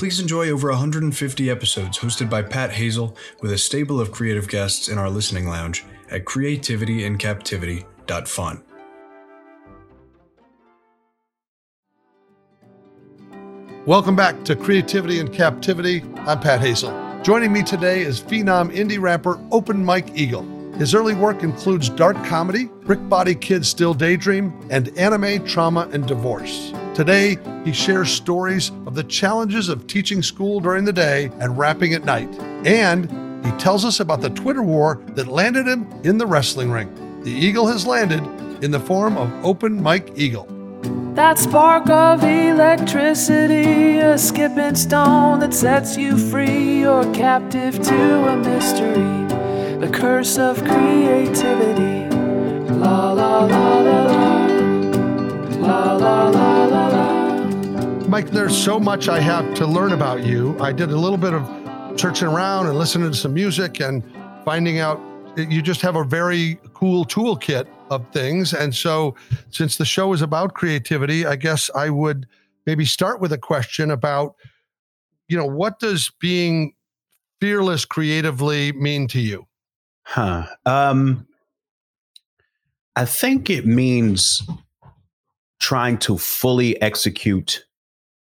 please 0.00 0.18
enjoy 0.18 0.48
over 0.48 0.70
150 0.70 1.50
episodes 1.50 1.98
hosted 1.98 2.30
by 2.30 2.40
Pat 2.40 2.70
Hazel 2.70 3.14
with 3.42 3.52
a 3.52 3.58
stable 3.58 4.00
of 4.00 4.10
creative 4.10 4.48
guests 4.48 4.88
in 4.88 4.96
our 4.96 5.10
listening 5.10 5.46
lounge 5.46 5.84
at 6.10 6.24
creativityincaptivity.fun. 6.24 8.62
Welcome 13.84 14.16
back 14.16 14.42
to 14.44 14.56
Creativity 14.56 15.18
in 15.18 15.28
Captivity. 15.28 16.02
I'm 16.20 16.40
Pat 16.40 16.62
Hazel. 16.62 17.20
Joining 17.22 17.52
me 17.52 17.62
today 17.62 18.00
is 18.00 18.22
Phenom 18.22 18.74
indie 18.74 18.98
rapper 18.98 19.38
Open 19.52 19.84
Mike 19.84 20.12
Eagle. 20.14 20.46
His 20.76 20.94
early 20.94 21.12
work 21.12 21.42
includes 21.42 21.90
dark 21.90 22.16
comedy, 22.24 22.70
Brick 22.86 23.06
Body 23.10 23.34
Kids 23.34 23.68
Still 23.68 23.92
Daydream, 23.92 24.66
and 24.70 24.98
anime, 24.98 25.44
trauma, 25.44 25.90
and 25.92 26.08
divorce. 26.08 26.72
Today, 27.00 27.38
he 27.64 27.72
shares 27.72 28.12
stories 28.12 28.72
of 28.84 28.94
the 28.94 29.04
challenges 29.04 29.70
of 29.70 29.86
teaching 29.86 30.22
school 30.22 30.60
during 30.60 30.84
the 30.84 30.92
day 30.92 31.30
and 31.40 31.56
rapping 31.56 31.94
at 31.94 32.04
night. 32.04 32.28
And 32.66 33.10
he 33.42 33.50
tells 33.52 33.86
us 33.86 34.00
about 34.00 34.20
the 34.20 34.28
Twitter 34.28 34.62
war 34.62 35.00
that 35.14 35.26
landed 35.26 35.66
him 35.66 35.90
in 36.04 36.18
the 36.18 36.26
wrestling 36.26 36.70
ring. 36.70 36.92
The 37.22 37.30
Eagle 37.30 37.66
has 37.68 37.86
landed 37.86 38.22
in 38.62 38.70
the 38.70 38.78
form 38.78 39.16
of 39.16 39.32
Open 39.42 39.82
Mike 39.82 40.10
Eagle. 40.14 40.44
That 41.14 41.38
spark 41.38 41.88
of 41.88 42.22
electricity, 42.22 44.00
a 44.00 44.18
skipping 44.18 44.74
stone 44.74 45.40
that 45.40 45.54
sets 45.54 45.96
you 45.96 46.18
free. 46.18 46.80
You're 46.80 47.10
captive 47.14 47.80
to 47.80 48.28
a 48.28 48.36
mystery, 48.36 49.78
the 49.78 49.90
curse 49.90 50.36
of 50.36 50.62
creativity. 50.64 52.14
La 52.74 53.12
la 53.12 53.46
la 53.46 53.78
la 53.78 54.02
la. 54.02 54.46
La 55.60 55.92
la 55.94 56.28
la. 56.28 56.49
Mike, 58.10 58.30
there's 58.30 58.60
so 58.60 58.80
much 58.80 59.08
I 59.08 59.20
have 59.20 59.54
to 59.54 59.64
learn 59.64 59.92
about 59.92 60.24
you. 60.24 60.58
I 60.58 60.72
did 60.72 60.90
a 60.90 60.96
little 60.96 61.16
bit 61.16 61.32
of 61.32 61.46
searching 61.98 62.26
around 62.26 62.66
and 62.66 62.76
listening 62.76 63.08
to 63.08 63.16
some 63.16 63.32
music 63.32 63.78
and 63.78 64.02
finding 64.44 64.80
out 64.80 65.00
you 65.36 65.62
just 65.62 65.80
have 65.82 65.94
a 65.94 66.02
very 66.02 66.58
cool 66.74 67.04
toolkit 67.04 67.68
of 67.88 68.04
things. 68.10 68.52
And 68.52 68.74
so, 68.74 69.14
since 69.50 69.76
the 69.76 69.84
show 69.84 70.12
is 70.12 70.22
about 70.22 70.54
creativity, 70.54 71.24
I 71.24 71.36
guess 71.36 71.70
I 71.72 71.88
would 71.88 72.26
maybe 72.66 72.84
start 72.84 73.20
with 73.20 73.32
a 73.32 73.38
question 73.38 73.92
about, 73.92 74.34
you 75.28 75.36
know, 75.36 75.46
what 75.46 75.78
does 75.78 76.10
being 76.18 76.74
fearless 77.40 77.84
creatively 77.84 78.72
mean 78.72 79.06
to 79.06 79.20
you? 79.20 79.46
Huh. 80.02 80.48
Um, 80.66 81.28
I 82.96 83.04
think 83.04 83.48
it 83.50 83.66
means 83.66 84.42
trying 85.60 85.96
to 85.98 86.18
fully 86.18 86.82
execute 86.82 87.66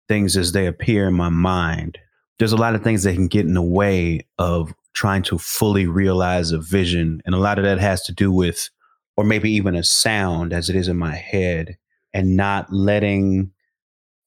things 0.08 0.38
as 0.38 0.52
they 0.52 0.68
appear 0.68 1.08
in 1.08 1.14
my 1.14 1.30
mind. 1.30 1.98
There's 2.38 2.52
a 2.52 2.58
lot 2.58 2.76
of 2.76 2.84
things 2.84 3.04
that 3.04 3.14
can 3.14 3.28
get 3.28 3.46
in 3.46 3.54
the 3.54 3.62
way 3.62 4.22
of 4.38 4.74
trying 4.94 5.24
to 5.24 5.38
fully 5.38 5.88
realize 5.88 6.52
a 6.52 6.60
vision. 6.60 7.22
And 7.26 7.36
a 7.36 7.40
lot 7.40 7.58
of 7.58 7.66
that 7.66 7.80
has 7.80 8.04
to 8.04 8.14
do 8.14 8.32
with 8.32 8.70
or 9.18 9.24
maybe 9.24 9.52
even 9.52 9.76
a 9.76 9.84
sound 9.84 10.54
as 10.54 10.70
it 10.70 10.76
is 10.76 10.88
in 10.88 10.98
my 10.98 11.16
head 11.16 11.78
and 12.14 12.36
not 12.36 12.72
letting 12.72 13.52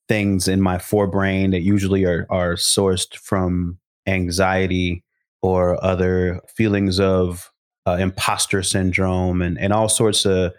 things 0.09 0.49
in 0.49 0.61
my 0.61 0.78
forebrain 0.78 1.50
that 1.50 1.61
usually 1.61 2.05
are, 2.05 2.27
are 2.31 2.55
sourced 2.55 3.15
from 3.17 3.78
anxiety 4.06 5.05
or 5.43 5.83
other 5.84 6.41
feelings 6.49 6.99
of 6.99 7.53
uh, 7.87 7.97
imposter 8.00 8.62
syndrome 8.62 9.43
and, 9.43 9.59
and 9.59 9.72
all 9.72 9.88
sorts 9.88 10.25
of 10.25 10.53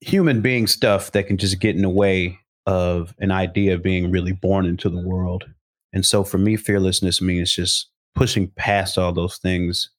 human 0.00 0.40
being 0.40 0.66
stuff 0.66 1.12
that 1.12 1.26
can 1.26 1.36
just 1.36 1.60
get 1.60 1.76
in 1.76 1.82
the 1.82 1.88
way 1.88 2.38
of 2.70 3.12
an 3.18 3.32
idea 3.32 3.74
of 3.74 3.82
being 3.82 4.12
really 4.12 4.30
born 4.30 4.64
into 4.64 4.88
the 4.88 5.02
world. 5.02 5.44
And 5.92 6.06
so 6.06 6.22
for 6.22 6.38
me, 6.38 6.56
fearlessness 6.56 7.20
means 7.20 7.52
just 7.52 7.88
pushing 8.14 8.46
past 8.54 8.96
all 8.96 9.12
those 9.12 9.38
things 9.38 9.90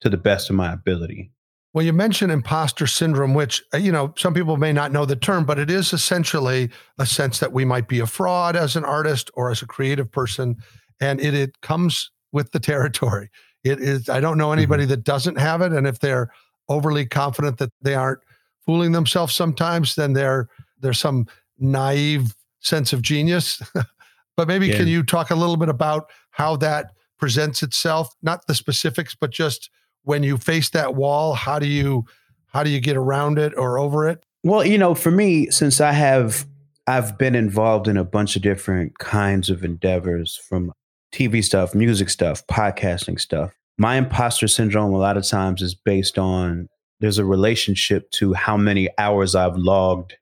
to 0.00 0.08
the 0.08 0.16
best 0.16 0.48
of 0.48 0.54
my 0.54 0.72
ability. 0.72 1.32
Well, 1.74 1.84
you 1.84 1.92
mentioned 1.92 2.30
imposter 2.30 2.86
syndrome, 2.86 3.34
which, 3.34 3.64
uh, 3.74 3.78
you 3.78 3.90
know, 3.90 4.14
some 4.16 4.32
people 4.32 4.56
may 4.56 4.72
not 4.72 4.92
know 4.92 5.04
the 5.04 5.16
term, 5.16 5.44
but 5.44 5.58
it 5.58 5.70
is 5.70 5.92
essentially 5.92 6.70
a 6.98 7.06
sense 7.06 7.40
that 7.40 7.52
we 7.52 7.64
might 7.64 7.88
be 7.88 7.98
a 7.98 8.06
fraud 8.06 8.54
as 8.54 8.76
an 8.76 8.84
artist 8.84 9.28
or 9.34 9.50
as 9.50 9.60
a 9.60 9.66
creative 9.66 10.10
person. 10.10 10.54
And 11.00 11.20
it, 11.20 11.34
it 11.34 11.60
comes 11.62 12.12
with 12.30 12.52
the 12.52 12.60
territory. 12.70 13.28
It 13.64 13.80
is, 13.80 14.08
I 14.08 14.20
don't 14.20 14.38
know 14.38 14.52
anybody 14.52 14.84
mm-hmm. 14.84 14.90
that 14.90 15.04
doesn't 15.04 15.38
have 15.38 15.62
it. 15.62 15.72
And 15.72 15.84
if 15.84 15.98
they're 15.98 16.30
overly 16.68 17.06
confident 17.06 17.58
that 17.58 17.72
they 17.82 17.96
aren't 17.96 18.20
fooling 18.64 18.92
themselves 18.92 19.34
sometimes, 19.34 19.96
then 19.96 20.12
they're, 20.12 20.48
there's 20.78 21.00
some 21.00 21.26
naive 21.60 22.34
sense 22.60 22.92
of 22.92 23.02
genius. 23.02 23.62
but 24.36 24.48
maybe 24.48 24.68
yeah. 24.68 24.76
can 24.76 24.88
you 24.88 25.02
talk 25.02 25.30
a 25.30 25.36
little 25.36 25.56
bit 25.56 25.68
about 25.68 26.10
how 26.30 26.56
that 26.56 26.92
presents 27.18 27.62
itself? 27.62 28.14
Not 28.22 28.46
the 28.46 28.54
specifics, 28.54 29.14
but 29.14 29.30
just 29.30 29.70
when 30.04 30.22
you 30.22 30.36
face 30.36 30.70
that 30.70 30.94
wall 30.94 31.34
how 31.34 31.58
do 31.58 31.66
you 31.66 32.04
how 32.46 32.62
do 32.62 32.70
you 32.70 32.80
get 32.80 32.96
around 32.96 33.38
it 33.38 33.52
or 33.56 33.78
over 33.78 34.08
it 34.08 34.24
well 34.44 34.64
you 34.64 34.78
know 34.78 34.94
for 34.94 35.10
me 35.10 35.50
since 35.50 35.80
i 35.80 35.92
have 35.92 36.46
i've 36.86 37.18
been 37.18 37.34
involved 37.34 37.88
in 37.88 37.96
a 37.96 38.04
bunch 38.04 38.36
of 38.36 38.42
different 38.42 38.98
kinds 38.98 39.50
of 39.50 39.64
endeavors 39.64 40.36
from 40.48 40.72
tv 41.12 41.42
stuff 41.42 41.74
music 41.74 42.08
stuff 42.08 42.46
podcasting 42.46 43.20
stuff 43.20 43.52
my 43.78 43.96
imposter 43.96 44.48
syndrome 44.48 44.92
a 44.92 44.98
lot 44.98 45.16
of 45.16 45.26
times 45.26 45.62
is 45.62 45.74
based 45.74 46.18
on 46.18 46.68
there's 47.00 47.18
a 47.18 47.24
relationship 47.24 48.10
to 48.10 48.34
how 48.34 48.56
many 48.56 48.88
hours 48.98 49.34
i've 49.34 49.56
logged 49.56 50.16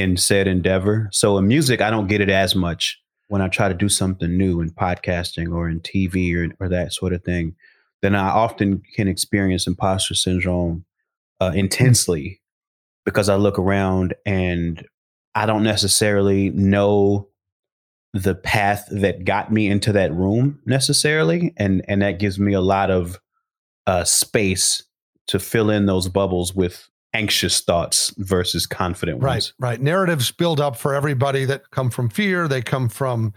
in 0.00 0.16
said 0.16 0.46
endeavor. 0.46 1.08
So 1.12 1.38
in 1.38 1.48
music 1.48 1.80
i 1.80 1.90
don't 1.90 2.08
get 2.08 2.20
it 2.20 2.30
as 2.30 2.54
much 2.54 3.00
when 3.28 3.42
i 3.42 3.48
try 3.48 3.68
to 3.68 3.74
do 3.74 3.88
something 3.88 4.36
new 4.36 4.60
in 4.60 4.70
podcasting 4.70 5.52
or 5.52 5.68
in 5.68 5.80
tv 5.80 6.34
or, 6.36 6.54
or 6.64 6.68
that 6.68 6.92
sort 6.92 7.12
of 7.12 7.24
thing 7.24 7.56
then 8.02 8.14
I 8.14 8.28
often 8.28 8.82
can 8.94 9.08
experience 9.08 9.66
imposter 9.66 10.14
syndrome 10.14 10.84
uh, 11.40 11.52
intensely 11.54 12.40
because 13.04 13.28
I 13.28 13.36
look 13.36 13.58
around 13.58 14.14
and 14.24 14.86
I 15.34 15.46
don't 15.46 15.62
necessarily 15.62 16.50
know 16.50 17.28
the 18.12 18.34
path 18.34 18.86
that 18.90 19.24
got 19.24 19.52
me 19.52 19.66
into 19.66 19.92
that 19.92 20.12
room 20.12 20.60
necessarily, 20.64 21.52
and 21.56 21.84
and 21.88 22.00
that 22.00 22.18
gives 22.18 22.38
me 22.38 22.54
a 22.54 22.60
lot 22.60 22.90
of 22.90 23.20
uh, 23.86 24.04
space 24.04 24.82
to 25.26 25.38
fill 25.38 25.68
in 25.70 25.86
those 25.86 26.08
bubbles 26.08 26.54
with 26.54 26.88
anxious 27.16 27.60
thoughts 27.60 28.14
versus 28.18 28.66
confident 28.66 29.20
ones. 29.20 29.54
Right, 29.58 29.70
right. 29.70 29.80
Narratives 29.80 30.30
build 30.30 30.60
up 30.60 30.76
for 30.76 30.94
everybody 30.94 31.44
that 31.46 31.70
come 31.70 31.90
from 31.90 32.10
fear. 32.10 32.48
They 32.48 32.62
come 32.62 32.88
from, 32.88 33.32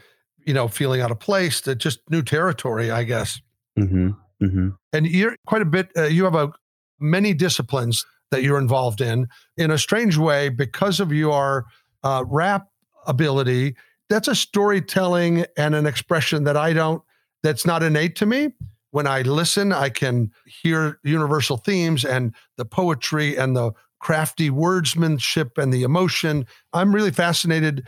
you 0.46 0.54
know, 0.54 0.68
feeling 0.68 1.02
out 1.02 1.12
of 1.12 1.20
place. 1.20 1.62
That 1.62 1.76
just 1.76 2.00
new 2.10 2.22
territory, 2.22 2.92
I 2.92 3.04
guess. 3.04 3.42
Mm-hmm. 3.78 4.10
Mm-hmm. 4.44 4.70
And 4.94 5.08
you're 5.08 5.36
quite 5.46 5.62
a 5.62 5.66
bit, 5.66 5.92
uh, 5.98 6.04
you 6.04 6.26
have 6.26 6.36
a, 6.36 6.52
many 7.00 7.34
disciplines 7.34 8.06
that 8.32 8.44
you're 8.44 8.60
involved 8.60 9.02
in. 9.02 9.28
In 9.58 9.72
a 9.72 9.78
strange 9.78 10.18
way, 10.18 10.50
because 10.50 11.00
of 11.00 11.12
your 11.14 11.66
uh, 12.04 12.24
rap 12.28 12.68
ability, 13.08 13.76
that's 14.10 14.28
a 14.28 14.36
storytelling 14.36 15.46
and 15.58 15.76
an 15.76 15.86
expression 15.86 16.44
that 16.44 16.58
I 16.58 16.74
don't, 16.74 17.02
that's 17.44 17.66
not 17.66 17.84
innate 17.84 18.16
to 18.18 18.26
me. 18.26 18.50
When 18.92 19.08
I 19.08 19.22
listen, 19.22 19.72
I 19.72 19.90
can 19.90 20.32
hear 20.46 21.00
universal 21.04 21.58
themes 21.58 22.04
and 22.04 22.34
the 22.58 22.66
poetry 22.66 23.38
and 23.38 23.56
the 23.56 23.72
crafty 24.00 24.50
wordsmanship 24.50 25.58
and 25.58 25.74
the 25.74 25.84
emotion. 25.84 26.48
I'm 26.74 26.94
really 26.96 27.12
fascinated 27.12 27.88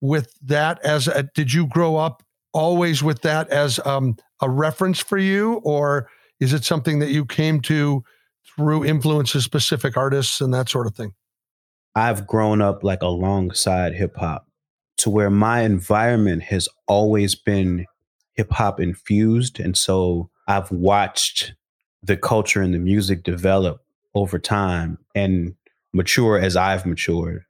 with 0.00 0.34
that. 0.42 0.82
As 0.84 1.08
a, 1.08 1.24
did 1.34 1.52
you 1.52 1.66
grow 1.66 1.96
up 1.96 2.22
always 2.52 3.02
with 3.02 3.22
that 3.22 3.48
as 3.50 3.78
um, 3.84 4.16
a 4.40 4.48
reference 4.48 5.00
for 5.00 5.18
you, 5.18 5.54
or 5.64 6.08
is 6.40 6.52
it 6.52 6.64
something 6.64 6.98
that 7.00 7.10
you 7.10 7.26
came 7.26 7.60
to 7.62 8.02
through 8.46 8.84
influences 8.84 9.44
specific 9.44 9.96
artists 9.96 10.40
and 10.40 10.54
that 10.54 10.68
sort 10.68 10.86
of 10.86 10.94
thing? 10.94 11.12
I've 11.94 12.26
grown 12.26 12.62
up 12.62 12.84
like 12.84 13.02
alongside 13.02 13.94
hip 13.94 14.16
hop 14.16 14.46
to 14.98 15.10
where 15.10 15.30
my 15.30 15.62
environment 15.62 16.44
has 16.44 16.68
always 16.86 17.34
been 17.34 17.86
hip 18.34 18.52
hop 18.52 18.80
infused. 18.80 19.58
And 19.58 19.76
so 19.76 20.30
I've 20.48 20.70
watched 20.72 21.54
the 22.02 22.16
culture 22.16 22.60
and 22.60 22.74
the 22.74 22.78
music 22.78 23.22
develop 23.22 23.82
over 24.14 24.38
time 24.38 24.98
and 25.14 25.54
mature 25.92 26.38
as 26.38 26.56
I've 26.56 26.84
matured. 26.84 27.44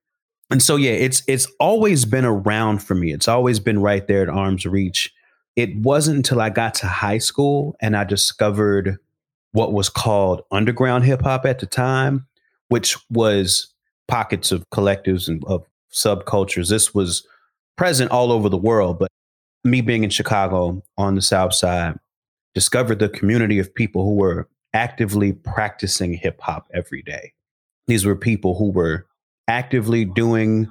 And 0.51 0.63
so 0.63 0.77
yeah, 0.77 0.93
it's 0.93 1.23
it's 1.27 1.47
always 1.61 2.05
been 2.05 2.25
around 2.25 2.83
for 2.83 2.95
me. 2.95 3.13
It's 3.13 3.29
always 3.29 3.61
been 3.61 3.81
right 3.81 4.07
there 4.07 4.23
at 4.23 4.29
arm's 4.29 4.67
reach 4.67 5.15
it 5.59 5.75
wasn't 5.75 6.19
until 6.19 6.41
I 6.41 6.51
got 6.51 6.75
to 6.75 6.87
high 6.87 7.19
school 7.19 7.75
and 7.81 7.97
I 7.97 8.05
discovered 8.05 8.97
what 9.51 9.73
was 9.73 9.89
called 9.89 10.43
underground 10.53 11.05
hip 11.05 11.23
hop 11.23 11.45
at 11.45 11.59
the 11.59 11.67
time, 11.67 12.29
which 12.69 12.97
was 13.11 13.67
pockets 14.07 14.53
of 14.53 14.71
collectives 14.71 15.27
and 15.27 15.43
of 15.47 15.67
subcultures. 15.93 16.71
This 16.71 16.95
was 16.95 17.27
present 17.77 18.13
all 18.13 18.31
over 18.31 18.49
the 18.49 18.57
world, 18.57 19.01
but 19.01 19.11
me 19.65 19.81
being 19.81 20.05
in 20.05 20.11
Chicago 20.11 20.81
on 20.97 21.17
the 21.17 21.23
South 21.23 21.55
Side, 21.55 21.99
discovered 22.59 22.99
the 22.99 23.09
community 23.09 23.61
of 23.61 23.73
people 23.73 24.03
who 24.03 24.17
were 24.17 24.49
actively 24.75 25.33
practicing 25.33 26.13
hip 26.13 26.41
hop 26.41 26.67
every 26.75 27.03
day. 27.03 27.33
These 27.87 28.05
were 28.05 28.17
people 28.17 28.59
who 28.59 28.73
were 28.73 29.07
actively 29.47 30.05
doing 30.05 30.69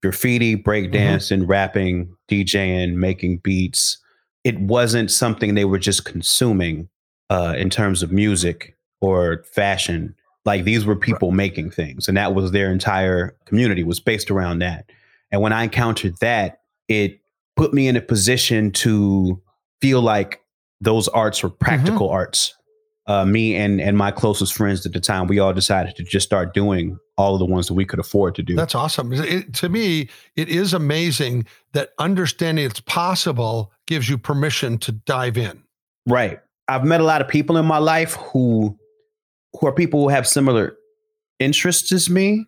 graffiti, 0.00 0.54
breakdancing, 0.54 1.40
mm-hmm. 1.40 1.50
rapping, 1.50 2.16
DJing, 2.30 2.94
making 2.94 3.38
beats. 3.38 3.98
It 4.44 4.60
wasn't 4.60 5.10
something 5.10 5.56
they 5.56 5.64
were 5.64 5.80
just 5.80 6.04
consuming 6.04 6.88
uh, 7.30 7.56
in 7.58 7.68
terms 7.68 8.04
of 8.04 8.12
music 8.12 8.76
or 9.00 9.42
fashion. 9.42 10.14
Like 10.44 10.62
these 10.62 10.86
were 10.86 10.94
people 10.94 11.30
right. 11.30 11.36
making 11.36 11.72
things, 11.72 12.06
and 12.06 12.16
that 12.16 12.32
was 12.32 12.52
their 12.52 12.70
entire 12.70 13.34
community 13.44 13.82
was 13.82 13.98
based 13.98 14.30
around 14.30 14.60
that. 14.60 14.88
And 15.32 15.42
when 15.42 15.52
I 15.52 15.64
encountered 15.64 16.14
that, 16.20 16.60
it 16.86 17.18
put 17.56 17.74
me 17.74 17.88
in 17.88 17.96
a 17.96 18.00
position 18.00 18.70
to 18.70 19.42
feel 19.80 20.00
like 20.00 20.43
those 20.84 21.08
arts 21.08 21.42
were 21.42 21.50
practical 21.50 22.08
mm-hmm. 22.08 22.14
arts. 22.14 22.54
Uh, 23.06 23.24
me 23.26 23.54
and 23.54 23.82
and 23.82 23.98
my 23.98 24.10
closest 24.10 24.54
friends 24.54 24.86
at 24.86 24.92
the 24.92 25.00
time, 25.00 25.26
we 25.26 25.38
all 25.38 25.52
decided 25.52 25.94
to 25.96 26.02
just 26.02 26.24
start 26.24 26.54
doing 26.54 26.98
all 27.18 27.34
of 27.34 27.38
the 27.38 27.44
ones 27.44 27.66
that 27.66 27.74
we 27.74 27.84
could 27.84 27.98
afford 27.98 28.34
to 28.34 28.42
do. 28.42 28.54
That's 28.54 28.74
awesome. 28.74 29.12
It, 29.12 29.52
to 29.54 29.68
me, 29.68 30.08
it 30.36 30.48
is 30.48 30.72
amazing 30.72 31.46
that 31.74 31.90
understanding 31.98 32.64
it's 32.64 32.80
possible 32.80 33.72
gives 33.86 34.08
you 34.08 34.16
permission 34.16 34.78
to 34.78 34.92
dive 34.92 35.36
in. 35.36 35.62
Right. 36.06 36.40
I've 36.66 36.84
met 36.84 37.00
a 37.00 37.04
lot 37.04 37.20
of 37.20 37.28
people 37.28 37.58
in 37.58 37.66
my 37.66 37.78
life 37.78 38.14
who 38.14 38.78
who 39.52 39.66
are 39.66 39.72
people 39.72 40.00
who 40.00 40.08
have 40.08 40.26
similar 40.26 40.74
interests 41.38 41.92
as 41.92 42.08
me, 42.08 42.46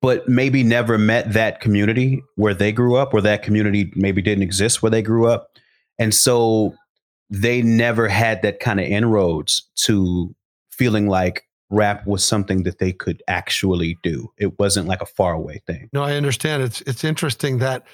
but 0.00 0.26
maybe 0.28 0.62
never 0.62 0.96
met 0.96 1.32
that 1.34 1.60
community 1.60 2.22
where 2.36 2.54
they 2.54 2.72
grew 2.72 2.96
up, 2.96 3.12
where 3.12 3.22
that 3.22 3.42
community 3.42 3.92
maybe 3.94 4.22
didn't 4.22 4.42
exist 4.42 4.82
where 4.82 4.90
they 4.90 5.02
grew 5.02 5.26
up. 5.26 5.48
And 5.98 6.14
so 6.14 6.74
they 7.30 7.62
never 7.62 8.08
had 8.08 8.42
that 8.42 8.60
kind 8.60 8.80
of 8.80 8.86
inroads 8.86 9.68
to 9.76 10.34
feeling 10.70 11.08
like 11.08 11.44
rap 11.70 12.06
was 12.06 12.24
something 12.24 12.64
that 12.64 12.78
they 12.78 12.92
could 12.92 13.22
actually 13.28 13.96
do. 14.02 14.32
It 14.36 14.58
wasn't 14.58 14.88
like 14.88 15.00
a 15.00 15.06
faraway 15.06 15.60
thing. 15.66 15.88
No, 15.92 16.02
I 16.02 16.14
understand. 16.14 16.62
It's 16.62 16.80
it's 16.82 17.04
interesting 17.04 17.58
that 17.58 17.86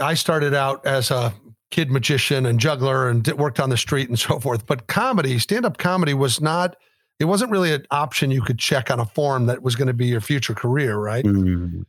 I 0.00 0.14
started 0.14 0.54
out 0.54 0.84
as 0.84 1.10
a 1.10 1.32
kid 1.72 1.90
magician 1.90 2.46
and 2.46 2.60
juggler 2.60 3.08
and 3.08 3.26
worked 3.32 3.58
on 3.58 3.70
the 3.70 3.76
street 3.76 4.08
and 4.08 4.18
so 4.18 4.38
forth. 4.38 4.66
But 4.66 4.86
comedy, 4.86 5.40
stand 5.40 5.66
up 5.66 5.78
comedy 5.78 6.14
was 6.14 6.40
not, 6.40 6.76
it 7.18 7.24
wasn't 7.24 7.50
really 7.50 7.72
an 7.72 7.86
option 7.90 8.30
you 8.30 8.42
could 8.42 8.58
check 8.58 8.90
on 8.90 9.00
a 9.00 9.06
form 9.06 9.46
that 9.46 9.62
was 9.62 9.74
going 9.74 9.88
to 9.88 9.94
be 9.94 10.06
your 10.06 10.20
future 10.20 10.54
career, 10.54 10.96
right? 10.96 11.24
Mm-hmm. 11.24 11.82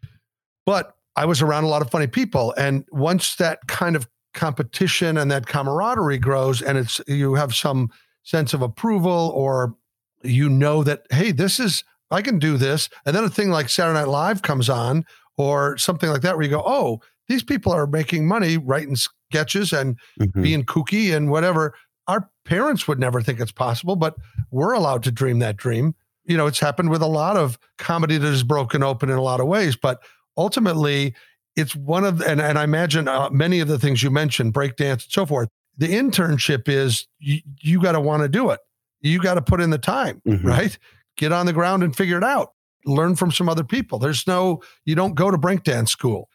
But 0.65 0.95
I 1.15 1.25
was 1.25 1.41
around 1.41 1.65
a 1.65 1.67
lot 1.67 1.81
of 1.81 1.91
funny 1.91 2.07
people. 2.07 2.53
And 2.57 2.85
once 2.91 3.35
that 3.35 3.67
kind 3.67 3.95
of 3.95 4.07
competition 4.33 5.17
and 5.17 5.31
that 5.31 5.47
camaraderie 5.47 6.17
grows 6.17 6.61
and 6.61 6.77
it's, 6.77 7.01
you 7.07 7.35
have 7.35 7.53
some 7.53 7.89
sense 8.23 8.53
of 8.53 8.61
approval 8.61 9.31
or 9.35 9.75
you 10.23 10.49
know 10.49 10.83
that, 10.83 11.05
hey, 11.11 11.31
this 11.31 11.59
is, 11.59 11.83
I 12.11 12.21
can 12.21 12.39
do 12.39 12.57
this. 12.57 12.89
And 13.05 13.15
then 13.15 13.23
a 13.23 13.29
thing 13.29 13.49
like 13.49 13.69
Saturday 13.69 13.99
Night 13.99 14.07
Live 14.07 14.41
comes 14.41 14.69
on 14.69 15.05
or 15.37 15.77
something 15.77 16.09
like 16.09 16.21
that 16.21 16.35
where 16.35 16.43
you 16.43 16.49
go, 16.49 16.63
oh, 16.65 17.01
these 17.27 17.43
people 17.43 17.71
are 17.71 17.87
making 17.87 18.27
money 18.27 18.57
writing 18.57 18.95
sketches 18.95 19.73
and 19.73 19.97
mm-hmm. 20.19 20.41
being 20.41 20.63
kooky 20.63 21.15
and 21.15 21.29
whatever. 21.29 21.73
Our 22.07 22.29
parents 22.45 22.87
would 22.87 22.99
never 22.99 23.21
think 23.21 23.39
it's 23.39 23.51
possible, 23.51 23.95
but 23.95 24.15
we're 24.51 24.73
allowed 24.73 25.03
to 25.03 25.11
dream 25.11 25.39
that 25.39 25.57
dream. 25.57 25.95
You 26.25 26.37
know, 26.37 26.47
it's 26.47 26.59
happened 26.59 26.89
with 26.89 27.01
a 27.01 27.07
lot 27.07 27.37
of 27.37 27.57
comedy 27.77 28.17
that 28.17 28.27
is 28.27 28.43
broken 28.43 28.83
open 28.83 29.09
in 29.09 29.17
a 29.17 29.21
lot 29.21 29.39
of 29.39 29.47
ways, 29.47 29.75
but 29.75 30.01
ultimately, 30.37 31.13
it's 31.55 31.75
one 31.75 32.03
of 32.03 32.21
and, 32.21 32.41
and 32.41 32.57
I 32.57 32.63
imagine 32.63 33.07
uh, 33.07 33.29
many 33.29 33.59
of 33.59 33.67
the 33.67 33.79
things 33.79 34.01
you 34.01 34.09
mentioned, 34.09 34.53
breakdance 34.53 35.03
and 35.03 35.11
so 35.11 35.25
forth. 35.25 35.49
The 35.77 35.87
internship 35.87 36.67
is 36.69 37.07
you, 37.19 37.41
you 37.61 37.81
got 37.81 37.93
to 37.93 37.99
want 37.99 38.23
to 38.23 38.29
do 38.29 38.51
it. 38.51 38.59
You 39.01 39.19
got 39.19 39.35
to 39.35 39.41
put 39.41 39.59
in 39.59 39.69
the 39.69 39.77
time, 39.77 40.21
mm-hmm. 40.27 40.47
right? 40.47 40.77
Get 41.17 41.31
on 41.31 41.45
the 41.45 41.53
ground 41.53 41.83
and 41.83 41.95
figure 41.95 42.17
it 42.17 42.23
out. 42.23 42.53
Learn 42.85 43.15
from 43.15 43.31
some 43.31 43.49
other 43.49 43.63
people. 43.63 43.99
There's 43.99 44.27
no 44.27 44.61
you 44.85 44.95
don't 44.95 45.15
go 45.15 45.31
to 45.31 45.37
breakdance 45.37 45.89
school. 45.89 46.29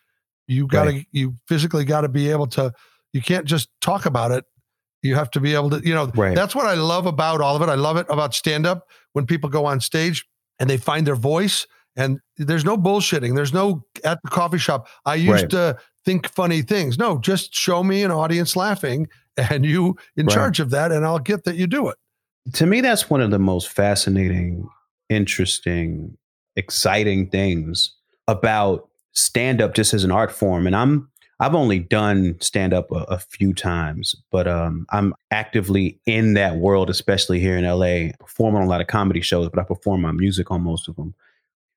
You 0.49 0.67
got 0.67 0.85
to, 0.85 0.91
right. 0.91 1.07
you 1.13 1.37
physically 1.47 1.85
got 1.85 2.01
to 2.01 2.09
be 2.09 2.31
able 2.31 2.47
to, 2.49 2.73
you 3.13 3.21
can't 3.21 3.45
just 3.45 3.69
talk 3.81 4.07
about 4.07 4.33
it. 4.33 4.45
You 5.03 5.15
have 5.15 5.31
to 5.33 5.41
be 5.41 5.55
able 5.55 5.71
to, 5.71 5.87
you 5.87 5.95
know, 5.95 6.11
right. 6.17 6.35
that's 6.35 6.55
what 6.55 6.67
I 6.67 6.75
love 6.75 7.07
about 7.07 7.41
all 7.41 7.55
of 7.55 7.63
it. 7.63 7.69
I 7.69 7.75
love 7.75 7.99
it 7.99 8.07
about 8.09 8.35
stand 8.35 8.67
up 8.67 8.89
when 9.13 9.27
people 9.27 9.51
go 9.51 9.67
on 9.67 9.81
stage 9.81 10.27
and 10.59 10.69
they 10.69 10.79
find 10.79 11.07
their 11.07 11.15
voice 11.15 11.67
and 11.97 12.19
there's 12.37 12.65
no 12.65 12.77
bullshitting. 12.77 13.37
There's 13.37 13.53
no 13.53 13.85
at 14.05 14.21
the 14.23 14.29
coffee 14.29 14.59
shop. 14.59 14.89
I 15.05 15.17
used 15.17 15.31
right. 15.31 15.51
to 15.51 15.79
think 16.05 16.29
funny 16.29 16.63
things. 16.63 16.99
No, 16.99 17.19
just 17.19 17.55
show 17.55 17.83
me 17.83 18.03
an 18.03 18.11
audience 18.11 18.57
laughing 18.57 19.09
and 19.37 19.65
you 19.65 19.97
in 20.17 20.27
right. 20.27 20.35
charge 20.35 20.61
of 20.61 20.71
that 20.71 20.93
and 20.93 21.05
I'll 21.05 21.19
get 21.19 21.45
that 21.45 21.57
you 21.57 21.67
do 21.67 21.89
it. 21.89 21.97
To 22.55 22.67
me, 22.67 22.81
that's 22.81 23.11
one 23.11 23.21
of 23.21 23.31
the 23.31 23.39
most 23.39 23.69
fascinating, 23.69 24.69
interesting, 25.09 26.17
exciting 26.57 27.29
things 27.29 27.95
about 28.27 28.89
stand 29.13 29.61
up 29.61 29.75
just 29.75 29.93
as 29.93 30.05
an 30.05 30.11
art 30.11 30.33
form. 30.33 30.67
And 30.67 30.75
I'm 30.75 31.11
I've 31.41 31.55
only 31.55 31.79
done 31.79 32.37
stand 32.41 32.73
up 32.73 32.91
a, 32.91 33.05
a, 33.05 33.19
few 33.19 33.55
times, 33.55 34.17
but 34.33 34.49
um, 34.49 34.87
I'm 34.91 35.15
actively 35.31 36.01
in 36.05 36.35
that 36.35 36.57
world, 36.57 36.91
especially 36.91 37.39
here 37.39 37.57
in 37.57 37.65
LA, 37.65 38.13
performing 38.19 38.61
on 38.61 38.67
a 38.67 38.71
lot 38.71 38.81
of 38.81 38.89
comedy 38.89 39.21
shows, 39.21 39.49
but 39.49 39.61
I 39.61 39.63
perform 39.63 40.01
my 40.01 40.11
music 40.11 40.51
on 40.51 40.63
most 40.63 40.89
of 40.89 40.97
them. 40.97 41.15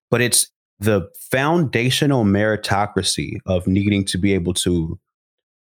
But 0.09 0.21
it's 0.21 0.50
the 0.81 1.09
foundational 1.15 2.25
meritocracy 2.25 3.39
of 3.45 3.67
needing 3.67 4.03
to 4.05 4.17
be 4.17 4.33
able 4.33 4.53
to 4.53 4.99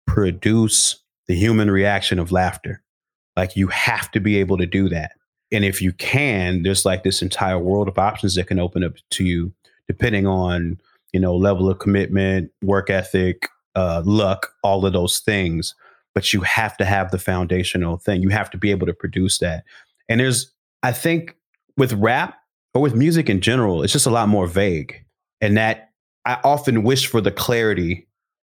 produce 0.06 0.98
the 1.28 1.34
human 1.34 1.70
reaction 1.70 2.18
of 2.18 2.32
laughter. 2.32 2.82
Like 3.36 3.56
you 3.56 3.68
have 3.68 4.10
to 4.12 4.20
be 4.20 4.38
able 4.38 4.58
to 4.58 4.66
do 4.66 4.88
that. 4.88 5.12
And 5.52 5.64
if 5.64 5.80
you 5.80 5.92
can, 5.92 6.62
there's 6.62 6.84
like 6.84 7.04
this 7.04 7.22
entire 7.22 7.58
world 7.58 7.88
of 7.88 7.98
options 7.98 8.34
that 8.34 8.46
can 8.46 8.58
open 8.58 8.82
up 8.82 8.94
to 9.10 9.24
you 9.24 9.52
depending 9.86 10.26
on 10.26 10.78
you 11.12 11.20
know, 11.20 11.36
level 11.36 11.68
of 11.68 11.78
commitment, 11.78 12.50
work 12.62 12.90
ethic, 12.90 13.48
uh, 13.74 14.02
luck, 14.04 14.52
all 14.62 14.84
of 14.84 14.92
those 14.92 15.20
things. 15.20 15.74
But 16.14 16.32
you 16.32 16.40
have 16.42 16.76
to 16.78 16.84
have 16.84 17.10
the 17.10 17.18
foundational 17.18 17.96
thing. 17.96 18.22
You 18.22 18.30
have 18.30 18.50
to 18.50 18.58
be 18.58 18.70
able 18.70 18.86
to 18.86 18.94
produce 18.94 19.38
that. 19.38 19.64
And 20.08 20.20
there's, 20.20 20.52
I 20.82 20.92
think, 20.92 21.36
with 21.76 21.92
rap 21.94 22.36
or 22.74 22.82
with 22.82 22.94
music 22.94 23.28
in 23.28 23.40
general, 23.40 23.82
it's 23.82 23.92
just 23.92 24.06
a 24.06 24.10
lot 24.10 24.28
more 24.28 24.46
vague. 24.46 25.04
And 25.40 25.56
that 25.56 25.90
I 26.24 26.38
often 26.44 26.82
wish 26.82 27.06
for 27.06 27.20
the 27.20 27.30
clarity 27.30 28.06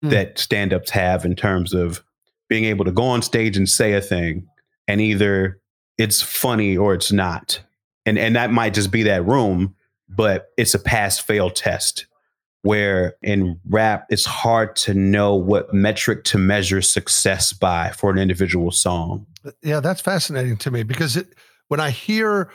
mm. 0.03 0.09
that 0.09 0.39
stand 0.39 0.73
ups 0.73 0.89
have 0.91 1.25
in 1.25 1.35
terms 1.35 1.73
of 1.73 2.03
being 2.49 2.65
able 2.65 2.85
to 2.85 2.91
go 2.91 3.03
on 3.03 3.21
stage 3.21 3.57
and 3.57 3.67
say 3.67 3.93
a 3.93 4.01
thing 4.01 4.47
and 4.87 5.01
either 5.01 5.59
it's 5.97 6.21
funny 6.21 6.77
or 6.77 6.93
it's 6.93 7.11
not. 7.11 7.59
And, 8.05 8.17
and 8.17 8.35
that 8.35 8.51
might 8.51 8.73
just 8.73 8.91
be 8.91 9.03
that 9.03 9.25
room, 9.25 9.75
but 10.07 10.49
it's 10.57 10.73
a 10.73 10.79
pass 10.79 11.19
fail 11.19 11.49
test 11.49 12.05
where 12.61 13.15
in 13.21 13.59
rap 13.69 14.05
it's 14.09 14.25
hard 14.25 14.75
to 14.75 14.93
know 14.93 15.35
what 15.35 15.73
metric 15.73 16.23
to 16.25 16.37
measure 16.37 16.81
success 16.81 17.53
by 17.53 17.91
for 17.91 18.09
an 18.09 18.17
individual 18.17 18.71
song. 18.71 19.25
Yeah, 19.61 19.79
that's 19.79 20.01
fascinating 20.01 20.57
to 20.57 20.71
me 20.71 20.83
because 20.83 21.15
it, 21.15 21.27
when 21.67 21.79
I 21.79 21.91
hear 21.91 22.49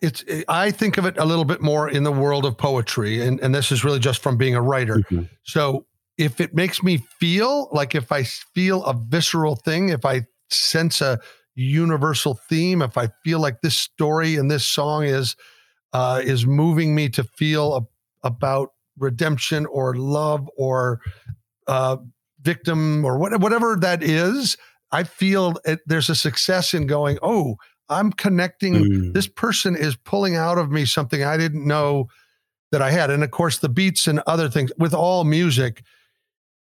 it's 0.00 0.24
I 0.48 0.70
think 0.70 0.98
of 0.98 1.04
it 1.04 1.18
a 1.18 1.24
little 1.24 1.44
bit 1.44 1.60
more 1.60 1.88
in 1.88 2.04
the 2.04 2.12
world 2.12 2.44
of 2.44 2.56
poetry 2.56 3.20
and 3.20 3.40
and 3.40 3.54
this 3.54 3.70
is 3.70 3.84
really 3.84 3.98
just 3.98 4.22
from 4.22 4.36
being 4.36 4.54
a 4.54 4.62
writer. 4.62 4.96
Mm-hmm. 4.96 5.24
So 5.44 5.86
if 6.18 6.40
it 6.40 6.54
makes 6.54 6.82
me 6.82 6.98
feel 7.20 7.68
like 7.72 7.94
if 7.94 8.10
I 8.10 8.22
feel 8.24 8.84
a 8.84 8.94
visceral 8.94 9.56
thing, 9.56 9.90
if 9.90 10.04
I 10.04 10.26
sense 10.48 11.00
a 11.00 11.18
universal 11.54 12.34
theme, 12.48 12.82
if 12.82 12.96
I 12.96 13.08
feel 13.24 13.40
like 13.40 13.60
this 13.60 13.76
story 13.76 14.36
and 14.36 14.50
this 14.50 14.66
song 14.66 15.04
is 15.04 15.36
uh, 15.92 16.20
is 16.22 16.46
moving 16.46 16.94
me 16.94 17.08
to 17.10 17.24
feel 17.24 17.74
a, 17.76 18.26
about 18.26 18.70
redemption 18.98 19.66
or 19.66 19.94
love 19.94 20.48
or 20.56 21.00
uh, 21.66 21.96
victim 22.42 23.04
or 23.04 23.18
what, 23.18 23.38
whatever 23.40 23.76
that 23.76 24.02
is, 24.02 24.56
I 24.92 25.04
feel 25.04 25.56
it, 25.64 25.80
there's 25.86 26.10
a 26.10 26.14
success 26.14 26.74
in 26.74 26.86
going, 26.86 27.18
oh, 27.22 27.56
I'm 27.88 28.12
connecting. 28.12 28.74
Mm. 28.74 29.12
This 29.12 29.26
person 29.26 29.76
is 29.76 29.96
pulling 29.96 30.36
out 30.36 30.58
of 30.58 30.70
me 30.70 30.84
something 30.84 31.22
I 31.22 31.36
didn't 31.36 31.66
know 31.66 32.08
that 32.72 32.82
I 32.82 32.90
had. 32.90 33.10
And 33.10 33.22
of 33.22 33.30
course, 33.30 33.58
the 33.58 33.68
beats 33.68 34.06
and 34.06 34.20
other 34.26 34.48
things 34.48 34.72
with 34.78 34.92
all 34.92 35.24
music, 35.24 35.82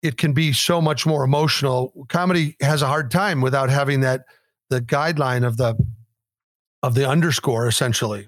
it 0.02 0.18
can 0.18 0.34
be 0.34 0.54
so 0.54 0.82
much 0.82 1.06
more 1.06 1.24
emotional. 1.24 1.94
Comedy 2.10 2.58
has 2.62 2.82
a 2.82 2.88
hard 2.88 3.10
time 3.10 3.42
without 3.42 3.70
having 3.70 4.02
that 4.02 4.26
the 4.70 4.82
guideline 4.82 5.46
of 5.46 5.58
the 5.58 5.76
of 6.82 6.96
the 6.96 7.08
underscore 7.08 7.68
essentially. 7.68 8.28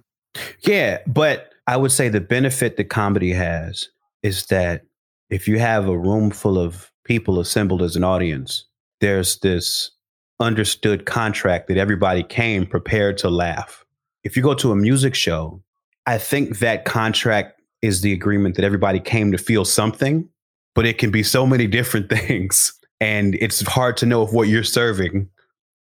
Yeah, 0.61 0.99
but 1.07 1.53
I 1.67 1.77
would 1.77 1.91
say 1.91 2.09
the 2.09 2.21
benefit 2.21 2.77
that 2.77 2.85
comedy 2.85 3.33
has 3.33 3.89
is 4.23 4.45
that 4.47 4.83
if 5.29 5.47
you 5.47 5.59
have 5.59 5.87
a 5.87 5.97
room 5.97 6.29
full 6.31 6.57
of 6.57 6.91
people 7.03 7.39
assembled 7.39 7.81
as 7.81 7.95
an 7.95 8.03
audience, 8.03 8.65
there's 9.01 9.39
this 9.39 9.91
understood 10.39 11.05
contract 11.05 11.67
that 11.67 11.77
everybody 11.77 12.23
came 12.23 12.65
prepared 12.65 13.17
to 13.19 13.29
laugh. 13.29 13.85
if 14.23 14.35
you 14.35 14.41
go 14.41 14.55
to 14.55 14.71
a 14.71 14.75
music 14.75 15.13
show, 15.13 15.61
I 16.07 16.17
think 16.17 16.57
that 16.59 16.83
contract 16.83 17.61
is 17.81 18.01
the 18.01 18.11
agreement 18.11 18.55
that 18.55 18.65
everybody 18.65 18.99
came 18.99 19.31
to 19.31 19.37
feel 19.37 19.65
something, 19.65 20.27
but 20.73 20.85
it 20.85 20.97
can 20.97 21.11
be 21.11 21.21
so 21.21 21.45
many 21.45 21.67
different 21.79 22.09
things. 22.09 22.73
And 22.99 23.35
it's 23.35 23.61
hard 23.61 23.97
to 23.97 24.05
know 24.05 24.23
if 24.23 24.33
what 24.33 24.47
you're 24.47 24.63
serving 24.63 25.29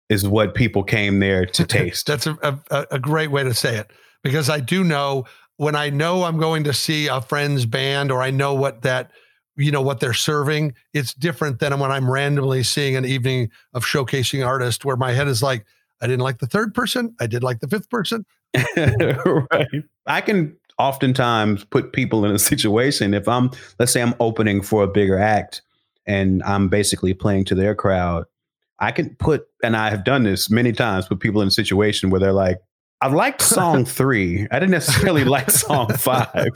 is 0.09 0.27
what 0.27 0.55
people 0.55 0.83
came 0.83 1.19
there 1.19 1.45
to 1.45 1.65
taste. 1.65 2.07
That's 2.07 2.27
a, 2.27 2.37
a, 2.69 2.85
a 2.91 2.99
great 2.99 3.31
way 3.31 3.43
to 3.43 3.53
say 3.53 3.77
it 3.77 3.91
because 4.23 4.49
I 4.49 4.59
do 4.59 4.83
know 4.83 5.25
when 5.57 5.75
I 5.75 5.89
know 5.89 6.23
I'm 6.23 6.37
going 6.37 6.65
to 6.65 6.73
see 6.73 7.07
a 7.07 7.21
friend's 7.21 7.65
band 7.65 8.11
or 8.11 8.21
I 8.21 8.31
know 8.31 8.53
what 8.53 8.81
that 8.81 9.11
you 9.55 9.71
know 9.71 9.81
what 9.81 9.99
they're 9.99 10.13
serving. 10.13 10.73
It's 10.93 11.13
different 11.13 11.59
than 11.59 11.79
when 11.79 11.91
i'm 11.91 12.09
randomly 12.09 12.63
seeing 12.63 12.95
an 12.95 13.05
evening 13.05 13.49
of 13.73 13.83
showcasing 13.85 14.45
artists 14.45 14.83
where 14.83 14.97
my 14.97 15.11
head 15.11 15.27
is 15.27 15.43
like 15.43 15.65
i 16.01 16.07
didn't 16.07 16.21
like 16.21 16.39
the 16.39 16.47
third 16.47 16.73
person. 16.73 17.15
I 17.19 17.27
did 17.27 17.43
like 17.43 17.59
the 17.59 17.67
fifth 17.67 17.89
person. 17.89 18.25
Right. 18.75 19.67
I 20.05 20.21
can 20.21 20.55
oftentimes 20.77 21.63
put 21.65 21.93
people 21.93 22.25
in 22.25 22.31
a 22.31 22.39
situation 22.39 23.13
if 23.13 23.27
i'm 23.27 23.51
let's 23.79 23.91
say 23.91 24.01
i'm 24.01 24.15
opening 24.19 24.61
for 24.61 24.83
a 24.83 24.87
bigger 24.87 25.19
act 25.19 25.61
and 26.07 26.41
i'm 26.43 26.67
basically 26.67 27.13
playing 27.13 27.45
to 27.45 27.55
their 27.55 27.75
crowd 27.75 28.25
i 28.79 28.91
can 28.91 29.15
put 29.15 29.45
and 29.63 29.77
i 29.77 29.89
have 29.89 30.03
done 30.03 30.23
this 30.23 30.49
many 30.49 30.71
times 30.71 31.07
put 31.07 31.19
people 31.19 31.41
in 31.41 31.47
a 31.47 31.51
situation 31.51 32.09
where 32.09 32.19
they're 32.19 32.33
like 32.33 32.57
I 33.01 33.07
liked 33.07 33.41
song 33.41 33.83
three. 33.83 34.47
I 34.49 34.59
didn't 34.59 34.71
necessarily 34.71 35.25
like 35.25 35.51
song 35.51 35.89
five 35.97 36.51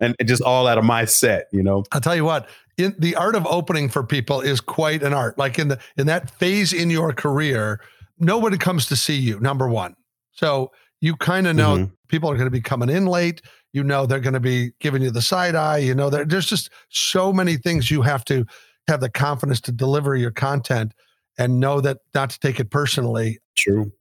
and 0.00 0.16
just 0.24 0.42
all 0.42 0.66
out 0.66 0.78
of 0.78 0.84
my 0.84 1.04
set, 1.04 1.48
you 1.52 1.62
know. 1.62 1.84
I'll 1.92 2.00
tell 2.00 2.16
you 2.16 2.24
what, 2.24 2.48
in 2.76 2.94
the 2.98 3.16
art 3.16 3.34
of 3.34 3.46
opening 3.46 3.88
for 3.88 4.04
people 4.04 4.40
is 4.40 4.60
quite 4.60 5.02
an 5.02 5.12
art. 5.12 5.38
Like 5.38 5.58
in 5.58 5.68
the 5.68 5.78
in 5.96 6.06
that 6.06 6.30
phase 6.30 6.72
in 6.72 6.90
your 6.90 7.12
career, 7.12 7.80
nobody 8.18 8.58
comes 8.58 8.86
to 8.86 8.96
see 8.96 9.16
you, 9.16 9.40
number 9.40 9.68
one. 9.68 9.94
So 10.32 10.72
you 11.00 11.16
kind 11.16 11.46
of 11.46 11.56
know 11.56 11.76
mm-hmm. 11.76 11.94
people 12.08 12.30
are 12.30 12.34
going 12.34 12.46
to 12.46 12.50
be 12.50 12.60
coming 12.60 12.88
in 12.88 13.06
late. 13.06 13.42
You 13.72 13.84
know 13.84 14.06
they're 14.06 14.20
going 14.20 14.34
to 14.34 14.40
be 14.40 14.72
giving 14.80 15.02
you 15.02 15.10
the 15.10 15.22
side 15.22 15.54
eye. 15.54 15.78
You 15.78 15.94
know 15.94 16.10
there's 16.10 16.46
just 16.46 16.70
so 16.88 17.32
many 17.32 17.56
things 17.56 17.90
you 17.90 18.02
have 18.02 18.24
to 18.26 18.44
have 18.88 19.00
the 19.00 19.10
confidence 19.10 19.60
to 19.62 19.72
deliver 19.72 20.14
your 20.14 20.30
content 20.30 20.92
and 21.38 21.58
know 21.58 21.80
that 21.80 21.98
not 22.14 22.30
to 22.30 22.38
take 22.38 22.60
it 22.60 22.70
personally. 22.70 23.38
True. 23.56 23.92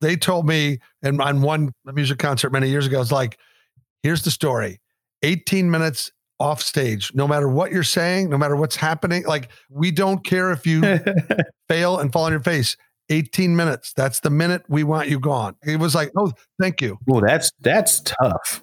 They 0.00 0.16
told 0.16 0.46
me, 0.46 0.78
and 1.02 1.20
on 1.22 1.40
one 1.40 1.72
music 1.86 2.18
concert 2.18 2.50
many 2.50 2.68
years 2.68 2.86
ago, 2.86 3.00
it's 3.00 3.10
like, 3.10 3.38
here's 4.02 4.22
the 4.22 4.30
story 4.30 4.78
18 5.22 5.70
minutes 5.70 6.10
off 6.38 6.62
stage, 6.62 7.12
no 7.14 7.26
matter 7.26 7.48
what 7.48 7.72
you're 7.72 7.82
saying, 7.82 8.28
no 8.30 8.38
matter 8.38 8.56
what's 8.56 8.76
happening. 8.76 9.24
Like, 9.24 9.50
we 9.70 9.90
don't 9.90 10.24
care 10.24 10.52
if 10.52 10.66
you 10.66 10.82
fail 11.68 11.98
and 11.98 12.12
fall 12.12 12.24
on 12.24 12.32
your 12.32 12.42
face. 12.42 12.76
18 13.08 13.54
minutes. 13.54 13.92
That's 13.96 14.20
the 14.20 14.30
minute 14.30 14.62
we 14.68 14.84
want 14.84 15.08
you 15.08 15.20
gone. 15.20 15.54
It 15.64 15.78
was 15.78 15.94
like, 15.94 16.10
oh, 16.16 16.32
thank 16.60 16.80
you. 16.80 16.98
Well, 17.06 17.22
that's 17.24 17.52
that's 17.60 18.00
tough. 18.00 18.62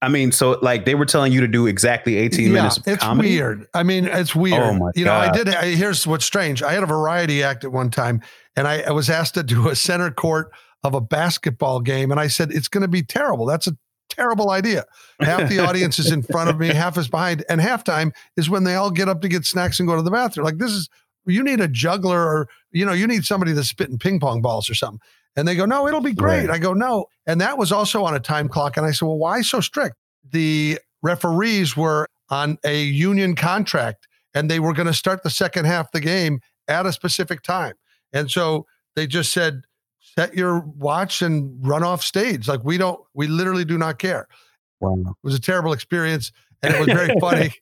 I 0.00 0.08
mean, 0.08 0.30
so 0.30 0.58
like 0.62 0.84
they 0.84 0.94
were 0.94 1.06
telling 1.06 1.32
you 1.32 1.40
to 1.40 1.48
do 1.48 1.66
exactly 1.66 2.16
18 2.16 2.46
yeah, 2.46 2.52
minutes. 2.52 2.80
it's 2.86 3.02
comedy? 3.02 3.30
weird. 3.30 3.66
I 3.74 3.82
mean, 3.82 4.04
it's 4.06 4.36
oh 4.36 4.40
weird. 4.40 4.62
Oh 4.62 4.72
my 4.74 4.90
you 4.94 5.04
know, 5.04 5.14
I 5.14 5.32
did. 5.32 5.48
I, 5.48 5.74
here's 5.74 6.06
what's 6.06 6.24
strange. 6.24 6.62
I 6.62 6.72
had 6.72 6.82
a 6.82 6.86
variety 6.86 7.42
act 7.42 7.64
at 7.64 7.72
one 7.72 7.90
time, 7.90 8.20
and 8.54 8.68
I, 8.68 8.82
I 8.82 8.90
was 8.90 9.10
asked 9.10 9.34
to 9.34 9.42
do 9.42 9.68
a 9.68 9.74
center 9.74 10.10
court 10.10 10.52
of 10.84 10.94
a 10.94 11.00
basketball 11.00 11.80
game, 11.80 12.10
and 12.12 12.20
I 12.20 12.28
said 12.28 12.52
it's 12.52 12.68
going 12.68 12.82
to 12.82 12.88
be 12.88 13.02
terrible. 13.02 13.46
That's 13.46 13.66
a 13.66 13.76
terrible 14.18 14.50
idea. 14.50 14.84
Half 15.20 15.48
the 15.48 15.60
audience 15.60 15.98
is 15.98 16.10
in 16.12 16.22
front 16.22 16.50
of 16.50 16.58
me, 16.58 16.68
half 16.68 16.98
is 16.98 17.08
behind, 17.08 17.44
and 17.48 17.60
halftime 17.60 18.12
is 18.36 18.50
when 18.50 18.64
they 18.64 18.74
all 18.74 18.90
get 18.90 19.08
up 19.08 19.22
to 19.22 19.28
get 19.28 19.44
snacks 19.44 19.78
and 19.78 19.88
go 19.88 19.96
to 19.96 20.02
the 20.02 20.10
bathroom. 20.10 20.44
Like 20.44 20.58
this 20.58 20.72
is 20.72 20.88
you 21.26 21.42
need 21.42 21.60
a 21.60 21.68
juggler 21.68 22.18
or 22.18 22.48
you 22.70 22.84
know 22.84 22.92
you 22.92 23.06
need 23.06 23.24
somebody 23.24 23.52
that's 23.52 23.68
spitting 23.68 23.98
ping 23.98 24.20
pong 24.20 24.42
balls 24.42 24.68
or 24.68 24.74
something. 24.74 25.00
And 25.36 25.46
they 25.46 25.54
go, 25.54 25.66
no, 25.66 25.86
it'll 25.86 26.00
be 26.00 26.14
great. 26.14 26.48
Right. 26.48 26.56
I 26.56 26.58
go, 26.58 26.72
no. 26.72 27.06
And 27.24 27.40
that 27.40 27.58
was 27.58 27.70
also 27.70 28.02
on 28.02 28.12
a 28.12 28.18
time 28.18 28.48
clock. 28.48 28.76
And 28.76 28.84
I 28.84 28.90
said, 28.90 29.06
well, 29.06 29.18
why 29.18 29.40
so 29.42 29.60
strict? 29.60 29.94
The 30.28 30.80
referees 31.00 31.76
were 31.76 32.08
on 32.28 32.58
a 32.64 32.82
union 32.82 33.36
contract 33.36 34.08
and 34.34 34.50
they 34.50 34.58
were 34.58 34.72
going 34.72 34.88
to 34.88 34.94
start 34.94 35.22
the 35.22 35.30
second 35.30 35.66
half 35.66 35.86
of 35.86 35.92
the 35.92 36.00
game 36.00 36.40
at 36.66 36.86
a 36.86 36.92
specific 36.92 37.42
time. 37.42 37.74
And 38.12 38.28
so 38.28 38.66
they 38.96 39.06
just 39.06 39.32
said, 39.32 39.62
set 40.18 40.34
your 40.34 40.58
watch 40.58 41.22
and 41.22 41.64
run 41.64 41.84
off 41.84 42.02
stage. 42.02 42.48
Like 42.48 42.64
we 42.64 42.76
don't, 42.76 43.00
we 43.14 43.28
literally 43.28 43.64
do 43.64 43.78
not 43.78 44.00
care. 44.00 44.26
Wow. 44.80 44.96
It 45.06 45.14
was 45.22 45.36
a 45.36 45.40
terrible 45.40 45.72
experience 45.72 46.32
and 46.60 46.74
it 46.74 46.80
was 46.80 46.88
very 46.88 47.14
funny. 47.20 47.54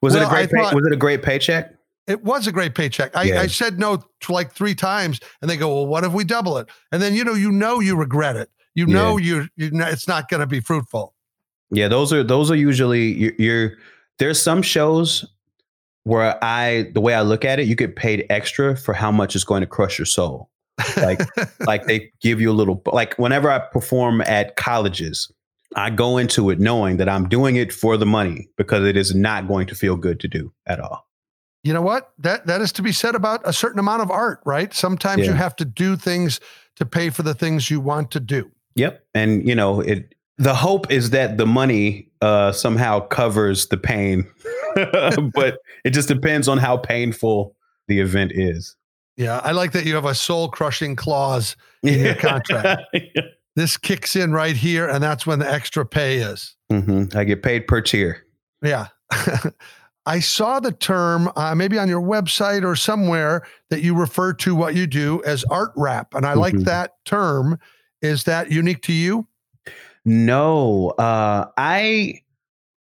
was 0.00 0.14
well, 0.14 0.22
it 0.22 0.26
a 0.26 0.28
great, 0.30 0.50
pay, 0.50 0.62
thought, 0.62 0.74
was 0.74 0.86
it 0.86 0.92
a 0.94 0.96
great 0.96 1.22
paycheck? 1.22 1.74
It 2.06 2.24
was 2.24 2.46
a 2.46 2.52
great 2.52 2.74
paycheck. 2.74 3.14
I, 3.14 3.24
yeah. 3.24 3.42
I 3.42 3.46
said 3.46 3.78
no 3.78 4.02
to 4.20 4.32
like 4.32 4.52
three 4.52 4.74
times 4.74 5.20
and 5.42 5.50
they 5.50 5.58
go, 5.58 5.68
well, 5.74 5.86
what 5.86 6.02
if 6.02 6.14
we 6.14 6.24
double 6.24 6.56
it? 6.56 6.70
And 6.92 7.02
then, 7.02 7.12
you 7.12 7.24
know, 7.24 7.34
you 7.34 7.52
know, 7.52 7.80
you 7.80 7.94
regret 7.94 8.36
it. 8.36 8.48
You 8.74 8.86
know, 8.86 9.18
yeah. 9.18 9.44
you, 9.56 9.70
you 9.70 9.82
it's 9.82 10.08
not 10.08 10.30
going 10.30 10.40
to 10.40 10.46
be 10.46 10.60
fruitful. 10.60 11.12
Yeah. 11.70 11.88
Those 11.88 12.10
are, 12.14 12.24
those 12.24 12.50
are 12.50 12.56
usually 12.56 13.12
you're, 13.12 13.34
you're 13.38 13.72
there's 14.18 14.40
some 14.40 14.62
shows 14.62 15.26
where 16.04 16.42
I, 16.42 16.90
the 16.94 17.02
way 17.02 17.14
I 17.14 17.20
look 17.20 17.44
at 17.44 17.58
it, 17.58 17.66
you 17.66 17.74
get 17.74 17.96
paid 17.96 18.24
extra 18.30 18.78
for 18.78 18.94
how 18.94 19.12
much 19.12 19.36
is 19.36 19.44
going 19.44 19.60
to 19.60 19.66
crush 19.66 19.98
your 19.98 20.06
soul 20.06 20.48
like 20.96 21.20
like 21.60 21.86
they 21.86 22.10
give 22.20 22.40
you 22.40 22.50
a 22.50 22.52
little 22.52 22.82
like 22.86 23.14
whenever 23.18 23.50
I 23.50 23.58
perform 23.58 24.20
at 24.22 24.56
colleges, 24.56 25.30
I 25.76 25.90
go 25.90 26.18
into 26.18 26.50
it 26.50 26.58
knowing 26.58 26.96
that 26.98 27.08
I'm 27.08 27.28
doing 27.28 27.56
it 27.56 27.72
for 27.72 27.96
the 27.96 28.06
money 28.06 28.48
because 28.56 28.86
it 28.86 28.96
is 28.96 29.14
not 29.14 29.48
going 29.48 29.66
to 29.68 29.74
feel 29.74 29.96
good 29.96 30.20
to 30.20 30.28
do 30.28 30.52
at 30.66 30.80
all. 30.80 31.06
You 31.64 31.72
know 31.74 31.82
what? 31.82 32.12
That 32.18 32.46
that 32.46 32.60
is 32.60 32.72
to 32.72 32.82
be 32.82 32.92
said 32.92 33.14
about 33.14 33.40
a 33.44 33.52
certain 33.52 33.78
amount 33.78 34.02
of 34.02 34.10
art, 34.10 34.40
right? 34.46 34.72
Sometimes 34.72 35.24
yeah. 35.24 35.30
you 35.30 35.32
have 35.34 35.56
to 35.56 35.64
do 35.64 35.96
things 35.96 36.40
to 36.76 36.86
pay 36.86 37.10
for 37.10 37.22
the 37.22 37.34
things 37.34 37.70
you 37.70 37.80
want 37.80 38.10
to 38.12 38.20
do. 38.20 38.50
Yep. 38.76 39.04
And 39.14 39.46
you 39.46 39.54
know, 39.54 39.80
it 39.80 40.14
the 40.36 40.54
hope 40.54 40.90
is 40.90 41.10
that 41.10 41.36
the 41.36 41.46
money 41.46 42.08
uh 42.22 42.52
somehow 42.52 43.00
covers 43.00 43.66
the 43.66 43.76
pain. 43.76 44.30
but 45.34 45.58
it 45.84 45.90
just 45.90 46.08
depends 46.08 46.46
on 46.48 46.58
how 46.58 46.76
painful 46.76 47.54
the 47.88 48.00
event 48.00 48.32
is. 48.34 48.76
Yeah, 49.18 49.40
I 49.42 49.50
like 49.50 49.72
that 49.72 49.84
you 49.84 49.96
have 49.96 50.04
a 50.04 50.14
soul 50.14 50.48
crushing 50.48 50.94
clause 50.94 51.56
in 51.82 51.98
your 51.98 52.14
contract. 52.14 52.82
This 53.56 53.76
kicks 53.76 54.14
in 54.14 54.30
right 54.30 54.54
here, 54.54 54.88
and 54.88 55.02
that's 55.02 55.26
when 55.26 55.40
the 55.40 55.52
extra 55.52 55.84
pay 55.84 56.18
is. 56.18 56.54
Mm-hmm. 56.70 57.18
I 57.18 57.24
get 57.24 57.42
paid 57.42 57.66
per 57.66 57.80
tier. 57.80 58.24
Yeah. 58.62 58.86
I 60.06 60.20
saw 60.20 60.60
the 60.60 60.70
term 60.70 61.28
uh, 61.34 61.56
maybe 61.56 61.76
on 61.76 61.88
your 61.88 62.00
website 62.00 62.64
or 62.64 62.76
somewhere 62.76 63.44
that 63.70 63.82
you 63.82 63.96
refer 63.96 64.32
to 64.34 64.54
what 64.54 64.76
you 64.76 64.86
do 64.86 65.24
as 65.26 65.42
art 65.50 65.72
rap. 65.74 66.14
And 66.14 66.24
I 66.24 66.30
mm-hmm. 66.30 66.40
like 66.40 66.56
that 66.66 67.04
term. 67.04 67.58
Is 68.00 68.22
that 68.24 68.52
unique 68.52 68.82
to 68.82 68.92
you? 68.92 69.26
No. 70.04 70.90
Uh, 70.90 71.46
I 71.56 72.20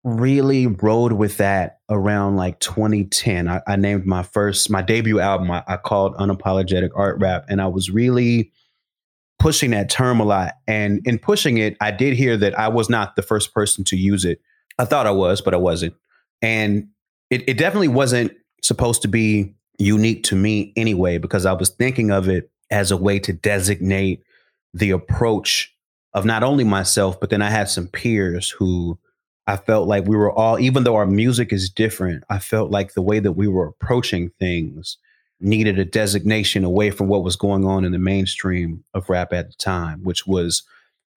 really 0.04 0.68
rode 0.68 1.14
with 1.14 1.38
that 1.38 1.80
around 1.90 2.36
like 2.36 2.60
2010. 2.60 3.48
I, 3.48 3.62
I 3.68 3.76
named 3.78 4.06
my 4.06 4.24
first, 4.24 4.70
my 4.70 4.82
debut 4.82 5.20
album, 5.20 5.50
I, 5.50 5.64
I, 5.68 5.78
called 5.78 6.16
Unapologetic 6.18 6.90
Art 6.96 7.20
Rap. 7.20 7.46
And 7.48 7.62
I 7.62 7.68
was 7.68 7.90
really 7.90 8.52
pushing 9.40 9.72
that 9.72 9.90
term 9.90 10.20
a 10.20 10.26
lot. 10.26 10.56
And 10.68 11.02
in 11.06 11.20
pushing 11.20 11.58
it, 11.58 11.78
I 11.80 11.92
did 11.92 12.16
hear 12.16 12.36
that 12.38 12.58
I 12.60 12.68
was 12.68 12.90
not 12.90 13.16
the 13.16 13.22
first 13.22 13.54
person 13.54 13.84
to 13.86 13.96
use 13.96 14.26
it. 14.26 14.42
I 14.78 14.86
thought 14.86 15.08
I 15.08 15.12
was, 15.12 15.42
but 15.42 15.54
I 15.54 15.58
wasn't. 15.58 15.94
And 16.42 16.90
it, 17.30 17.48
it 17.48 17.58
definitely 17.58 17.88
wasn't 17.88 18.34
supposed 18.62 19.02
to 19.04 19.08
be 19.08 19.54
unique 19.78 20.24
to 20.24 20.36
me 20.36 20.74
anyway, 20.76 21.18
because 21.18 21.46
I 21.46 21.54
was 21.54 21.70
thinking 21.70 22.12
of 22.12 22.28
it 22.28 22.50
as 22.72 22.92
a 22.92 22.98
way 22.98 23.20
to 23.20 23.34
designate 23.34 24.24
the 24.74 24.92
approach 24.92 25.74
of 26.14 26.26
not 26.26 26.44
only 26.44 26.64
myself, 26.64 27.20
but 27.20 27.30
then 27.30 27.42
I 27.42 27.50
had 27.50 27.70
some 27.70 27.88
peers 27.88 28.50
who 28.50 28.98
I 29.46 29.58
felt 29.58 29.88
like 29.88 30.06
we 30.08 30.16
were 30.16 30.32
all, 30.32 30.60
even 30.60 30.84
though 30.84 30.96
our 30.96 31.06
music 31.06 31.52
is 31.52 31.70
different, 31.70 32.24
I 32.30 32.40
felt 32.40 32.72
like 32.72 32.94
the 32.94 33.02
way 33.02 33.20
that 33.20 33.34
we 33.34 33.48
were 33.48 33.68
approaching 33.68 34.32
things 34.40 34.98
needed 35.40 35.78
a 35.78 35.86
designation 35.86 36.64
away 36.64 36.92
from 36.92 37.08
what 37.08 37.24
was 37.24 37.36
going 37.36 37.66
on 37.66 37.84
in 37.84 37.92
the 37.92 38.00
mainstream 38.00 38.84
of 38.94 39.10
rap 39.10 39.34
at 39.34 39.50
the 39.50 39.56
time, 39.56 40.04
which 40.04 40.26
was 40.26 40.64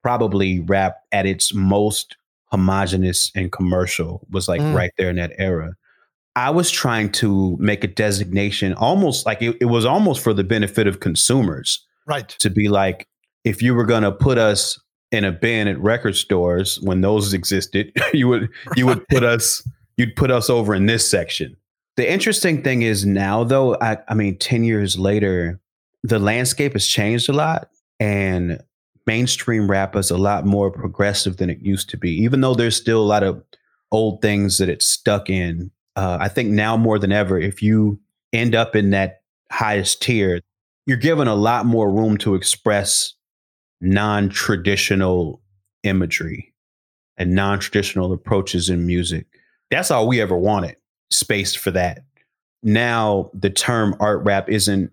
probably 0.02 0.60
rap 0.60 0.96
at 1.12 1.26
its 1.26 1.54
most 1.54 2.16
homogenous 2.46 3.30
and 3.34 3.52
commercial, 3.52 4.26
was 4.30 4.48
like 4.48 4.60
mm. 4.60 4.74
right 4.74 4.90
there 4.98 5.10
in 5.10 5.16
that 5.16 5.32
era. 5.38 5.74
I 6.34 6.50
was 6.50 6.70
trying 6.70 7.12
to 7.12 7.56
make 7.58 7.82
a 7.82 7.88
designation 7.88 8.74
almost 8.74 9.24
like 9.24 9.40
it, 9.40 9.56
it 9.60 9.66
was 9.66 9.84
almost 9.84 10.22
for 10.22 10.34
the 10.34 10.44
benefit 10.44 10.86
of 10.86 11.00
consumers. 11.00 11.84
Right. 12.06 12.28
To 12.40 12.50
be 12.50 12.68
like, 12.68 13.08
if 13.44 13.62
you 13.62 13.74
were 13.74 13.86
going 13.86 14.02
to 14.02 14.12
put 14.12 14.38
us 14.38 14.78
in 15.12 15.24
a 15.24 15.32
bin 15.32 15.68
at 15.68 15.78
record 15.80 16.16
stores 16.16 16.80
when 16.80 17.00
those 17.00 17.32
existed, 17.32 17.92
you 18.12 18.28
would 18.28 18.48
you 18.76 18.86
would 18.86 19.06
put 19.08 19.22
us 19.22 19.66
you'd 19.96 20.16
put 20.16 20.30
us 20.30 20.50
over 20.50 20.74
in 20.74 20.86
this 20.86 21.08
section. 21.08 21.56
The 21.96 22.10
interesting 22.10 22.62
thing 22.62 22.82
is 22.82 23.06
now 23.06 23.44
though, 23.44 23.76
I, 23.80 23.98
I 24.08 24.14
mean, 24.14 24.36
10 24.38 24.64
years 24.64 24.98
later, 24.98 25.60
the 26.02 26.18
landscape 26.18 26.74
has 26.74 26.86
changed 26.86 27.28
a 27.28 27.32
lot 27.32 27.70
and 27.98 28.60
mainstream 29.06 29.70
rap 29.70 29.96
is 29.96 30.10
a 30.10 30.18
lot 30.18 30.44
more 30.44 30.70
progressive 30.70 31.38
than 31.38 31.48
it 31.48 31.60
used 31.60 31.88
to 31.90 31.96
be. 31.96 32.10
Even 32.10 32.40
though 32.40 32.54
there's 32.54 32.76
still 32.76 33.00
a 33.00 33.06
lot 33.06 33.22
of 33.22 33.42
old 33.92 34.20
things 34.20 34.58
that 34.58 34.68
it's 34.68 34.86
stuck 34.86 35.30
in. 35.30 35.70
Uh, 35.94 36.18
I 36.20 36.28
think 36.28 36.50
now 36.50 36.76
more 36.76 36.98
than 36.98 37.12
ever, 37.12 37.38
if 37.38 37.62
you 37.62 37.98
end 38.32 38.54
up 38.54 38.76
in 38.76 38.90
that 38.90 39.22
highest 39.50 40.02
tier, 40.02 40.40
you're 40.86 40.96
given 40.96 41.28
a 41.28 41.34
lot 41.34 41.66
more 41.66 41.90
room 41.90 42.16
to 42.18 42.34
express 42.34 43.14
non 43.80 44.28
traditional 44.28 45.40
imagery 45.82 46.54
and 47.16 47.34
non 47.34 47.58
traditional 47.58 48.12
approaches 48.12 48.68
in 48.68 48.86
music. 48.86 49.26
That's 49.70 49.90
all 49.90 50.06
we 50.06 50.20
ever 50.20 50.36
wanted 50.36 50.76
space 51.10 51.54
for 51.54 51.70
that. 51.72 52.04
Now, 52.62 53.30
the 53.32 53.50
term 53.50 53.94
art 54.00 54.24
rap 54.24 54.48
isn't 54.48 54.90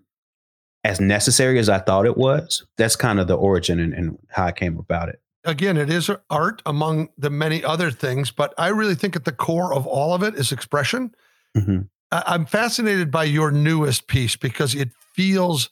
as 0.84 1.00
necessary 1.00 1.58
as 1.58 1.68
I 1.68 1.78
thought 1.78 2.06
it 2.06 2.16
was. 2.16 2.64
That's 2.76 2.94
kind 2.94 3.18
of 3.18 3.26
the 3.26 3.36
origin 3.36 3.80
and, 3.80 3.94
and 3.94 4.18
how 4.28 4.46
I 4.46 4.52
came 4.52 4.78
about 4.78 5.08
it. 5.08 5.20
Again, 5.44 5.76
it 5.76 5.90
is 5.90 6.10
art 6.30 6.62
among 6.64 7.10
the 7.18 7.30
many 7.30 7.64
other 7.64 7.90
things, 7.90 8.30
but 8.30 8.54
I 8.56 8.68
really 8.68 8.94
think 8.94 9.16
at 9.16 9.24
the 9.24 9.32
core 9.32 9.74
of 9.74 9.86
all 9.86 10.14
of 10.14 10.22
it 10.22 10.34
is 10.34 10.52
expression. 10.52 11.14
Mm-hmm. 11.56 11.82
I'm 12.12 12.46
fascinated 12.46 13.10
by 13.10 13.24
your 13.24 13.50
newest 13.50 14.06
piece 14.06 14.36
because 14.36 14.74
it 14.74 14.90
feels 15.14 15.68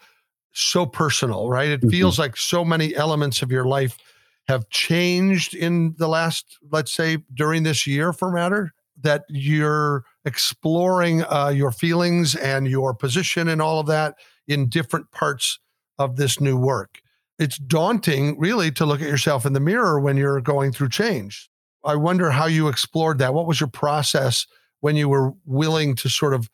so 0.53 0.87
personal, 0.87 1.49
right? 1.49 1.69
It 1.69 1.81
mm-hmm. 1.81 1.91
feels 1.91 2.19
like 2.19 2.37
so 2.37 2.65
many 2.65 2.95
elements 2.95 3.43
of 3.43 3.51
your 3.51 3.65
life 3.65 3.99
have 4.49 4.69
changed 4.71 5.55
in 5.55 5.95
the 5.99 6.09
last, 6.09 6.59
let's 6.71 6.93
say, 6.93 7.19
during 7.33 7.63
this 7.63 7.87
year 7.87 8.13
for 8.13 8.31
matter, 8.31 8.73
that 9.01 9.25
you're 9.29 10.05
exploring 10.25 11.25
uh, 11.25 11.49
your 11.49 11.71
feelings 11.71 12.35
and 12.35 12.69
your 12.69 12.95
position 12.95 13.49
and 13.49 13.63
all 13.63 13.81
of 13.81 13.87
that 13.87 14.17
in 14.47 14.69
different 14.69 15.11
parts 15.11 15.59
of 15.99 16.17
this 16.17 16.41
new 16.41 16.57
work. 16.57 17.01
It's 17.39 17.57
daunting, 17.57 18.39
really, 18.39 18.71
to 18.73 18.87
look 18.87 19.01
at 19.01 19.09
yourself 19.09 19.47
in 19.47 19.53
the 19.53 19.61
mirror 19.61 19.99
when 19.99 20.17
you're 20.17 20.41
going 20.41 20.73
through 20.73 20.91
change. 20.91 21.49
I 21.85 21.97
wonder 21.97 22.31
how 22.31 22.47
you 22.47 22.69
explored 22.69 23.19
that. 23.19 23.35
What 23.35 23.47
was 23.47 23.59
your 23.59 23.69
process 23.69 24.47
when 24.81 24.97
you 24.97 25.09
were 25.09 25.33
willing 25.45 25.97
to 25.97 26.09
sort 26.09 26.35
of 26.35 26.49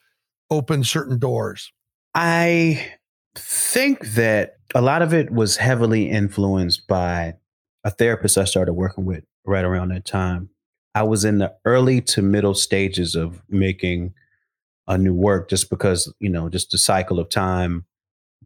open 0.50 0.84
certain 0.84 1.18
doors? 1.18 1.72
I 2.14 2.94
think 3.38 4.12
that 4.12 4.56
a 4.74 4.82
lot 4.82 5.02
of 5.02 5.14
it 5.14 5.30
was 5.30 5.56
heavily 5.56 6.10
influenced 6.10 6.86
by 6.86 7.34
a 7.84 7.90
therapist 7.90 8.36
I 8.36 8.44
started 8.44 8.74
working 8.74 9.04
with 9.04 9.24
right 9.44 9.64
around 9.64 9.88
that 9.88 10.04
time. 10.04 10.50
I 10.94 11.02
was 11.02 11.24
in 11.24 11.38
the 11.38 11.54
early 11.64 12.00
to 12.02 12.22
middle 12.22 12.54
stages 12.54 13.14
of 13.14 13.42
making 13.48 14.14
a 14.86 14.98
new 14.98 15.14
work 15.14 15.48
just 15.48 15.70
because, 15.70 16.12
you 16.18 16.28
know, 16.28 16.48
just 16.48 16.70
the 16.70 16.78
cycle 16.78 17.18
of 17.18 17.28
time, 17.28 17.84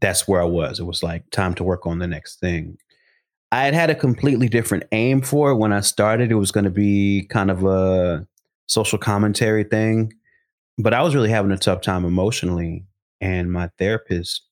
that's 0.00 0.26
where 0.28 0.40
I 0.40 0.44
was. 0.44 0.80
It 0.80 0.84
was 0.84 1.02
like 1.02 1.30
time 1.30 1.54
to 1.54 1.64
work 1.64 1.86
on 1.86 1.98
the 1.98 2.06
next 2.06 2.40
thing. 2.40 2.76
I 3.52 3.64
had 3.64 3.74
had 3.74 3.90
a 3.90 3.94
completely 3.94 4.48
different 4.48 4.84
aim 4.92 5.22
for 5.22 5.50
it 5.50 5.56
when 5.56 5.72
I 5.72 5.80
started. 5.80 6.30
It 6.30 6.36
was 6.36 6.50
going 6.50 6.64
to 6.64 6.70
be 6.70 7.26
kind 7.30 7.50
of 7.50 7.64
a 7.64 8.26
social 8.66 8.98
commentary 8.98 9.64
thing, 9.64 10.12
but 10.78 10.94
I 10.94 11.02
was 11.02 11.14
really 11.14 11.30
having 11.30 11.52
a 11.52 11.58
tough 11.58 11.80
time 11.80 12.04
emotionally. 12.04 12.86
And 13.20 13.52
my 13.52 13.70
therapist 13.78 14.42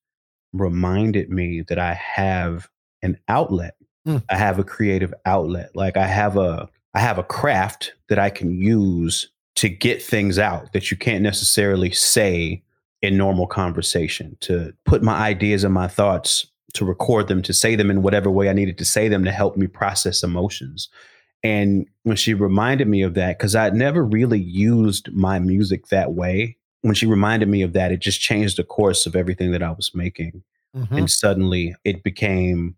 reminded 0.53 1.31
me 1.31 1.63
that 1.69 1.79
I 1.79 1.95
have 1.95 2.69
an 3.03 3.19
outlet. 3.29 3.75
Mm. 4.07 4.23
I 4.31 4.37
have 4.37 4.59
a 4.59 4.65
creative 4.65 5.15
outlet. 5.27 5.71
Like 5.75 5.97
I 5.97 6.07
have 6.07 6.37
a 6.37 6.69
I 6.95 7.01
have 7.01 7.19
a 7.19 7.23
craft 7.23 7.95
that 8.09 8.19
I 8.19 8.31
can 8.31 8.53
use 8.53 9.31
to 9.57 9.69
get 9.69 10.03
things 10.03 10.39
out 10.39 10.73
that 10.73 10.91
you 10.91 10.97
can't 10.97 11.23
necessarily 11.23 11.93
say 11.93 12.63
in 13.03 13.17
normal 13.17 13.47
conversation, 13.47 14.37
to 14.41 14.73
put 14.85 15.03
my 15.03 15.15
ideas 15.15 15.65
and 15.65 15.73
my 15.73 15.89
thoughts, 15.89 16.47
to 16.75 16.85
record 16.85 17.29
them, 17.29 17.43
to 17.43 17.53
say 17.53 17.75
them 17.75 17.91
in 17.91 18.03
whatever 18.03 18.31
way 18.31 18.49
I 18.49 18.53
needed 18.53 18.79
to 18.79 18.85
say 18.85 19.09
them 19.09 19.25
to 19.25 19.33
help 19.33 19.57
me 19.57 19.67
process 19.67 20.23
emotions. 20.23 20.89
And 21.43 21.87
when 22.03 22.17
she 22.17 22.35
reminded 22.35 22.89
me 22.89 23.03
of 23.03 23.15
that, 23.15 23.39
because 23.39 23.57
I'd 23.57 23.75
never 23.75 24.05
really 24.05 24.41
used 24.41 25.11
my 25.13 25.39
music 25.39 25.87
that 25.87 26.13
way, 26.13 26.59
when 26.83 26.95
she 26.95 27.07
reminded 27.07 27.49
me 27.49 27.63
of 27.63 27.73
that, 27.75 27.93
it 27.93 28.01
just 28.01 28.21
changed 28.21 28.57
the 28.57 28.65
course 28.65 29.07
of 29.07 29.15
everything 29.15 29.53
that 29.53 29.63
I 29.63 29.71
was 29.71 29.95
making. 29.95 30.43
Mm-hmm. 30.75 30.97
And 30.97 31.11
suddenly 31.11 31.75
it 31.85 32.03
became 32.03 32.77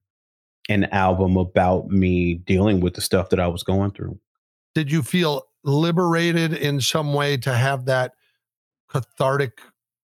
an 0.69 0.85
album 0.87 1.37
about 1.37 1.89
me 1.89 2.35
dealing 2.35 2.81
with 2.81 2.95
the 2.95 3.01
stuff 3.01 3.31
that 3.31 3.41
I 3.41 3.49
was 3.49 3.63
going 3.63 3.93
through. 3.93 4.19
Did 4.75 4.91
you 4.91 5.03
feel 5.03 5.47
liberated 5.65 6.53
in 6.53 6.81
some 6.81 7.13
way 7.15 7.37
to 7.39 7.55
have 7.55 7.85
that 7.87 8.13
cathartic 8.89 9.61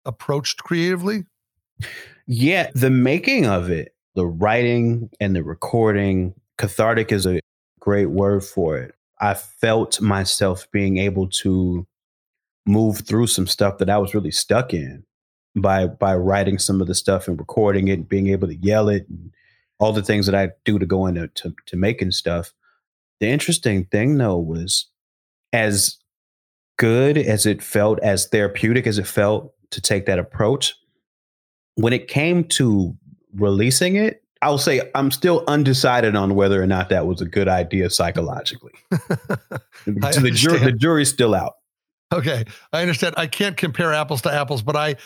approached 0.04 0.62
creatively? 0.62 1.24
Yeah, 2.26 2.70
the 2.74 2.90
making 2.90 3.46
of 3.46 3.70
it, 3.70 3.94
the 4.14 4.26
writing 4.26 5.10
and 5.20 5.34
the 5.34 5.42
recording, 5.42 6.34
cathartic 6.56 7.10
is 7.10 7.26
a 7.26 7.40
great 7.80 8.06
word 8.06 8.44
for 8.44 8.78
it. 8.78 8.94
I 9.20 9.34
felt 9.34 10.00
myself 10.00 10.70
being 10.70 10.98
able 10.98 11.28
to 11.28 11.86
move 12.66 13.00
through 13.00 13.26
some 13.26 13.46
stuff 13.46 13.78
that 13.78 13.90
I 13.90 13.98
was 13.98 14.14
really 14.14 14.30
stuck 14.30 14.72
in 14.72 15.04
by 15.56 15.86
by 15.86 16.16
writing 16.16 16.58
some 16.58 16.80
of 16.80 16.86
the 16.86 16.94
stuff 16.94 17.28
and 17.28 17.38
recording 17.38 17.88
it 17.88 17.94
and 17.94 18.08
being 18.08 18.28
able 18.28 18.48
to 18.48 18.56
yell 18.56 18.88
it 18.88 19.06
and 19.08 19.32
all 19.78 19.92
the 19.92 20.02
things 20.02 20.26
that 20.26 20.34
I 20.34 20.50
do 20.64 20.78
to 20.78 20.86
go 20.86 21.06
into 21.06 21.28
to, 21.28 21.54
to 21.66 21.76
making 21.76 22.12
stuff. 22.12 22.52
The 23.20 23.28
interesting 23.28 23.84
thing 23.84 24.18
though 24.18 24.38
was 24.38 24.86
as 25.52 25.98
good 26.78 27.16
as 27.16 27.46
it 27.46 27.62
felt, 27.62 28.00
as 28.00 28.26
therapeutic 28.28 28.86
as 28.86 28.98
it 28.98 29.06
felt 29.06 29.52
to 29.70 29.80
take 29.80 30.06
that 30.06 30.18
approach, 30.18 30.74
when 31.76 31.92
it 31.92 32.08
came 32.08 32.44
to 32.44 32.96
releasing 33.34 33.96
it, 33.96 34.22
I'll 34.42 34.58
say 34.58 34.90
I'm 34.94 35.10
still 35.10 35.42
undecided 35.48 36.16
on 36.16 36.34
whether 36.34 36.62
or 36.62 36.66
not 36.66 36.90
that 36.90 37.06
was 37.06 37.20
a 37.20 37.24
good 37.24 37.48
idea 37.48 37.88
psychologically. 37.88 38.72
the, 38.90 40.30
jury, 40.34 40.58
the 40.58 40.72
jury's 40.72 41.08
still 41.08 41.34
out. 41.34 41.54
Okay, 42.14 42.44
I 42.72 42.80
understand. 42.80 43.14
I 43.18 43.26
can't 43.26 43.56
compare 43.56 43.92
apples 43.92 44.22
to 44.22 44.32
apples, 44.32 44.62
but 44.62 44.76
I, 44.76 44.96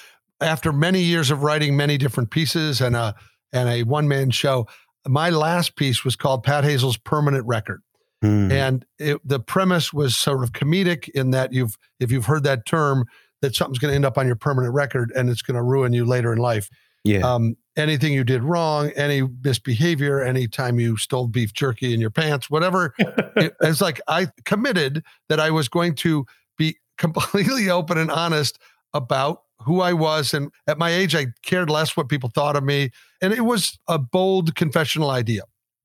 after 0.40 0.72
many 0.72 1.00
years 1.00 1.30
of 1.30 1.42
writing 1.42 1.76
many 1.76 1.98
different 1.98 2.30
pieces 2.30 2.80
and 2.80 2.94
a 2.94 3.14
and 3.52 3.68
a 3.68 3.82
one 3.82 4.08
man 4.08 4.30
show, 4.30 4.66
my 5.06 5.30
last 5.30 5.76
piece 5.76 6.04
was 6.04 6.16
called 6.16 6.42
Pat 6.42 6.64
Hazel's 6.64 6.96
Permanent 6.96 7.46
Record. 7.46 7.82
Mm. 8.22 8.52
And 8.52 8.86
it, 8.98 9.26
the 9.26 9.40
premise 9.40 9.92
was 9.92 10.16
sort 10.16 10.42
of 10.42 10.52
comedic 10.52 11.08
in 11.10 11.30
that 11.30 11.52
you've, 11.52 11.76
if 12.00 12.10
you've 12.10 12.26
heard 12.26 12.44
that 12.44 12.66
term, 12.66 13.04
that 13.40 13.54
something's 13.54 13.78
going 13.78 13.92
to 13.92 13.94
end 13.94 14.04
up 14.04 14.18
on 14.18 14.26
your 14.26 14.36
permanent 14.36 14.74
record 14.74 15.12
and 15.14 15.30
it's 15.30 15.42
going 15.42 15.54
to 15.54 15.62
ruin 15.62 15.92
you 15.92 16.04
later 16.04 16.32
in 16.32 16.38
life. 16.38 16.68
Yeah. 17.04 17.20
Um, 17.20 17.56
anything 17.76 18.12
you 18.12 18.24
did 18.24 18.42
wrong, 18.42 18.90
any 18.90 19.22
misbehavior, 19.22 20.20
anytime 20.20 20.80
you 20.80 20.96
stole 20.96 21.28
beef 21.28 21.52
jerky 21.52 21.94
in 21.94 22.00
your 22.00 22.10
pants, 22.10 22.50
whatever. 22.50 22.92
it, 22.98 23.54
it's 23.60 23.80
like 23.80 24.00
I 24.08 24.28
committed 24.44 25.04
that 25.28 25.38
I 25.38 25.50
was 25.50 25.68
going 25.68 25.94
to 25.96 26.26
be 26.56 26.76
completely 26.98 27.70
open 27.70 27.98
and 27.98 28.10
honest 28.10 28.58
about 28.94 29.42
who 29.60 29.80
I 29.80 29.92
was. 29.92 30.34
And 30.34 30.50
at 30.66 30.78
my 30.78 30.90
age, 30.90 31.14
I 31.14 31.26
cared 31.42 31.70
less 31.70 31.96
what 31.96 32.08
people 32.08 32.30
thought 32.32 32.56
of 32.56 32.64
me. 32.64 32.90
And 33.20 33.32
it 33.32 33.44
was 33.44 33.78
a 33.88 33.98
bold 33.98 34.54
confessional 34.54 35.10
idea. 35.10 35.42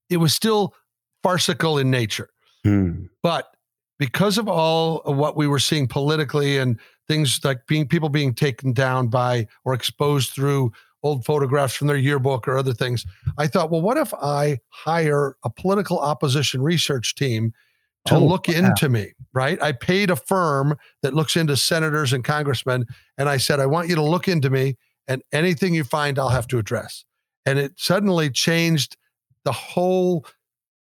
It 0.09 0.17
was 0.17 0.33
still 0.33 0.75
farcical 1.23 1.77
in 1.77 1.89
nature. 1.89 2.29
Hmm. 2.63 3.05
But 3.21 3.55
because 3.97 4.37
of 4.37 4.47
all 4.47 4.99
of 4.99 5.17
what 5.17 5.35
we 5.35 5.47
were 5.47 5.59
seeing 5.59 5.87
politically 5.87 6.57
and 6.57 6.79
things 7.07 7.43
like 7.43 7.67
being 7.67 7.87
people 7.87 8.09
being 8.09 8.33
taken 8.33 8.73
down 8.73 9.07
by 9.07 9.47
or 9.65 9.73
exposed 9.73 10.31
through 10.31 10.71
old 11.01 11.25
photographs 11.25 11.75
from 11.75 11.87
their 11.87 11.97
yearbook 11.97 12.47
or 12.47 12.57
other 12.57 12.73
things, 12.73 13.05
I 13.37 13.47
thought, 13.47 13.71
well, 13.71 13.81
what 13.81 13.97
if 13.97 14.13
I 14.13 14.59
hire 14.69 15.35
a 15.43 15.49
political 15.49 15.99
opposition 15.99 16.61
research 16.61 17.15
team 17.15 17.53
to 18.05 18.15
oh, 18.15 18.25
look 18.25 18.49
into 18.49 18.89
me, 18.89 19.13
right? 19.33 19.61
I 19.61 19.71
paid 19.71 20.09
a 20.09 20.15
firm 20.15 20.77
that 21.01 21.13
looks 21.13 21.35
into 21.35 21.55
senators 21.55 22.11
and 22.11 22.23
congressmen, 22.23 22.85
and 23.17 23.29
I 23.29 23.37
said, 23.37 23.59
I 23.59 23.65
want 23.65 23.89
you 23.89 23.95
to 23.95 24.03
look 24.03 24.27
into 24.27 24.49
me, 24.49 24.77
and 25.07 25.21
anything 25.31 25.73
you 25.73 25.83
find, 25.83 26.19
I'll 26.19 26.29
have 26.29 26.47
to 26.47 26.57
address. 26.57 27.05
And 27.45 27.59
it 27.59 27.73
suddenly 27.77 28.29
changed 28.29 28.97
the 29.45 29.51
whole 29.51 30.25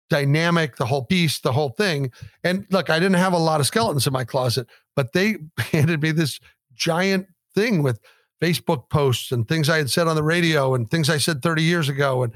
dynamic, 0.08 0.76
the 0.76 0.86
whole 0.86 1.04
piece, 1.04 1.40
the 1.40 1.52
whole 1.52 1.70
thing. 1.70 2.10
And 2.44 2.66
look, 2.70 2.90
I 2.90 2.98
didn't 2.98 3.14
have 3.14 3.32
a 3.32 3.38
lot 3.38 3.60
of 3.60 3.66
skeletons 3.66 4.06
in 4.06 4.12
my 4.12 4.24
closet, 4.24 4.68
but 4.96 5.12
they 5.12 5.36
handed 5.58 6.02
me 6.02 6.12
this 6.12 6.40
giant 6.74 7.26
thing 7.54 7.82
with 7.82 8.00
Facebook 8.42 8.88
posts 8.88 9.32
and 9.32 9.46
things 9.46 9.68
I 9.68 9.78
had 9.78 9.90
said 9.90 10.08
on 10.08 10.16
the 10.16 10.22
radio 10.22 10.74
and 10.74 10.90
things 10.90 11.10
I 11.10 11.18
said 11.18 11.42
30 11.42 11.62
years 11.62 11.88
ago. 11.88 12.24
And, 12.24 12.34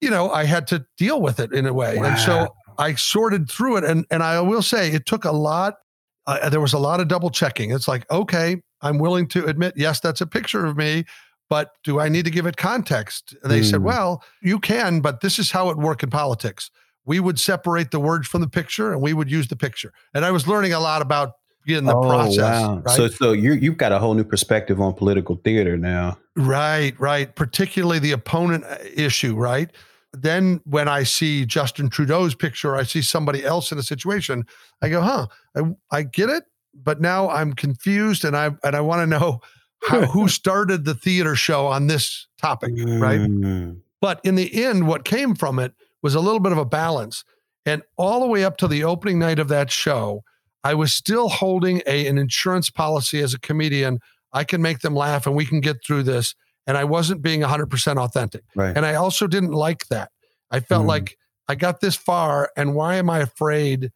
you 0.00 0.10
know, 0.10 0.30
I 0.30 0.44
had 0.44 0.66
to 0.68 0.84
deal 0.96 1.20
with 1.20 1.40
it 1.40 1.52
in 1.52 1.66
a 1.66 1.72
way. 1.72 1.98
Wow. 1.98 2.04
And 2.04 2.18
so 2.18 2.54
I 2.78 2.94
sorted 2.94 3.50
through 3.50 3.78
it. 3.78 3.84
And, 3.84 4.06
and 4.10 4.22
I 4.22 4.40
will 4.40 4.62
say 4.62 4.90
it 4.90 5.06
took 5.06 5.24
a 5.24 5.32
lot. 5.32 5.78
Uh, 6.26 6.48
there 6.48 6.60
was 6.60 6.72
a 6.72 6.78
lot 6.78 7.00
of 7.00 7.08
double 7.08 7.30
checking. 7.30 7.70
It's 7.72 7.88
like, 7.88 8.10
okay, 8.10 8.62
I'm 8.80 8.98
willing 8.98 9.26
to 9.28 9.44
admit, 9.46 9.74
yes, 9.76 10.00
that's 10.00 10.20
a 10.20 10.26
picture 10.26 10.64
of 10.64 10.76
me, 10.76 11.04
but 11.48 11.70
do 11.82 12.00
I 12.00 12.08
need 12.08 12.24
to 12.26 12.30
give 12.30 12.46
it 12.46 12.56
context? 12.56 13.34
And 13.42 13.50
they 13.50 13.60
mm. 13.60 13.70
said, 13.70 13.82
well, 13.82 14.22
you 14.42 14.58
can, 14.58 15.00
but 15.00 15.20
this 15.20 15.38
is 15.38 15.50
how 15.50 15.70
it 15.70 15.76
work 15.76 16.02
in 16.02 16.10
politics. 16.10 16.70
We 17.04 17.20
would 17.20 17.40
separate 17.40 17.90
the 17.90 18.00
words 18.00 18.28
from 18.28 18.42
the 18.42 18.48
picture 18.48 18.92
and 18.92 19.00
we 19.00 19.14
would 19.14 19.30
use 19.30 19.48
the 19.48 19.56
picture. 19.56 19.92
And 20.14 20.24
I 20.24 20.30
was 20.30 20.46
learning 20.46 20.74
a 20.74 20.80
lot 20.80 21.00
about 21.00 21.32
in 21.66 21.84
the 21.84 21.94
oh, 21.94 22.02
process. 22.02 22.62
Wow. 22.62 22.82
Right? 22.84 22.96
So, 22.96 23.08
so 23.08 23.32
you 23.32 23.52
you've 23.52 23.76
got 23.76 23.92
a 23.92 23.98
whole 23.98 24.14
new 24.14 24.24
perspective 24.24 24.80
on 24.80 24.94
political 24.94 25.36
theater 25.36 25.76
now. 25.76 26.18
Right, 26.36 26.98
right. 26.98 27.34
Particularly 27.34 27.98
the 27.98 28.12
opponent 28.12 28.64
uh, 28.64 28.76
issue, 28.94 29.36
right? 29.36 29.70
Then 30.12 30.60
when 30.64 30.88
I 30.88 31.02
see 31.02 31.44
Justin 31.44 31.90
Trudeau's 31.90 32.34
picture, 32.34 32.74
I 32.74 32.82
see 32.82 33.02
somebody 33.02 33.44
else 33.44 33.72
in 33.72 33.78
a 33.78 33.82
situation, 33.82 34.46
I 34.80 34.88
go, 34.88 35.02
huh, 35.02 35.26
I, 35.56 35.62
I 35.90 36.02
get 36.02 36.30
it, 36.30 36.44
but 36.74 37.00
now 37.00 37.28
I'm 37.28 37.52
confused 37.52 38.24
and 38.24 38.36
I 38.36 38.50
and 38.64 38.74
I 38.74 38.80
want 38.80 39.02
to 39.02 39.06
know 39.06 39.40
how, 39.82 40.02
who 40.06 40.28
started 40.28 40.84
the 40.84 40.94
theater 40.94 41.34
show 41.34 41.66
on 41.66 41.86
this 41.86 42.26
topic, 42.40 42.72
right? 42.76 43.20
Mm. 43.20 43.80
But 44.00 44.20
in 44.24 44.34
the 44.34 44.64
end, 44.64 44.86
what 44.86 45.04
came 45.04 45.34
from 45.34 45.58
it 45.58 45.72
was 46.02 46.14
a 46.14 46.20
little 46.20 46.40
bit 46.40 46.52
of 46.52 46.58
a 46.58 46.64
balance. 46.64 47.24
And 47.66 47.82
all 47.96 48.20
the 48.20 48.26
way 48.26 48.44
up 48.44 48.56
to 48.58 48.68
the 48.68 48.84
opening 48.84 49.18
night 49.18 49.38
of 49.38 49.48
that 49.48 49.70
show, 49.70 50.22
I 50.64 50.74
was 50.74 50.92
still 50.92 51.28
holding 51.28 51.82
a, 51.86 52.06
an 52.06 52.18
insurance 52.18 52.70
policy 52.70 53.20
as 53.20 53.34
a 53.34 53.38
comedian. 53.38 53.98
I 54.32 54.44
can 54.44 54.62
make 54.62 54.80
them 54.80 54.94
laugh 54.94 55.26
and 55.26 55.34
we 55.34 55.46
can 55.46 55.60
get 55.60 55.84
through 55.84 56.04
this. 56.04 56.34
And 56.68 56.76
I 56.76 56.84
wasn't 56.84 57.22
being 57.22 57.40
100% 57.40 57.96
authentic. 57.98 58.44
Right. 58.54 58.76
And 58.76 58.86
I 58.86 58.94
also 58.94 59.26
didn't 59.26 59.52
like 59.52 59.88
that. 59.88 60.12
I 60.52 60.60
felt 60.60 60.84
Mm. 60.84 60.88
like 60.88 61.18
I 61.48 61.54
got 61.56 61.80
this 61.80 61.96
far, 61.96 62.50
and 62.56 62.74
why 62.74 62.94
am 62.96 63.08
I 63.10 63.18
afraid 63.20 63.90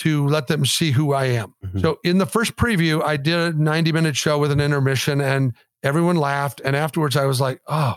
to 0.00 0.26
let 0.28 0.46
them 0.46 0.64
see 0.66 0.90
who 0.92 1.12
I 1.14 1.24
am? 1.24 1.54
Mhm. 1.64 1.80
So 1.80 1.98
in 2.04 2.18
the 2.18 2.26
first 2.26 2.54
preview, 2.56 3.02
I 3.02 3.16
did 3.16 3.34
a 3.34 3.52
90 3.58 3.90
minute 3.92 4.16
show 4.16 4.38
with 4.38 4.52
an 4.52 4.60
intermission, 4.60 5.20
and 5.20 5.54
everyone 5.82 6.16
laughed. 6.16 6.60
And 6.64 6.76
afterwards, 6.76 7.16
I 7.16 7.24
was 7.24 7.40
like, 7.40 7.60
oh, 7.66 7.96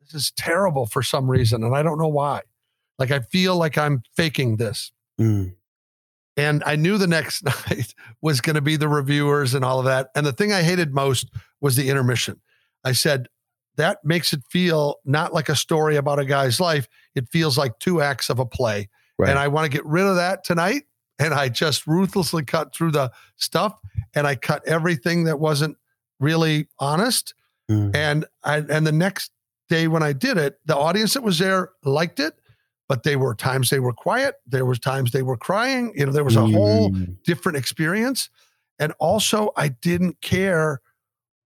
this 0.00 0.14
is 0.14 0.30
terrible 0.36 0.86
for 0.86 1.02
some 1.02 1.28
reason. 1.28 1.62
And 1.64 1.74
I 1.76 1.82
don't 1.82 1.98
know 1.98 2.08
why. 2.08 2.42
Like, 2.98 3.10
I 3.10 3.20
feel 3.20 3.56
like 3.56 3.76
I'm 3.76 4.02
faking 4.16 4.56
this. 4.56 4.92
Mm. 5.20 5.54
And 6.36 6.62
I 6.64 6.76
knew 6.76 6.96
the 6.98 7.06
next 7.08 7.42
night 7.68 7.92
was 8.22 8.40
going 8.40 8.54
to 8.54 8.60
be 8.62 8.76
the 8.76 8.88
reviewers 8.88 9.52
and 9.54 9.64
all 9.64 9.80
of 9.80 9.84
that. 9.86 10.10
And 10.14 10.24
the 10.24 10.32
thing 10.32 10.52
I 10.52 10.62
hated 10.62 10.94
most 10.94 11.28
was 11.60 11.74
the 11.74 11.88
intermission. 11.88 12.40
I 12.84 12.92
said, 12.92 13.28
that 13.78 14.04
makes 14.04 14.32
it 14.32 14.42
feel 14.50 14.96
not 15.06 15.32
like 15.32 15.48
a 15.48 15.56
story 15.56 15.96
about 15.96 16.18
a 16.18 16.24
guy's 16.26 16.60
life. 16.60 16.86
It 17.14 17.28
feels 17.30 17.56
like 17.56 17.78
two 17.78 18.02
acts 18.02 18.28
of 18.28 18.38
a 18.38 18.44
play. 18.44 18.88
Right. 19.18 19.30
And 19.30 19.38
I 19.38 19.48
want 19.48 19.64
to 19.64 19.74
get 19.74 19.86
rid 19.86 20.04
of 20.04 20.16
that 20.16 20.44
tonight. 20.44 20.84
And 21.18 21.32
I 21.32 21.48
just 21.48 21.86
ruthlessly 21.86 22.44
cut 22.44 22.74
through 22.74 22.92
the 22.92 23.10
stuff 23.36 23.80
and 24.14 24.26
I 24.26 24.34
cut 24.36 24.66
everything 24.68 25.24
that 25.24 25.40
wasn't 25.40 25.76
really 26.20 26.68
honest. 26.78 27.34
Mm. 27.70 27.94
And 27.96 28.24
I 28.44 28.58
and 28.58 28.86
the 28.86 28.92
next 28.92 29.32
day 29.68 29.88
when 29.88 30.02
I 30.02 30.12
did 30.12 30.36
it, 30.36 30.58
the 30.66 30.76
audience 30.76 31.14
that 31.14 31.22
was 31.22 31.38
there 31.38 31.70
liked 31.84 32.20
it, 32.20 32.34
but 32.88 33.02
they 33.02 33.16
were 33.16 33.34
times 33.34 33.70
they 33.70 33.80
were 33.80 33.92
quiet. 33.92 34.36
There 34.46 34.64
was 34.64 34.78
times 34.78 35.10
they 35.10 35.22
were 35.22 35.36
crying. 35.36 35.92
You 35.96 36.06
know, 36.06 36.12
there 36.12 36.24
was 36.24 36.36
a 36.36 36.46
whole 36.46 36.90
Mm. 36.90 37.16
different 37.24 37.58
experience. 37.58 38.28
And 38.78 38.92
also, 39.00 39.50
I 39.56 39.68
didn't 39.68 40.20
care 40.20 40.80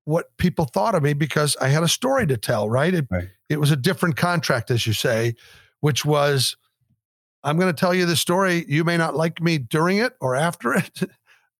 what 0.05 0.37
people 0.37 0.65
thought 0.65 0.95
of 0.95 1.03
me 1.03 1.13
because 1.13 1.57
I 1.61 1.69
had 1.69 1.83
a 1.83 1.89
story 1.89 2.27
to 2.27 2.37
tell, 2.37 2.69
right? 2.69 2.93
It, 2.93 3.07
Right. 3.11 3.29
it 3.49 3.61
was 3.61 3.71
a 3.71 3.77
different 3.77 4.17
contract, 4.17 4.71
as 4.71 4.87
you 4.87 4.93
say, 4.93 5.35
which 5.81 6.05
was 6.05 6.57
I'm 7.45 7.59
going 7.59 7.73
to 7.75 7.79
tell 7.79 7.93
you 7.95 8.07
the 8.07 8.17
story. 8.17 8.65
You 8.69 8.85
may 8.85 8.97
not 8.97 9.17
like 9.17 9.43
me 9.43 9.59
during 9.59 9.99
it 9.99 10.13
or 10.21 10.37
after 10.37 10.75
it, 10.77 11.03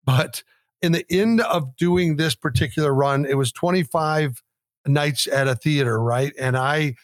but 0.05 0.43
in 0.81 0.91
the 0.91 1.05
end 1.09 1.41
of 1.41 1.75
doing 1.75 2.15
this 2.15 2.35
particular 2.35 2.93
run, 2.93 3.25
it 3.25 3.37
was 3.37 3.51
25 3.51 4.41
nights 4.85 5.27
at 5.27 5.47
a 5.47 5.55
theater, 5.55 6.01
right? 6.01 6.33
And 6.39 6.57
I 6.57 6.95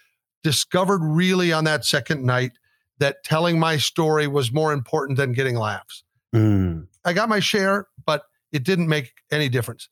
discovered 0.43 1.01
really 1.01 1.51
on 1.51 1.65
that 1.65 1.85
second 1.85 2.23
night 2.23 2.51
that 2.99 3.23
telling 3.23 3.59
my 3.59 3.77
story 3.77 4.27
was 4.27 4.51
more 4.51 4.73
important 4.73 5.17
than 5.17 5.31
getting 5.31 5.55
laughs. 5.55 6.03
Mm. 6.35 6.87
I 7.05 7.13
got 7.13 7.29
my 7.29 7.39
share, 7.39 7.87
but 8.05 8.23
it 8.51 8.63
didn't 8.63 8.87
make 8.89 9.13
any 9.31 9.47
difference. 9.49 9.87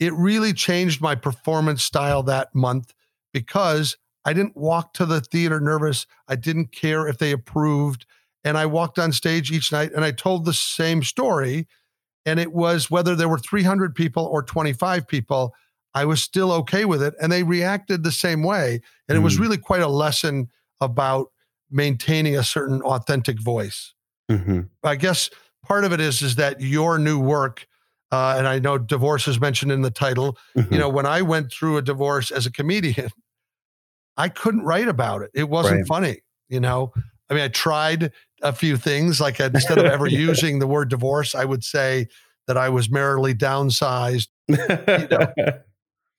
It 0.00 0.12
really 0.14 0.52
changed 0.52 1.00
my 1.00 1.14
performance 1.14 1.84
style 1.84 2.22
that 2.24 2.54
month 2.54 2.92
because 3.32 3.96
I 4.24 4.32
didn't 4.32 4.56
walk 4.56 4.94
to 4.94 5.06
the 5.06 5.20
theater 5.20 5.60
nervous. 5.60 6.06
I 6.26 6.36
didn't 6.36 6.72
care 6.72 7.06
if 7.06 7.18
they 7.18 7.30
approved. 7.30 8.06
And 8.42 8.56
I 8.58 8.66
walked 8.66 8.98
on 8.98 9.12
stage 9.12 9.52
each 9.52 9.70
night 9.70 9.92
and 9.94 10.04
I 10.04 10.10
told 10.10 10.44
the 10.44 10.54
same 10.54 11.02
story. 11.02 11.68
And 12.26 12.40
it 12.40 12.52
was 12.52 12.90
whether 12.90 13.14
there 13.14 13.28
were 13.28 13.38
300 13.38 13.94
people 13.94 14.24
or 14.24 14.42
25 14.42 15.06
people, 15.06 15.54
I 15.94 16.04
was 16.06 16.22
still 16.22 16.50
okay 16.52 16.84
with 16.86 17.02
it. 17.02 17.14
And 17.20 17.30
they 17.30 17.42
reacted 17.42 18.02
the 18.02 18.12
same 18.12 18.42
way. 18.42 18.80
And 19.08 19.16
it 19.16 19.20
was 19.20 19.36
Mm. 19.36 19.40
really 19.40 19.58
quite 19.58 19.82
a 19.82 19.88
lesson 19.88 20.48
about 20.80 21.28
maintaining 21.70 22.36
a 22.36 22.42
certain 22.44 22.80
authentic 22.82 23.40
voice. 23.40 23.92
Mhm. 24.30 24.68
I 24.82 24.96
guess 24.96 25.30
part 25.62 25.84
of 25.84 25.92
it 25.92 26.00
is 26.00 26.22
is 26.22 26.36
that 26.36 26.60
your 26.60 26.98
new 26.98 27.18
work, 27.18 27.66
uh, 28.12 28.34
and 28.38 28.46
I 28.48 28.58
know 28.58 28.78
divorce 28.78 29.28
is 29.28 29.40
mentioned 29.40 29.72
in 29.72 29.82
the 29.82 29.90
title. 29.90 30.36
Mhm. 30.56 30.72
You 30.72 30.78
know, 30.78 30.88
when 30.88 31.06
I 31.06 31.22
went 31.22 31.52
through 31.52 31.76
a 31.76 31.82
divorce 31.82 32.30
as 32.30 32.46
a 32.46 32.50
comedian, 32.52 33.10
I 34.16 34.28
couldn't 34.28 34.62
write 34.62 34.88
about 34.88 35.22
it. 35.22 35.30
It 35.34 35.48
wasn't 35.48 35.78
Right. 35.78 35.86
funny. 35.86 36.20
You 36.48 36.60
know, 36.60 36.92
I 37.30 37.34
mean, 37.34 37.44
I 37.44 37.48
tried 37.48 38.10
a 38.42 38.52
few 38.52 38.76
things. 38.76 39.20
Like 39.20 39.38
instead 39.40 39.78
of 39.78 39.84
ever 39.84 40.06
using 40.08 40.58
the 40.58 40.66
word 40.66 40.88
divorce, 40.90 41.34
I 41.34 41.44
would 41.44 41.62
say 41.64 42.08
that 42.48 42.56
I 42.56 42.68
was 42.68 42.88
maritally 42.88 43.34
downsized, 43.34 44.28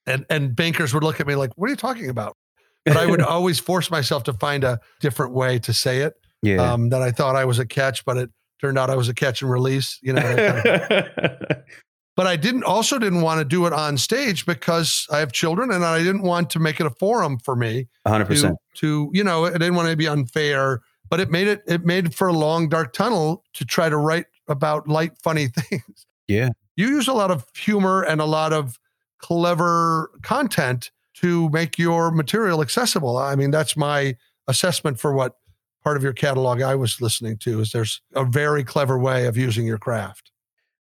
and 0.06 0.26
and 0.30 0.56
bankers 0.56 0.94
would 0.94 1.04
look 1.04 1.20
at 1.20 1.26
me 1.26 1.34
like, 1.34 1.50
"What 1.56 1.66
are 1.66 1.70
you 1.70 1.76
talking 1.76 2.08
about?" 2.08 2.36
But 2.84 2.96
I 2.96 3.06
would 3.06 3.20
always 3.22 3.58
force 3.60 3.90
myself 3.90 4.24
to 4.24 4.32
find 4.32 4.64
a 4.64 4.80
different 5.00 5.32
way 5.34 5.58
to 5.60 5.72
say 5.72 5.98
it. 5.98 6.14
yeah. 6.42 6.72
Um, 6.72 6.88
that 6.88 7.02
I 7.02 7.12
thought 7.12 7.36
I 7.36 7.44
was 7.44 7.58
a 7.58 7.66
catch, 7.66 8.04
but 8.04 8.16
it 8.16 8.30
turned 8.62 8.78
out 8.78 8.88
I 8.88 8.96
was 8.96 9.08
a 9.08 9.14
catch 9.14 9.42
and 9.42 9.50
release. 9.50 9.98
You 10.02 10.14
know, 10.14 10.22
kind 10.22 10.66
of- 10.66 11.56
but 12.16 12.26
I 12.26 12.36
didn't 12.36 12.64
also 12.64 12.98
didn't 12.98 13.22
want 13.22 13.40
to 13.40 13.44
do 13.44 13.66
it 13.66 13.72
on 13.72 13.98
stage 13.98 14.46
because 14.46 15.06
I 15.10 15.18
have 15.18 15.32
children 15.32 15.70
and 15.70 15.84
I 15.84 15.98
didn't 15.98 16.22
want 16.22 16.48
to 16.50 16.58
make 16.60 16.80
it 16.80 16.86
a 16.86 16.90
forum 16.90 17.38
for 17.38 17.56
me 17.56 17.88
hundred 18.06 18.24
to, 18.24 18.28
percent. 18.28 18.56
to 18.76 19.10
you 19.12 19.24
know, 19.24 19.44
I 19.46 19.52
didn't 19.52 19.74
want 19.74 19.88
to 19.90 19.96
be 19.96 20.06
unfair, 20.08 20.80
but 21.10 21.20
it 21.20 21.30
made 21.30 21.48
it 21.48 21.62
it 21.66 21.84
made 21.84 22.14
for 22.14 22.28
a 22.28 22.32
long 22.32 22.68
dark 22.68 22.92
tunnel 22.92 23.44
to 23.54 23.64
try 23.64 23.88
to 23.88 23.96
write 23.96 24.26
about 24.48 24.88
light 24.88 25.12
funny 25.22 25.48
things. 25.56 26.06
Yeah. 26.28 26.50
You 26.76 26.88
use 26.88 27.08
a 27.08 27.12
lot 27.12 27.30
of 27.30 27.44
humor 27.54 28.02
and 28.02 28.20
a 28.20 28.24
lot 28.24 28.52
of 28.52 28.78
clever 29.18 30.10
content 30.22 30.90
to 31.14 31.48
make 31.50 31.78
your 31.78 32.10
material 32.10 32.62
accessible. 32.62 33.18
I 33.18 33.34
mean, 33.36 33.50
that's 33.50 33.76
my 33.76 34.16
assessment 34.48 34.98
for 34.98 35.12
what 35.12 35.36
part 35.82 35.96
of 35.96 36.02
your 36.02 36.12
catalog 36.12 36.62
I 36.62 36.74
was 36.74 37.00
listening 37.00 37.38
to 37.38 37.60
is 37.60 37.72
there's 37.72 38.00
a 38.14 38.24
very 38.24 38.64
clever 38.64 38.98
way 38.98 39.26
of 39.26 39.36
using 39.36 39.66
your 39.66 39.78
craft. 39.78 40.30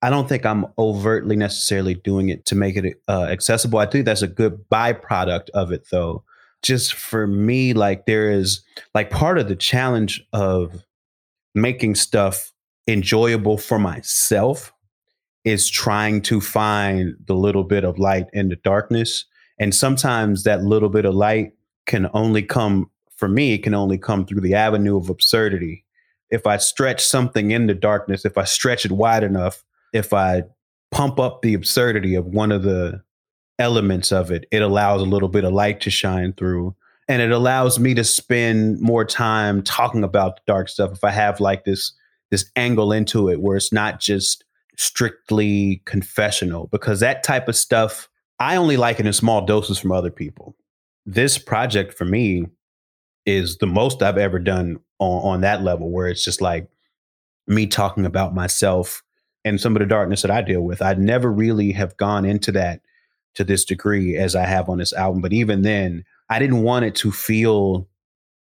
I 0.01 0.09
don't 0.09 0.29
think 0.29 0.45
I'm 0.45 0.65
overtly 0.77 1.35
necessarily 1.35 1.95
doing 1.95 2.29
it 2.29 2.45
to 2.45 2.55
make 2.55 2.75
it 2.75 3.01
uh, 3.07 3.23
accessible. 3.23 3.79
I 3.79 3.87
think 3.87 4.05
that's 4.05 4.21
a 4.21 4.27
good 4.27 4.69
byproduct 4.69 5.49
of 5.53 5.71
it, 5.71 5.87
though. 5.91 6.23
Just 6.61 6.93
for 6.93 7.27
me, 7.27 7.73
like 7.73 8.05
there 8.05 8.31
is 8.31 8.63
like 8.93 9.09
part 9.09 9.37
of 9.37 9.47
the 9.47 9.55
challenge 9.55 10.23
of 10.33 10.83
making 11.55 11.95
stuff 11.95 12.51
enjoyable 12.87 13.57
for 13.57 13.79
myself 13.79 14.71
is 15.43 15.69
trying 15.69 16.21
to 16.21 16.41
find 16.41 17.15
the 17.25 17.35
little 17.35 17.63
bit 17.63 17.83
of 17.83 17.97
light 17.97 18.27
in 18.33 18.49
the 18.49 18.55
darkness. 18.57 19.25
And 19.59 19.73
sometimes 19.73 20.43
that 20.43 20.63
little 20.63 20.89
bit 20.89 21.05
of 21.05 21.15
light 21.15 21.53
can 21.85 22.09
only 22.13 22.43
come, 22.43 22.91
for 23.17 23.27
me, 23.27 23.53
it 23.53 23.63
can 23.63 23.73
only 23.73 23.97
come 23.97 24.25
through 24.25 24.41
the 24.41 24.53
avenue 24.53 24.95
of 24.95 25.09
absurdity. 25.09 25.83
If 26.29 26.47
I 26.47 26.57
stretch 26.57 27.03
something 27.03 27.51
in 27.51 27.67
the 27.67 27.73
darkness, 27.73 28.25
if 28.25 28.37
I 28.37 28.43
stretch 28.45 28.85
it 28.85 28.91
wide 28.91 29.23
enough, 29.23 29.63
if 29.91 30.13
I 30.13 30.43
pump 30.91 31.19
up 31.19 31.41
the 31.41 31.53
absurdity 31.53 32.15
of 32.15 32.27
one 32.27 32.51
of 32.51 32.63
the 32.63 33.01
elements 33.59 34.11
of 34.11 34.31
it, 34.31 34.45
it 34.51 34.61
allows 34.61 35.01
a 35.01 35.05
little 35.05 35.29
bit 35.29 35.43
of 35.43 35.53
light 35.53 35.81
to 35.81 35.89
shine 35.89 36.33
through. 36.33 36.75
And 37.09 37.21
it 37.21 37.31
allows 37.31 37.79
me 37.79 37.93
to 37.95 38.03
spend 38.03 38.79
more 38.79 39.05
time 39.05 39.63
talking 39.63 40.03
about 40.03 40.35
the 40.35 40.41
dark 40.45 40.69
stuff. 40.69 40.91
If 40.91 41.03
I 41.03 41.11
have 41.11 41.39
like 41.39 41.65
this 41.65 41.93
this 42.29 42.51
angle 42.57 42.91
into 42.91 43.29
it 43.29 43.39
where 43.39 43.55
it's 43.55 43.71
not 43.71 44.01
just 44.01 44.43
strictly 44.75 45.81
confessional, 45.85 46.67
because 46.67 46.99
that 46.99 47.23
type 47.23 47.47
of 47.47 47.55
stuff 47.55 48.09
I 48.39 48.57
only 48.57 48.77
like 48.77 48.99
it 48.99 49.07
in 49.07 49.13
small 49.13 49.45
doses 49.45 49.79
from 49.79 49.91
other 49.91 50.11
people. 50.11 50.55
This 51.05 51.37
project 51.37 51.93
for 51.93 52.05
me 52.05 52.45
is 53.27 53.57
the 53.57 53.67
most 53.67 54.01
I've 54.01 54.17
ever 54.17 54.39
done 54.39 54.79
on, 54.97 55.33
on 55.33 55.41
that 55.41 55.61
level, 55.61 55.91
where 55.91 56.07
it's 56.07 56.23
just 56.23 56.41
like 56.41 56.67
me 57.45 57.67
talking 57.67 58.05
about 58.05 58.33
myself 58.33 59.03
and 59.45 59.61
some 59.61 59.75
of 59.75 59.79
the 59.81 59.85
darkness 59.85 60.23
that 60.23 60.31
I 60.31 60.41
deal 60.41 60.61
with. 60.61 60.81
I'd 60.81 60.97
never 60.99 61.31
really 61.31 61.71
have 61.73 61.95
gone 61.97 62.25
into 62.25 62.51
that 62.53 62.81
to 63.35 63.43
this 63.43 63.63
degree 63.65 64.17
as 64.17 64.35
I 64.35 64.45
have 64.45 64.67
on 64.69 64.79
this 64.79 64.93
album. 64.93 65.21
But 65.21 65.33
even 65.33 65.61
then, 65.61 66.03
I 66.29 66.39
didn't 66.39 66.63
want 66.63 66.85
it 66.85 66.95
to 66.95 67.11
feel 67.11 67.87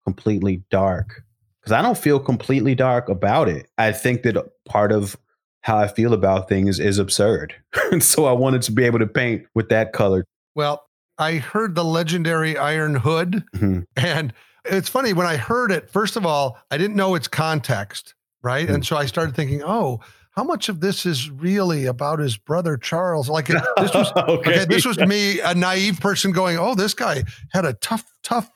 completely 0.05 0.63
dark 0.71 1.23
because 1.59 1.71
I 1.73 1.81
don't 1.81 1.97
feel 1.97 2.19
completely 2.19 2.75
dark 2.75 3.09
about 3.09 3.49
it. 3.49 3.67
I 3.77 3.91
think 3.91 4.21
that 4.23 4.37
part 4.65 4.91
of 4.91 5.17
how 5.61 5.77
I 5.77 5.87
feel 5.87 6.13
about 6.13 6.47
things 6.47 6.79
is 6.79 6.99
absurd. 6.99 7.55
and 7.91 8.03
so 8.03 8.25
I 8.25 8.31
wanted 8.33 8.61
to 8.63 8.71
be 8.71 8.83
able 8.85 8.99
to 8.99 9.07
paint 9.07 9.45
with 9.55 9.69
that 9.69 9.93
color. 9.93 10.23
Well, 10.53 10.85
I 11.17 11.35
heard 11.37 11.75
the 11.75 11.83
legendary 11.83 12.55
Iron 12.57 12.95
Hood, 12.95 13.43
Mhm. 13.55 13.85
and 13.95 14.31
it's 14.69 14.89
funny 14.89 15.13
when 15.13 15.27
I 15.27 15.37
heard 15.37 15.71
it. 15.71 15.89
First 15.89 16.15
of 16.15 16.25
all, 16.25 16.57
I 16.71 16.77
didn't 16.77 16.95
know 16.95 17.15
its 17.15 17.27
context, 17.27 18.15
right? 18.41 18.69
And 18.69 18.85
so 18.85 18.97
I 18.97 19.05
started 19.05 19.35
thinking, 19.35 19.61
oh, 19.63 20.01
how 20.35 20.43
much 20.43 20.67
of 20.67 20.81
this 20.81 21.05
is 21.05 21.29
really 21.29 21.85
about 21.85 22.19
his 22.19 22.37
brother 22.37 22.75
Charles? 22.75 23.29
Like 23.29 23.49
it, 23.49 23.61
this 23.77 23.93
was 23.93 24.11
okay. 24.17 24.65
This 24.65 24.85
was 24.85 24.99
me, 24.99 25.39
a 25.39 25.55
naive 25.55 25.99
person, 25.99 26.31
going, 26.31 26.57
"Oh, 26.57 26.75
this 26.75 26.93
guy 26.93 27.23
had 27.53 27.63
a 27.63 27.73
tough, 27.73 28.03
tough, 28.21 28.49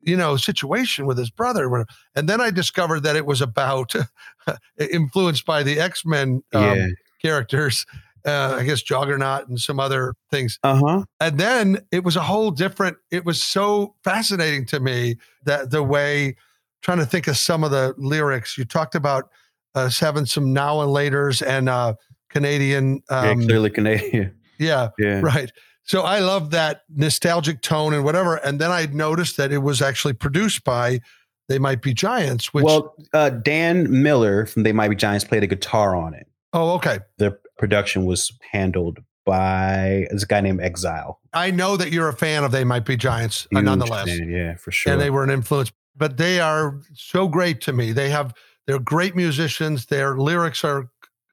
you 0.00 0.16
know, 0.16 0.36
situation 0.36 1.04
with 1.04 1.18
his 1.18 1.30
brother." 1.30 1.84
And 2.14 2.28
then 2.28 2.40
I 2.40 2.50
discovered 2.50 3.00
that 3.00 3.16
it 3.16 3.26
was 3.26 3.40
about 3.40 3.92
influenced 4.78 5.44
by 5.44 5.64
the 5.64 5.80
X 5.80 6.04
Men 6.06 6.42
um, 6.52 6.62
yeah. 6.62 6.88
characters. 7.20 7.86
Uh, 8.26 8.56
I 8.58 8.64
guess 8.64 8.82
Juggernaut 8.82 9.48
and 9.48 9.58
some 9.60 9.78
other 9.80 10.14
things. 10.30 10.58
Uh 10.62 10.80
huh. 10.84 11.04
And 11.20 11.38
then 11.38 11.78
it 11.92 12.04
was 12.04 12.16
a 12.16 12.22
whole 12.22 12.50
different, 12.50 12.96
it 13.10 13.24
was 13.24 13.42
so 13.42 13.94
fascinating 14.04 14.66
to 14.66 14.80
me 14.80 15.16
that 15.44 15.70
the 15.70 15.82
way, 15.82 16.36
trying 16.82 16.98
to 16.98 17.06
think 17.06 17.26
of 17.28 17.36
some 17.36 17.64
of 17.64 17.70
the 17.70 17.94
lyrics, 17.96 18.58
you 18.58 18.64
talked 18.64 18.94
about 18.94 19.30
uh, 19.74 19.90
having 20.00 20.26
some 20.26 20.52
now 20.52 20.80
and 20.80 20.90
laters 20.90 21.46
and 21.46 21.68
uh, 21.68 21.94
Canadian. 22.30 23.02
Um, 23.08 23.40
yeah, 23.40 23.46
clearly 23.46 23.70
Canadian. 23.70 24.34
Yeah, 24.58 24.88
Yeah. 24.98 25.20
right. 25.20 25.52
So 25.82 26.00
I 26.02 26.20
love 26.20 26.50
that 26.52 26.80
nostalgic 26.88 27.60
tone 27.60 27.92
and 27.92 28.04
whatever. 28.04 28.36
And 28.36 28.58
then 28.58 28.70
I 28.72 28.86
noticed 28.86 29.36
that 29.36 29.52
it 29.52 29.58
was 29.58 29.82
actually 29.82 30.14
produced 30.14 30.64
by 30.64 31.00
They 31.48 31.58
Might 31.58 31.82
Be 31.82 31.92
Giants, 31.92 32.54
which, 32.54 32.64
well, 32.64 32.94
uh, 33.12 33.28
Dan 33.30 34.02
Miller 34.02 34.46
from 34.46 34.62
They 34.62 34.72
Might 34.72 34.88
Be 34.88 34.96
Giants 34.96 35.24
played 35.24 35.42
a 35.42 35.46
guitar 35.46 35.94
on 35.94 36.14
it. 36.14 36.26
oh, 36.54 36.70
okay. 36.76 37.00
The 37.18 37.38
production 37.58 38.04
was 38.04 38.32
handled 38.52 38.98
by 39.24 40.06
this 40.10 40.24
guy 40.24 40.40
named 40.40 40.60
Exile. 40.60 41.20
I 41.32 41.50
know 41.50 41.76
that 41.76 41.90
you're 41.92 42.08
a 42.08 42.12
fan 42.16 42.44
of 42.44 42.52
They 42.52 42.64
Might 42.64 42.84
Be 42.84 42.96
Giants, 42.96 43.46
uh, 43.46 43.58
Huge 43.58 43.64
nonetheless. 43.64 44.08
fan, 44.08 44.30
yeah, 44.30 44.54
for 44.56 44.70
sure. 44.70 44.92
and 44.92 45.02
they 45.02 45.10
were 45.10 45.24
an 45.24 45.30
influence. 45.30 45.72
But 45.96 46.16
they 46.16 46.40
are 46.40 46.80
so 46.94 47.26
great 47.26 47.60
to 47.62 47.72
me. 47.72 47.92
They 47.92 48.10
have 48.10 48.34
they're 48.66 48.78
great 48.78 49.14
musicians. 49.16 49.86
Their 49.86 50.16
lyrics 50.18 50.62
are 50.64 50.88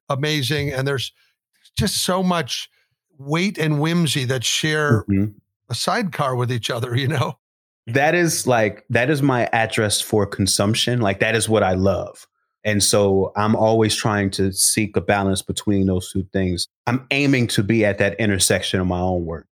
amazing, 0.10 0.72
and 0.72 0.88
there's 0.88 1.12
just 1.78 2.04
so 2.04 2.22
much 2.24 2.70
weight 3.18 3.58
and 3.58 3.80
whimsy 3.80 4.26
that 4.26 4.44
share 4.44 5.04
Mhm. 5.10 5.34
a 5.70 5.76
sidecar 5.76 6.36
with 6.36 6.52
each 6.52 6.70
other. 6.70 6.96
You 6.96 7.08
know, 7.10 7.38
that 7.88 8.16
is 8.16 8.48
like 8.48 8.86
that 8.90 9.10
is 9.10 9.22
my 9.22 9.46
address 9.54 10.00
for 10.02 10.26
consumption 10.26 11.02
like 11.02 11.20
that 11.20 11.36
is 11.36 11.50
what 11.50 11.64
i 11.64 11.74
love 11.74 12.26
and 12.64 12.84
so 12.84 13.32
i'm 13.36 13.56
always 13.56 13.96
trying 13.96 14.30
to 14.30 14.52
seek 14.52 14.96
a 14.96 15.02
balance 15.02 15.42
between 15.42 15.88
those 15.88 16.12
two 16.12 16.26
things 16.34 16.68
i'm 16.88 17.06
aiming 17.12 17.48
to 17.48 17.64
be 17.64 17.86
at 17.86 17.98
that 17.98 18.20
intersection 18.20 18.80
of 18.80 18.88
my 18.88 19.00
own 19.00 19.26
work 19.26 19.48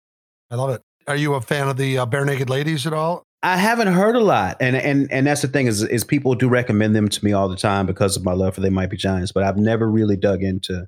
I 0.49 0.55
love 0.55 0.71
it. 0.71 0.81
Are 1.09 1.17
you 1.17 1.35
a 1.35 1.41
fan 1.41 1.67
of 1.67 1.77
the 1.77 1.99
uh, 1.99 2.07
Barenaked 2.07 2.49
Ladies 2.49 2.87
at 2.87 2.93
all? 2.93 3.25
i 3.43 3.57
haven't 3.57 3.89
heard 3.89 4.17
a 4.17 4.21
lot 4.21 4.57
and 4.61 4.75
and 4.77 5.13
and 5.13 5.27
that's 5.27 5.43
the 5.43 5.49
thing 5.49 5.67
is 5.67 5.83
is 5.83 6.05
people 6.05 6.35
do 6.35 6.49
recommend 6.49 6.97
them 6.97 7.09
to 7.09 7.25
me 7.25 7.33
all 7.33 7.49
the 7.49 7.57
time 7.57 7.85
because 7.85 8.17
of 8.17 8.25
my 8.25 8.33
love 8.33 8.55
for 8.55 8.61
they 8.63 8.71
might 8.71 8.89
be 8.89 8.97
giants 8.97 9.31
but 9.31 9.43
i've 9.43 9.59
never 9.59 9.91
really 9.91 10.17
dug 10.17 10.43
into 10.43 10.87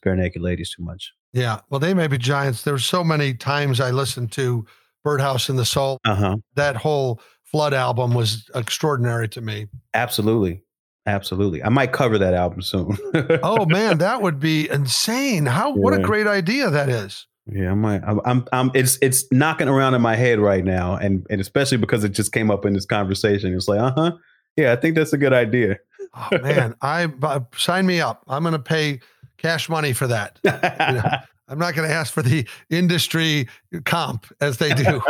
Barenaked 0.00 0.40
Ladies 0.40 0.70
too 0.70 0.82
much. 0.82 1.12
Yeah. 1.32 1.60
Well, 1.70 1.80
they 1.80 1.94
may 1.94 2.06
be 2.06 2.18
giants. 2.18 2.62
There's 2.62 2.84
so 2.84 3.04
many 3.04 3.34
times 3.34 3.80
I 3.80 3.90
listened 3.90 4.32
to 4.32 4.66
Birdhouse 5.04 5.48
in 5.48 5.56
the 5.56 5.64
Soul. 5.64 5.98
Uh 6.04 6.14
huh. 6.14 6.36
That 6.54 6.76
whole 6.76 7.20
Flood 7.44 7.74
album 7.74 8.12
was 8.12 8.50
extraordinary 8.54 9.28
to 9.28 9.40
me. 9.40 9.68
Absolutely, 9.94 10.62
absolutely. 11.06 11.62
I 11.62 11.68
might 11.68 11.92
cover 11.92 12.18
that 12.18 12.34
album 12.34 12.62
soon. 12.62 12.96
Oh 13.42 13.66
man, 13.66 13.98
that 13.98 14.22
would 14.22 14.40
be 14.40 14.68
insane. 14.68 15.46
How 15.46 15.72
what 15.72 15.94
a 15.94 15.98
great 15.98 16.26
idea 16.26 16.70
that 16.70 16.88
is. 16.88 17.26
Yeah, 17.46 17.72
I 17.72 17.74
might. 17.74 18.02
I'm, 18.04 18.20
I'm, 18.24 18.44
I'm. 18.52 18.70
It's, 18.74 18.98
it's 19.00 19.24
knocking 19.30 19.68
around 19.68 19.94
in 19.94 20.02
my 20.02 20.16
head 20.16 20.40
right 20.40 20.64
now, 20.64 20.96
and 20.96 21.24
and 21.30 21.40
especially 21.40 21.78
because 21.78 22.02
it 22.02 22.10
just 22.10 22.32
came 22.32 22.50
up 22.50 22.64
in 22.66 22.72
this 22.72 22.86
conversation. 22.86 23.54
It's 23.54 23.68
like, 23.68 23.80
uh 23.80 23.92
huh. 23.94 24.12
Yeah, 24.56 24.72
I 24.72 24.76
think 24.76 24.96
that's 24.96 25.12
a 25.12 25.18
good 25.18 25.32
idea. 25.32 25.78
Oh 26.14 26.38
man, 26.42 26.74
I 26.82 27.08
uh, 27.22 27.40
sign 27.56 27.86
me 27.86 28.00
up. 28.00 28.24
I'm 28.26 28.42
going 28.42 28.52
to 28.52 28.58
pay 28.58 29.00
cash 29.36 29.68
money 29.68 29.92
for 29.92 30.06
that. 30.06 30.38
I'm 31.48 31.58
not 31.60 31.74
going 31.74 31.88
to 31.88 31.94
ask 31.94 32.12
for 32.12 32.22
the 32.22 32.46
industry 32.70 33.48
comp 33.84 34.26
as 34.40 34.58
they 34.58 34.74
do. 34.74 35.00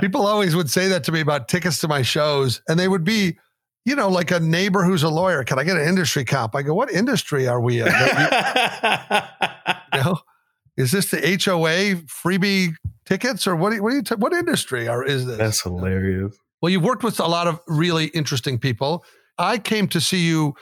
People 0.00 0.24
always 0.24 0.54
would 0.54 0.70
say 0.70 0.86
that 0.86 1.02
to 1.04 1.12
me 1.12 1.20
about 1.20 1.48
tickets 1.48 1.80
to 1.80 1.88
my 1.88 2.02
shows, 2.02 2.62
and 2.68 2.78
they 2.78 2.86
would 2.86 3.02
be, 3.02 3.36
you 3.86 3.96
know, 3.96 4.08
like 4.10 4.30
a 4.30 4.38
neighbor 4.40 4.84
who's 4.84 5.02
a 5.02 5.08
lawyer. 5.08 5.42
Can 5.44 5.58
I 5.58 5.64
get 5.64 5.76
an 5.78 5.88
industry 5.88 6.24
comp? 6.24 6.54
I 6.54 6.60
go, 6.62 6.74
what 6.74 6.90
industry 6.92 7.48
are 7.48 7.60
we 7.60 7.80
in? 7.80 7.86
You 7.86 7.92
know, 9.94 10.18
is 10.76 10.92
this 10.92 11.10
the 11.10 11.18
HOA 11.20 12.02
freebie 12.06 12.74
tickets, 13.06 13.46
or 13.46 13.56
what? 13.56 13.70
do 13.70 13.76
you- 13.76 13.82
What 13.82 13.90
do 13.90 13.96
you? 13.96 14.02
T- 14.02 14.14
what 14.16 14.32
industry 14.32 14.88
are 14.88 15.04
is 15.04 15.26
this? 15.26 15.38
that's 15.38 15.62
hilarious. 15.62 16.36
Well, 16.60 16.70
you've 16.70 16.82
worked 16.84 17.04
with 17.04 17.20
a 17.20 17.26
lot 17.26 17.46
of 17.46 17.60
really 17.66 18.06
interesting 18.06 18.58
people. 18.58 19.04
I 19.38 19.58
came 19.58 19.88
to 19.88 20.00
see 20.00 20.26
you 20.26 20.54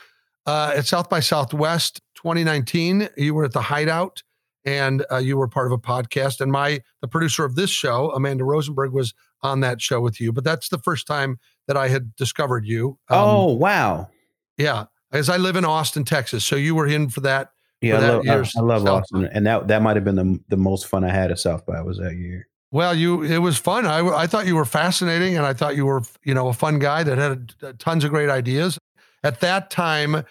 uh, 0.45 0.73
at 0.75 0.85
South 0.85 1.09
by 1.09 1.19
Southwest 1.19 2.01
2019. 2.17 3.09
You 3.17 3.33
were 3.33 3.45
at 3.45 3.53
the 3.53 3.61
Hideout, 3.61 4.21
and 4.65 5.05
uh, 5.11 5.17
you 5.17 5.37
were 5.37 5.47
part 5.47 5.67
of 5.67 5.71
a 5.71 5.77
podcast. 5.77 6.41
And 6.41 6.51
my 6.51 6.81
the 7.01 7.07
producer 7.07 7.45
of 7.45 7.55
this 7.55 7.69
show, 7.71 8.11
Amanda 8.11 8.43
Rosenberg, 8.43 8.91
was 8.93 9.13
on 9.41 9.61
that 9.61 9.81
show 9.81 10.01
with 10.01 10.19
you. 10.21 10.31
But 10.31 10.43
that's 10.43 10.69
the 10.69 10.77
first 10.79 11.07
time 11.07 11.37
that 11.67 11.77
I 11.77 11.87
had 11.87 12.15
discovered 12.15 12.65
you. 12.65 12.97
Um, 13.09 13.19
oh 13.19 13.53
wow. 13.53 14.09
yeah, 14.57 14.85
as 15.11 15.29
I 15.29 15.37
live 15.37 15.55
in 15.55 15.65
Austin, 15.65 16.03
Texas, 16.03 16.43
so 16.45 16.55
you 16.55 16.75
were 16.75 16.87
in 16.87 17.09
for 17.09 17.21
that. 17.21 17.51
Yeah, 17.81 17.93
for 17.93 17.97
I 17.97 18.07
that 18.07 18.13
love, 18.15 18.25
year's 18.25 18.55
I 18.55 18.61
love 18.61 18.81
South 18.83 19.01
Austin, 19.03 19.25
and 19.33 19.45
that 19.45 19.67
that 19.67 19.81
might 19.81 19.95
have 19.95 20.05
been 20.05 20.15
the 20.15 20.39
the 20.49 20.57
most 20.57 20.87
fun 20.87 21.03
I 21.03 21.09
had 21.09 21.31
at 21.31 21.39
South 21.39 21.65
by 21.65 21.81
was 21.81 21.97
that 21.97 22.15
year. 22.15 22.47
Well, 22.71 22.95
you 22.95 23.23
it 23.23 23.37
was 23.39 23.57
fun. 23.57 23.85
I 23.85 23.99
I 24.07 24.27
thought 24.27 24.47
you 24.47 24.55
were 24.55 24.65
fascinating, 24.65 25.37
and 25.37 25.45
I 25.45 25.53
thought 25.53 25.75
you 25.75 25.85
were 25.85 26.01
you 26.23 26.33
know 26.33 26.47
a 26.47 26.53
fun 26.53 26.79
guy 26.79 27.03
that 27.03 27.17
had 27.17 27.53
uh, 27.61 27.73
tons 27.79 28.03
of 28.03 28.11
great 28.11 28.29
ideas. 28.29 28.77
At 29.23 29.39
that 29.41 29.69
time, 29.69 30.23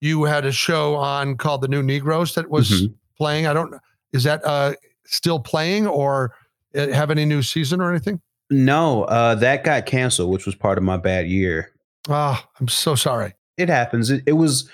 you 0.00 0.24
had 0.24 0.44
a 0.44 0.52
show 0.52 0.96
on 0.96 1.36
called 1.36 1.62
The 1.62 1.68
New 1.68 1.82
Negroes 1.82 2.34
that 2.34 2.48
was 2.50 2.70
Mhm. 2.70 2.94
playing. 3.16 3.46
I 3.46 3.52
don't 3.52 3.74
is 4.12 4.24
that 4.24 4.44
uh, 4.44 4.74
still 5.06 5.40
playing 5.40 5.86
or 5.86 6.34
uh, 6.74 6.88
have 6.88 7.10
any 7.10 7.24
new 7.24 7.42
season 7.42 7.80
or 7.80 7.90
anything? 7.90 8.20
No, 8.50 9.04
uh, 9.04 9.36
that 9.36 9.64
got 9.64 9.86
canceled, 9.86 10.30
which 10.30 10.46
was 10.46 10.54
part 10.54 10.76
of 10.76 10.84
my 10.84 10.96
bad 10.96 11.28
year. 11.28 11.72
Ah, 12.08 12.46
I'm 12.58 12.68
so 12.68 12.94
sorry. 12.94 13.34
It 13.56 13.68
happens. 13.68 14.10
It, 14.10 14.24
it 14.26 14.32
was 14.32 14.68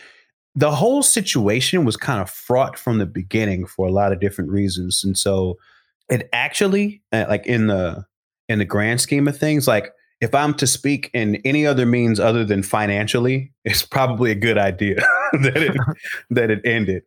the 0.54 0.70
whole 0.70 1.02
situation 1.02 1.84
was 1.84 1.96
kind 1.96 2.20
of 2.20 2.30
fraught 2.30 2.78
from 2.78 2.98
the 2.98 3.06
beginning 3.06 3.66
for 3.66 3.86
a 3.86 3.92
lot 3.92 4.12
of 4.12 4.20
different 4.20 4.50
reasons, 4.50 5.04
and 5.04 5.16
so 5.16 5.58
it 6.08 6.28
actually, 6.32 7.02
uh, 7.12 7.26
like 7.28 7.46
in 7.46 7.66
the 7.66 8.06
in 8.48 8.58
the 8.58 8.64
grand 8.64 9.00
scheme 9.00 9.28
of 9.28 9.36
things, 9.36 9.68
like 9.68 9.92
if 10.20 10.34
I'm 10.34 10.54
to 10.54 10.66
speak 10.66 11.10
in 11.12 11.36
any 11.44 11.66
other 11.66 11.84
means 11.84 12.18
other 12.18 12.44
than 12.44 12.62
financially, 12.62 13.52
it's 13.64 13.84
probably 13.84 14.30
a 14.30 14.36
good 14.36 14.58
idea 14.58 14.96
that 15.32 15.56
it 15.56 15.76
that 16.30 16.50
it 16.50 16.60
ended. 16.64 17.02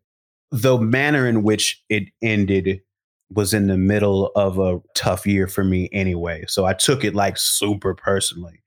The 0.52 0.78
manner 0.80 1.28
in 1.28 1.44
which 1.44 1.84
it 1.90 2.10
ended 2.22 2.82
was 3.32 3.54
in 3.54 3.68
the 3.68 3.78
middle 3.78 4.32
of 4.36 4.58
a 4.60 4.80
tough 4.96 5.28
year 5.28 5.48
for 5.48 5.64
me 5.64 5.90
anyway, 5.92 6.44
so 6.48 6.66
I 6.66 6.74
took 6.74 7.04
it 7.04 7.14
like 7.16 7.38
super 7.38 7.94
personally. 7.94 8.62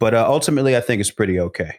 But 0.00 0.14
uh, 0.14 0.26
ultimately, 0.28 0.76
I 0.76 0.80
think 0.80 1.00
it's 1.00 1.10
pretty 1.10 1.40
okay. 1.40 1.78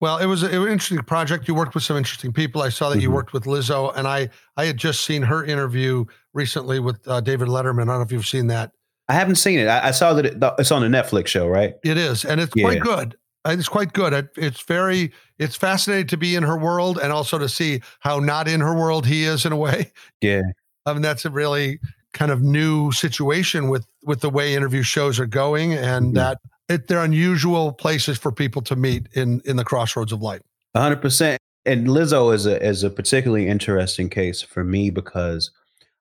Well, 0.00 0.18
it 0.18 0.26
was, 0.26 0.42
a, 0.44 0.46
it 0.54 0.58
was 0.58 0.66
an 0.66 0.72
interesting 0.72 0.98
project. 0.98 1.48
You 1.48 1.54
worked 1.54 1.74
with 1.74 1.82
some 1.82 1.96
interesting 1.96 2.32
people. 2.32 2.62
I 2.62 2.68
saw 2.68 2.88
that 2.90 3.00
you 3.00 3.10
Mhm. 3.10 3.14
worked 3.14 3.32
with 3.32 3.44
Lizzo, 3.44 3.92
and 3.96 4.06
I 4.06 4.28
I 4.56 4.64
had 4.64 4.76
just 4.76 5.04
seen 5.04 5.22
her 5.22 5.44
interview 5.44 6.04
recently 6.34 6.78
with 6.80 7.06
uh, 7.08 7.20
David 7.20 7.48
Letterman. 7.48 7.82
I 7.82 7.86
don't 7.86 7.96
know 7.98 8.02
if 8.02 8.12
you've 8.12 8.26
seen 8.26 8.46
that. 8.48 8.72
I 9.08 9.14
haven't 9.14 9.36
seen 9.36 9.58
it. 9.58 9.66
I, 9.66 9.88
I 9.88 9.90
saw 9.90 10.12
that 10.14 10.26
it, 10.26 10.36
it's 10.58 10.70
on 10.70 10.82
the 10.82 10.88
Netflix 10.88 11.28
show, 11.28 11.48
right? 11.48 11.74
It 11.84 11.96
is, 11.96 12.24
and 12.24 12.40
it's 12.40 12.52
Yeah. 12.54 12.64
quite 12.64 12.80
good. 12.80 13.16
Uh, 13.44 13.56
It's 13.58 13.68
quite 13.68 13.92
good. 13.92 14.12
It, 14.12 14.28
it's 14.36 14.60
very, 14.62 15.12
it's 15.38 15.56
fascinating 15.56 16.08
to 16.08 16.16
be 16.16 16.34
in 16.36 16.42
her 16.42 16.58
world 16.58 16.98
and 17.02 17.12
also 17.12 17.38
to 17.38 17.48
see 17.48 17.80
how 18.00 18.18
not 18.18 18.46
in 18.48 18.60
her 18.60 18.74
world 18.74 19.06
he 19.06 19.24
is 19.24 19.46
in 19.46 19.52
a 19.52 19.56
way. 19.56 19.92
Yeah. 20.20 20.42
I 20.88 20.92
mean, 20.92 21.02
that's 21.02 21.24
a 21.24 21.30
really 21.30 21.78
kind 22.12 22.30
of 22.30 22.42
new 22.42 22.90
situation 22.92 23.68
with 23.68 23.86
with 24.04 24.20
the 24.20 24.30
way 24.30 24.54
interview 24.54 24.82
shows 24.82 25.20
are 25.20 25.26
going, 25.26 25.74
and 25.74 26.16
that 26.16 26.38
it, 26.68 26.88
they're 26.88 27.04
unusual 27.04 27.72
places 27.72 28.18
for 28.18 28.32
people 28.32 28.62
to 28.62 28.76
meet 28.76 29.08
in 29.12 29.40
in 29.44 29.56
the 29.56 29.64
crossroads 29.64 30.12
of 30.12 30.20
life. 30.20 30.40
hundred 30.74 31.00
percent. 31.02 31.38
And 31.64 31.88
Lizzo 31.88 32.34
is 32.34 32.46
a 32.46 32.62
is 32.62 32.82
a 32.82 32.90
particularly 32.90 33.46
interesting 33.48 34.08
case 34.08 34.42
for 34.42 34.64
me 34.64 34.90
because 34.90 35.50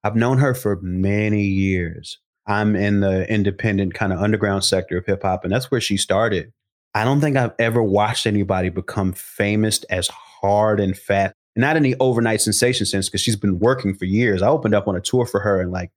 I've 0.03 0.15
known 0.15 0.37
her 0.37 0.53
for 0.53 0.79
many 0.81 1.43
years. 1.43 2.19
I'm 2.45 2.75
in 2.75 3.01
the 3.01 3.29
independent 3.31 3.93
kind 3.93 4.13
of 4.13 4.19
underground 4.19 4.63
sector 4.63 4.97
of 4.97 5.05
hip 5.05 5.23
hop, 5.23 5.43
and 5.43 5.51
that's 5.51 5.69
where 5.69 5.81
she 5.81 5.97
started. 5.97 6.53
I 6.93 7.03
don't 7.03 7.19
think 7.19 7.35
I've 7.35 7.53
ever 7.59 7.83
watched 7.83 8.25
anybody 8.25 8.69
become 8.69 9.13
famous 9.13 9.83
as 9.85 10.07
hard 10.07 10.79
and 10.79 10.97
fast. 10.97 11.33
Not 11.57 11.75
in 11.75 11.83
the 11.83 11.95
overnight 11.99 12.41
sensation 12.41 12.85
sense, 12.85 13.07
because 13.07 13.21
she's 13.21 13.35
been 13.35 13.59
working 13.59 13.95
for 13.95 14.05
years. 14.05 14.41
I 14.41 14.47
opened 14.47 14.75
up 14.75 14.87
on 14.87 14.95
a 14.95 15.01
tour 15.01 15.25
for 15.25 15.39
her 15.39 15.61
in 15.61 15.71
like 15.71 15.91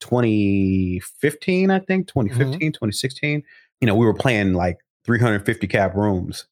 2015, 0.00 1.70
I 1.70 1.78
think, 1.80 2.06
mm-hmm. 2.08 2.20
2015, 2.20 2.72
2016. 2.72 3.42
You 3.80 3.86
know, 3.86 3.94
we 3.94 4.06
were 4.06 4.14
playing 4.14 4.54
like 4.54 4.78
350 5.04 5.66
cap 5.68 5.94
rooms 5.94 6.46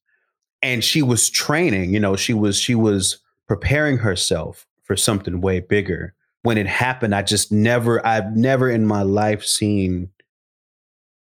and 0.65 0.83
she 0.83 1.03
was 1.03 1.29
training 1.29 1.93
you 1.93 1.99
know 1.99 2.15
she 2.15 2.33
was 2.33 2.57
she 2.57 2.73
was 2.73 3.19
preparing 3.47 3.97
herself 3.97 4.65
for 4.83 4.95
something 4.95 5.39
way 5.39 5.59
bigger 5.59 6.13
when 6.41 6.57
it 6.57 6.65
happened 6.65 7.13
i 7.13 7.21
just 7.21 7.51
never 7.51 8.05
i've 8.05 8.35
never 8.35 8.69
in 8.69 8.85
my 8.85 9.03
life 9.03 9.45
seen 9.45 10.09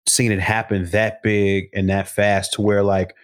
seen 0.08 0.32
it 0.32 0.40
happen 0.40 0.86
that 0.90 1.24
big 1.24 1.70
and 1.74 1.90
that 1.90 2.08
fast 2.08 2.52
to 2.54 2.62
where 2.62 2.84
like 2.84 3.16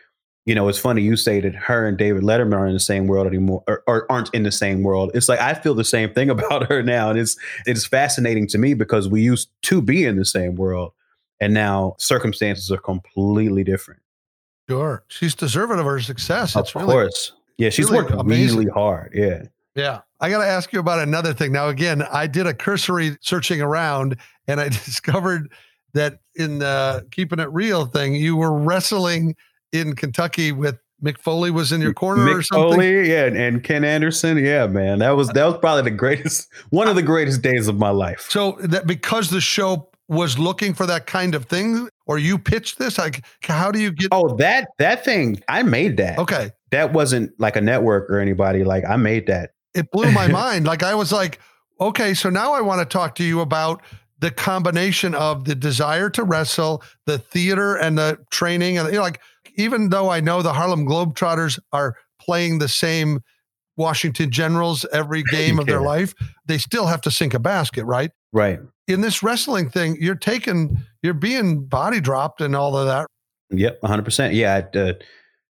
you 0.45 0.55
know 0.55 0.67
it's 0.67 0.79
funny 0.79 1.01
you 1.01 1.15
say 1.15 1.39
that 1.39 1.55
her 1.55 1.87
and 1.87 1.97
david 1.97 2.23
letterman 2.23 2.53
aren't 2.55 2.69
in 2.69 2.75
the 2.75 2.79
same 2.79 3.07
world 3.07 3.27
anymore 3.27 3.63
or, 3.67 3.83
or 3.87 4.11
aren't 4.11 4.33
in 4.33 4.43
the 4.43 4.51
same 4.51 4.83
world 4.83 5.11
it's 5.13 5.27
like 5.27 5.39
i 5.39 5.53
feel 5.53 5.73
the 5.73 5.83
same 5.83 6.13
thing 6.13 6.29
about 6.31 6.69
her 6.69 6.81
now 6.83 7.09
and 7.09 7.19
it's 7.19 7.37
it's 7.65 7.85
fascinating 7.85 8.47
to 8.47 8.57
me 8.57 8.73
because 8.73 9.07
we 9.09 9.21
used 9.21 9.49
to 9.63 9.81
be 9.81 10.05
in 10.05 10.17
the 10.17 10.25
same 10.25 10.55
world 10.55 10.91
and 11.41 11.53
now 11.53 11.95
circumstances 11.97 12.71
are 12.71 12.77
completely 12.77 13.63
different 13.63 13.99
Sure, 14.69 15.03
she's 15.07 15.35
deserving 15.35 15.79
of 15.79 15.85
her 15.85 15.99
success. 15.99 16.55
It's 16.55 16.71
of 16.71 16.75
really 16.81 16.93
course. 16.93 17.33
Yeah, 17.57 17.69
she's 17.69 17.85
really 17.85 18.03
worked 18.05 18.11
amazing. 18.19 18.57
really 18.57 18.71
hard. 18.71 19.11
Yeah. 19.13 19.43
Yeah. 19.75 20.01
I 20.19 20.29
got 20.29 20.39
to 20.39 20.47
ask 20.47 20.73
you 20.73 20.79
about 20.79 20.99
another 20.99 21.33
thing. 21.33 21.51
Now, 21.51 21.67
again, 21.67 22.01
I 22.11 22.27
did 22.27 22.47
a 22.47 22.53
cursory 22.53 23.17
searching 23.21 23.61
around 23.61 24.17
and 24.47 24.59
I 24.59 24.69
discovered 24.69 25.51
that 25.93 26.19
in 26.35 26.59
the 26.59 27.05
keeping 27.11 27.39
it 27.39 27.51
real 27.51 27.85
thing, 27.85 28.15
you 28.15 28.35
were 28.35 28.53
wrestling 28.57 29.35
in 29.75 29.95
Kentucky 29.95 30.51
with 30.51 30.79
Mick 31.03 31.17
Foley 31.17 31.51
was 31.51 31.71
in 31.71 31.81
your 31.81 31.93
corner 31.93 32.25
Mick 32.25 32.39
or 32.39 32.41
something. 32.41 32.67
Mick 32.67 32.73
Foley, 32.73 33.09
yeah, 33.09 33.25
and, 33.25 33.37
and 33.37 33.63
Ken 33.63 33.83
Anderson, 33.83 34.37
yeah, 34.37 34.65
man, 34.67 34.99
that 34.99 35.11
was 35.11 35.29
that 35.29 35.45
was 35.45 35.57
probably 35.57 35.83
the 35.83 35.95
greatest, 35.95 36.47
one 36.69 36.87
of 36.87 36.95
the 36.95 37.03
greatest 37.03 37.41
days 37.41 37.67
of 37.67 37.77
my 37.77 37.89
life. 37.89 38.25
So 38.29 38.57
that 38.61 38.87
because 38.87 39.29
the 39.29 39.41
show 39.41 39.89
was 40.07 40.37
looking 40.37 40.73
for 40.73 40.85
that 40.85 41.05
kind 41.05 41.35
of 41.35 41.45
thing, 41.45 41.89
or 42.05 42.17
you 42.17 42.37
pitched 42.37 42.79
this, 42.79 42.97
like 42.97 43.25
how 43.43 43.71
do 43.71 43.79
you 43.79 43.91
get? 43.91 44.09
Oh, 44.11 44.35
that 44.37 44.69
that 44.79 45.03
thing, 45.03 45.41
I 45.49 45.63
made 45.63 45.97
that. 45.97 46.17
Okay, 46.17 46.51
that 46.71 46.93
wasn't 46.93 47.37
like 47.39 47.55
a 47.55 47.61
network 47.61 48.09
or 48.09 48.19
anybody. 48.19 48.63
Like 48.63 48.85
I 48.87 48.95
made 48.95 49.27
that. 49.27 49.51
It 49.73 49.91
blew 49.91 50.11
my 50.11 50.27
mind. 50.29 50.65
Like 50.65 50.83
I 50.83 50.95
was 50.95 51.11
like, 51.11 51.39
okay, 51.79 52.13
so 52.13 52.29
now 52.29 52.53
I 52.53 52.61
want 52.61 52.79
to 52.79 52.85
talk 52.85 53.15
to 53.15 53.23
you 53.23 53.41
about 53.41 53.81
the 54.19 54.31
combination 54.31 55.13
of 55.13 55.43
the 55.43 55.55
desire 55.55 56.09
to 56.11 56.23
wrestle, 56.23 56.81
the 57.05 57.19
theater, 57.19 57.75
and 57.75 57.97
the 57.97 58.17
training, 58.31 58.77
and 58.77 58.87
you 58.87 58.95
know, 58.95 59.01
like 59.01 59.19
even 59.55 59.89
though 59.89 60.09
I 60.09 60.19
know 60.19 60.41
the 60.41 60.53
Harlem 60.53 60.85
Globetrotters 60.85 61.59
are 61.71 61.95
playing 62.19 62.59
the 62.59 62.67
same 62.67 63.21
Washington 63.77 64.31
Generals 64.31 64.85
every 64.91 65.23
game 65.31 65.59
of 65.59 65.65
their 65.65 65.81
life, 65.81 66.13
they 66.45 66.57
still 66.57 66.87
have 66.87 67.01
to 67.01 67.11
sink 67.11 67.33
a 67.33 67.39
basket, 67.39 67.85
right? 67.85 68.11
Right. 68.31 68.59
In 68.87 69.01
this 69.01 69.23
wrestling 69.23 69.69
thing, 69.69 69.97
you're 69.99 70.15
taking, 70.15 70.77
you're 71.01 71.13
being 71.13 71.65
body 71.65 71.99
dropped 71.99 72.41
and 72.41 72.55
all 72.55 72.77
of 72.77 72.87
that. 72.87 73.07
Yep, 73.51 73.81
100%. 73.81 74.33
Yeah, 74.33 74.51
I 74.51 74.55
had 74.55 74.73
to, 74.73 74.99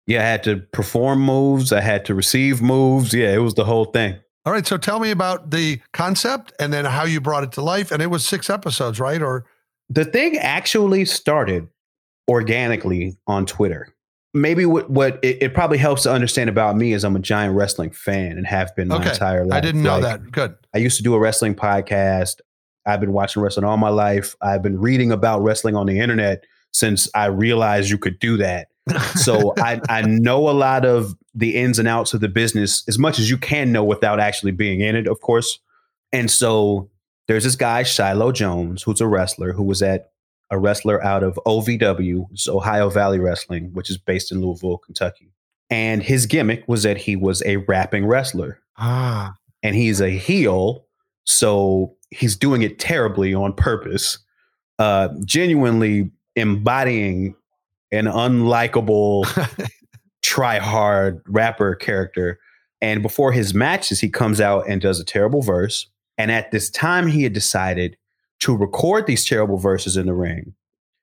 yeah, 0.08 0.20
I 0.22 0.24
had 0.24 0.44
to 0.44 0.58
perform 0.74 1.22
moves, 1.22 1.72
I 1.72 1.82
had 1.82 2.06
to 2.06 2.16
receive 2.16 2.62
moves. 2.62 3.14
Yeah, 3.14 3.34
it 3.34 3.40
was 3.40 3.54
the 3.54 3.66
whole 3.66 3.86
thing. 3.86 4.18
All 4.46 4.54
right, 4.54 4.66
so 4.66 4.78
tell 4.78 5.00
me 5.00 5.12
about 5.12 5.52
the 5.52 5.80
concept 5.94 6.54
and 6.60 6.74
then 6.74 6.86
how 6.86 7.04
you 7.04 7.22
brought 7.22 7.44
it 7.44 7.52
to 7.54 7.62
life. 7.62 7.92
And 7.92 8.02
it 8.02 8.08
was 8.08 8.26
six 8.26 8.50
episodes, 8.50 9.00
right? 9.00 9.22
Or 9.22 9.46
the 9.90 10.06
thing 10.06 10.38
actually 10.38 11.06
started 11.06 11.68
organically 12.30 13.18
on 13.28 13.46
Twitter. 13.46 13.94
Maybe 14.34 14.66
what, 14.66 14.90
what 14.92 15.20
it, 15.24 15.42
it, 15.42 15.54
probably 15.56 15.80
helps 15.80 16.04
to 16.04 16.12
understand 16.12 16.52
about 16.52 16.78
me 16.78 16.94
is 16.94 17.04
I'm 17.04 17.16
a 17.16 17.20
giant 17.20 17.56
wrestling 17.56 17.90
fan 17.90 18.38
and 18.38 18.46
have 18.46 18.76
been 18.76 18.88
my 18.88 18.98
okay. 18.98 19.10
entire 19.10 19.44
life. 19.44 19.58
I 19.58 19.62
didn't 19.62 19.82
know 19.82 19.98
like, 19.98 20.04
that. 20.04 20.32
Good. 20.32 20.56
I 20.76 20.78
used 20.78 20.98
to 20.98 21.04
do 21.04 21.16
a 21.16 21.20
wrestling 21.20 21.56
podcast. 21.56 22.36
I've 22.86 23.00
been 23.00 23.12
watching 23.12 23.42
wrestling 23.42 23.66
all 23.66 23.78
my 23.78 23.90
life. 23.90 24.36
I've 24.42 24.62
been 24.62 24.80
reading 24.80 25.12
about 25.12 25.42
wrestling 25.42 25.76
on 25.76 25.88
the 25.88 26.00
internet 26.00 26.44
since 26.72 27.10
I 27.16 27.26
realized 27.26 27.90
you 27.90 27.98
could 27.98 28.20
do 28.20 28.38
that. 28.38 28.68
so 29.16 29.56
I, 29.58 29.82
I 29.90 30.04
know 30.04 30.48
a 30.48 30.52
lot 30.52 30.86
of 30.86 31.16
the 31.34 31.56
ins 31.56 31.80
and 31.80 31.88
outs 31.88 32.14
of 32.14 32.22
the 32.22 32.30
business 32.30 32.84
as 32.88 33.00
much 33.00 33.18
as 33.18 33.32
you 33.32 33.38
can 33.38 33.72
know 33.72 33.84
without 33.84 34.20
actually 34.20 34.52
being 34.52 34.82
in 34.82 34.96
it, 34.96 35.08
of 35.08 35.20
course. 35.22 35.58
And 36.12 36.30
so 36.30 36.92
there's 37.28 37.46
this 37.46 37.56
guy, 37.56 37.82
Shiloh 37.82 38.32
Jones, 38.32 38.84
who's 38.84 39.02
a 39.02 39.08
wrestler 39.08 39.54
who 39.54 39.64
was 39.64 39.82
at 39.82 40.12
a 40.52 40.58
wrestler 40.58 41.04
out 41.04 41.24
of 41.24 41.40
OVW, 41.46 42.48
Ohio 42.48 42.90
Valley 42.90 43.20
Wrestling, 43.20 43.70
which 43.74 43.90
is 43.90 43.98
based 43.98 44.32
in 44.32 44.42
Louisville, 44.42 44.78
Kentucky. 44.78 45.32
And 45.70 46.02
his 46.02 46.26
gimmick 46.26 46.64
was 46.68 46.84
that 46.84 46.98
he 46.98 47.16
was 47.16 47.44
a 47.46 47.58
rapping 47.58 48.08
wrestler. 48.08 48.60
Ah. 48.78 49.36
And 49.62 49.76
he's 49.76 50.02
a 50.02 50.10
heel, 50.10 50.86
so 51.26 51.96
he's 52.10 52.36
doing 52.36 52.62
it 52.64 52.80
terribly 52.80 53.34
on 53.34 53.54
purpose, 53.54 54.18
uh, 54.80 55.10
genuinely 55.26 56.10
embodying 56.36 57.36
an 57.92 58.06
unlikable, 58.06 59.28
try 60.24 60.58
hard 60.58 61.22
rapper 61.28 61.76
character. 61.76 62.40
And 62.82 63.04
before 63.04 63.32
his 63.32 63.54
matches, 63.54 64.00
he 64.00 64.10
comes 64.10 64.40
out 64.40 64.68
and 64.68 64.82
does 64.82 65.00
a 65.00 65.06
terrible 65.06 65.42
verse. 65.42 65.88
And 66.18 66.32
at 66.32 66.52
this 66.52 66.70
time, 66.70 67.08
he 67.08 67.24
had 67.24 67.34
decided 67.34 67.98
to 68.40 68.56
record 68.56 69.06
these 69.06 69.26
terrible 69.26 69.58
verses 69.58 69.98
in 69.98 70.06
the 70.06 70.14
ring. 70.14 70.54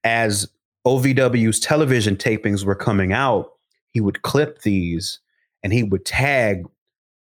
As 0.05 0.49
OVW's 0.87 1.61
television 1.61 2.17
tapings 2.17 2.65
were 2.65 2.75
coming 2.75 3.13
out, 3.13 3.53
he 3.91 4.01
would 4.01 4.23
clip 4.23 4.63
these 4.63 5.19
and 5.63 5.73
he 5.73 5.83
would 5.83 6.05
tag 6.05 6.65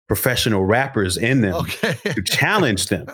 professional 0.08 0.66
rappers 0.66 1.18
in 1.18 1.42
them 1.42 1.56
okay. 1.56 1.96
to 2.14 2.22
challenge 2.22 2.88
them. 2.90 3.08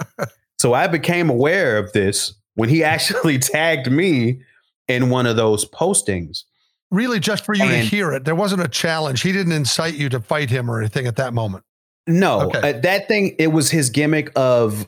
So 0.60 0.74
I 0.74 0.88
became 0.88 1.30
aware 1.30 1.78
of 1.78 1.94
this 1.94 2.34
when 2.56 2.70
he 2.70 2.84
actually 2.84 3.40
tagged 3.40 3.92
me 3.92 4.42
in 4.88 5.10
one 5.10 5.26
of 5.26 5.36
those 5.36 5.66
postings. 5.66 6.44
Really, 6.92 7.22
just 7.22 7.46
for 7.46 7.56
you 7.56 7.64
and 7.64 7.72
to 7.72 7.78
hear 7.80 8.12
it. 8.12 8.26
There 8.26 8.36
wasn't 8.36 8.64
a 8.64 8.68
challenge. 8.68 9.22
He 9.22 9.32
didn't 9.32 9.54
incite 9.54 9.94
you 9.94 10.10
to 10.10 10.20
fight 10.20 10.50
him 10.50 10.70
or 10.70 10.80
anything 10.80 11.08
at 11.08 11.16
that 11.16 11.34
moment. 11.34 11.64
No, 12.06 12.42
okay. 12.48 12.78
uh, 12.78 12.80
that 12.82 13.08
thing, 13.08 13.36
it 13.40 13.48
was 13.48 13.72
his 13.72 13.90
gimmick 13.90 14.32
of 14.36 14.88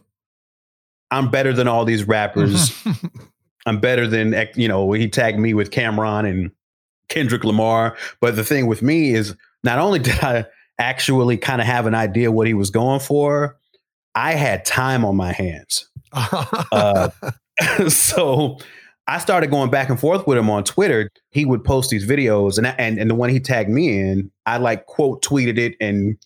I'm 1.13 1.29
better 1.29 1.53
than 1.53 1.67
all 1.67 1.85
these 1.85 2.07
rappers. 2.07 2.73
I'm 3.65 3.79
better 3.79 4.07
than 4.07 4.35
you 4.55 4.67
know. 4.67 4.91
He 4.91 5.07
tagged 5.07 5.39
me 5.39 5.53
with 5.53 5.69
Cam'ron 5.69 6.29
and 6.29 6.51
Kendrick 7.07 7.43
Lamar. 7.43 7.95
But 8.19 8.35
the 8.35 8.43
thing 8.43 8.67
with 8.67 8.81
me 8.81 9.13
is, 9.13 9.35
not 9.63 9.79
only 9.79 9.99
did 9.99 10.21
I 10.23 10.45
actually 10.79 11.37
kind 11.37 11.61
of 11.61 11.67
have 11.67 11.85
an 11.85 11.95
idea 11.95 12.31
what 12.31 12.47
he 12.47 12.53
was 12.53 12.71
going 12.71 12.99
for, 12.99 13.57
I 14.15 14.33
had 14.33 14.65
time 14.65 15.05
on 15.05 15.15
my 15.15 15.31
hands. 15.31 15.87
uh, 16.13 17.09
so 17.87 18.57
I 19.07 19.19
started 19.19 19.51
going 19.51 19.69
back 19.69 19.89
and 19.89 19.99
forth 19.99 20.25
with 20.25 20.37
him 20.37 20.49
on 20.49 20.63
Twitter. 20.63 21.11
He 21.31 21.45
would 21.45 21.63
post 21.63 21.91
these 21.91 22.07
videos, 22.07 22.57
and 22.57 22.67
and 22.67 22.97
and 22.97 23.09
the 23.09 23.15
one 23.15 23.29
he 23.29 23.39
tagged 23.39 23.69
me 23.69 23.99
in, 23.99 24.31
I 24.45 24.57
like 24.57 24.87
quote 24.87 25.23
tweeted 25.23 25.59
it 25.59 25.75
and 25.79 26.17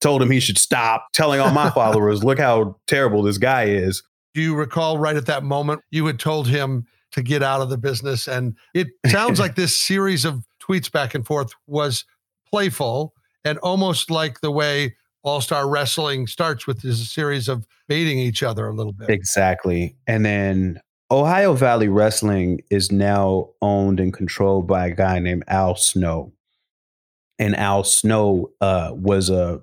told 0.00 0.22
him 0.22 0.30
he 0.30 0.40
should 0.40 0.58
stop 0.58 1.08
telling 1.12 1.40
all 1.40 1.50
my 1.50 1.70
followers, 1.70 2.22
look 2.22 2.38
how 2.38 2.76
terrible 2.86 3.22
this 3.22 3.38
guy 3.38 3.64
is. 3.64 4.02
Do 4.36 4.42
you 4.42 4.54
recall 4.54 4.98
right 4.98 5.16
at 5.16 5.24
that 5.26 5.44
moment 5.44 5.80
you 5.90 6.04
had 6.04 6.18
told 6.18 6.46
him 6.46 6.86
to 7.12 7.22
get 7.22 7.42
out 7.42 7.62
of 7.62 7.70
the 7.70 7.78
business? 7.78 8.28
And 8.28 8.54
it 8.74 8.88
sounds 9.06 9.40
like 9.40 9.54
this 9.56 9.74
series 9.74 10.26
of 10.26 10.44
tweets 10.62 10.92
back 10.92 11.14
and 11.14 11.24
forth 11.24 11.52
was 11.66 12.04
playful 12.46 13.14
and 13.46 13.56
almost 13.60 14.10
like 14.10 14.42
the 14.42 14.50
way 14.50 14.94
all 15.22 15.40
Star 15.40 15.66
Wrestling 15.66 16.26
starts 16.26 16.66
with 16.66 16.82
this 16.82 17.10
series 17.10 17.48
of 17.48 17.66
baiting 17.88 18.18
each 18.18 18.42
other 18.42 18.68
a 18.68 18.74
little 18.74 18.92
bit. 18.92 19.08
Exactly. 19.08 19.96
And 20.06 20.22
then 20.26 20.82
Ohio 21.10 21.54
Valley 21.54 21.88
Wrestling 21.88 22.60
is 22.70 22.92
now 22.92 23.48
owned 23.62 24.00
and 24.00 24.12
controlled 24.12 24.66
by 24.66 24.88
a 24.88 24.94
guy 24.94 25.18
named 25.18 25.44
Al 25.48 25.76
Snow. 25.76 26.34
And 27.38 27.56
Al 27.56 27.84
Snow 27.84 28.50
uh, 28.60 28.90
was 28.92 29.30
a 29.30 29.62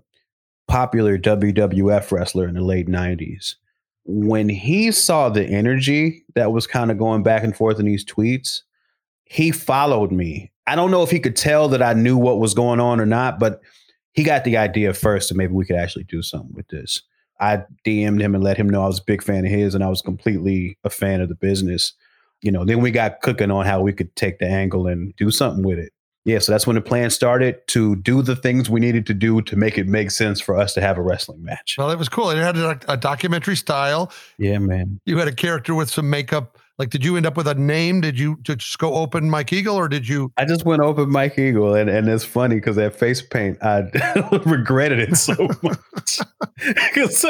popular 0.67 1.19
WWF 1.19 2.11
wrestler 2.11 2.47
in 2.47 2.55
the 2.55 2.61
late 2.61 2.87
90s 2.87 3.57
when 4.05 4.49
he 4.49 4.91
saw 4.91 5.29
the 5.29 5.45
energy 5.45 6.23
that 6.35 6.51
was 6.51 6.67
kind 6.67 6.91
of 6.91 6.97
going 6.97 7.23
back 7.23 7.43
and 7.43 7.55
forth 7.55 7.79
in 7.79 7.85
these 7.85 8.05
tweets, 8.05 8.61
he 9.25 9.51
followed 9.51 10.11
me. 10.11 10.51
I 10.67 10.75
don't 10.75 10.91
know 10.91 11.03
if 11.03 11.11
he 11.11 11.19
could 11.19 11.35
tell 11.35 11.67
that 11.69 11.81
I 11.81 11.93
knew 11.93 12.17
what 12.17 12.39
was 12.39 12.53
going 12.53 12.79
on 12.79 12.99
or 12.99 13.05
not, 13.05 13.39
but 13.39 13.61
he 14.13 14.23
got 14.23 14.43
the 14.43 14.57
idea 14.57 14.93
first 14.93 15.31
and 15.31 15.37
maybe 15.37 15.53
we 15.53 15.65
could 15.65 15.75
actually 15.75 16.03
do 16.05 16.21
something 16.21 16.53
with 16.53 16.67
this. 16.67 17.01
I 17.39 17.63
DM'd 17.85 18.21
him 18.21 18.35
and 18.35 18.43
let 18.43 18.57
him 18.57 18.69
know 18.69 18.83
I 18.83 18.87
was 18.87 18.99
a 18.99 19.05
big 19.05 19.23
fan 19.23 19.45
of 19.45 19.51
his 19.51 19.75
and 19.75 19.83
I 19.83 19.89
was 19.89 20.01
completely 20.01 20.77
a 20.83 20.89
fan 20.89 21.19
of 21.19 21.29
the 21.29 21.35
business. 21.35 21.93
You 22.41 22.51
know, 22.51 22.63
then 22.63 22.81
we 22.81 22.91
got 22.91 23.21
cooking 23.21 23.51
on 23.51 23.65
how 23.65 23.81
we 23.81 23.93
could 23.93 24.15
take 24.15 24.39
the 24.39 24.47
angle 24.47 24.87
and 24.87 25.15
do 25.15 25.31
something 25.31 25.63
with 25.63 25.79
it 25.79 25.91
yeah, 26.25 26.39
so 26.39 26.53
that's 26.53 26.65
when 26.65 26.75
the 26.75 26.81
plan 26.81 27.09
started 27.09 27.67
to 27.67 27.97
do 27.97 28.21
the 28.21 28.35
things 28.35 28.69
we 28.69 28.79
needed 28.79 29.05
to 29.07 29.13
do 29.13 29.41
to 29.41 29.55
make 29.57 29.77
it 29.77 29.87
make 29.87 30.09
sense 30.09 30.39
for 30.39 30.55
us 30.55 30.73
to 30.73 30.81
have 30.81 30.97
a 30.97 31.01
wrestling 31.01 31.43
match. 31.43 31.75
Well, 31.77 31.91
it 31.91 31.97
was 31.97 32.07
cool. 32.07 32.29
It 32.29 32.37
had 32.37 32.57
a, 32.57 32.79
a 32.87 32.95
documentary 32.95 33.57
style. 33.57 34.11
Yeah, 34.37 34.59
man. 34.59 35.01
You 35.05 35.17
had 35.17 35.27
a 35.27 35.33
character 35.33 35.75
with 35.75 35.89
some 35.89 36.09
makeup. 36.09 36.59
Like, 36.79 36.89
did 36.89 37.03
you 37.05 37.17
end 37.17 37.25
up 37.25 37.37
with 37.37 37.47
a 37.47 37.53
name? 37.53 38.01
Did 38.01 38.17
you 38.17 38.37
just 38.41 38.79
go 38.79 38.95
open 38.95 39.29
Mike 39.29 39.51
Eagle 39.53 39.75
or 39.75 39.87
did 39.87 40.07
you? 40.07 40.31
I 40.37 40.45
just 40.45 40.65
went 40.65 40.81
open 40.81 41.11
Mike 41.11 41.37
Eagle. 41.37 41.75
And, 41.75 41.89
and 41.89 42.07
it's 42.07 42.23
funny 42.23 42.55
because 42.55 42.77
that 42.77 42.95
face 42.95 43.21
paint, 43.21 43.61
I 43.61 43.81
regretted 44.45 44.99
it 44.99 45.15
so 45.17 45.49
much. 45.61 46.19
Because, 46.93 47.25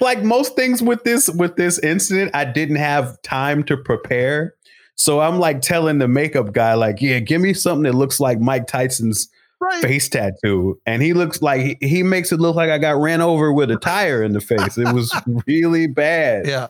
like 0.00 0.24
most 0.24 0.56
things 0.56 0.82
with 0.82 1.04
this, 1.04 1.28
with 1.28 1.54
this 1.54 1.78
incident, 1.78 2.32
I 2.34 2.44
didn't 2.44 2.76
have 2.76 3.20
time 3.22 3.62
to 3.64 3.76
prepare. 3.76 4.54
So 4.96 5.20
I'm 5.20 5.38
like 5.38 5.62
telling 5.62 5.98
the 5.98 6.08
makeup 6.08 6.52
guy, 6.52 6.74
like, 6.74 7.00
yeah, 7.00 7.18
give 7.18 7.40
me 7.40 7.54
something 7.54 7.84
that 7.84 7.94
looks 7.94 8.20
like 8.20 8.40
Mike 8.40 8.66
Tyson's 8.66 9.28
right. 9.60 9.82
face 9.82 10.08
tattoo. 10.08 10.78
And 10.86 11.02
he 11.02 11.12
looks 11.12 11.42
like 11.42 11.60
he, 11.60 11.78
he 11.80 12.02
makes 12.02 12.32
it 12.32 12.40
look 12.40 12.56
like 12.56 12.70
I 12.70 12.78
got 12.78 13.00
ran 13.00 13.20
over 13.20 13.52
with 13.52 13.70
a 13.70 13.76
tire 13.76 14.22
in 14.22 14.32
the 14.32 14.40
face. 14.40 14.76
It 14.76 14.92
was 14.92 15.14
really 15.46 15.86
bad. 15.86 16.46
Yeah. 16.46 16.68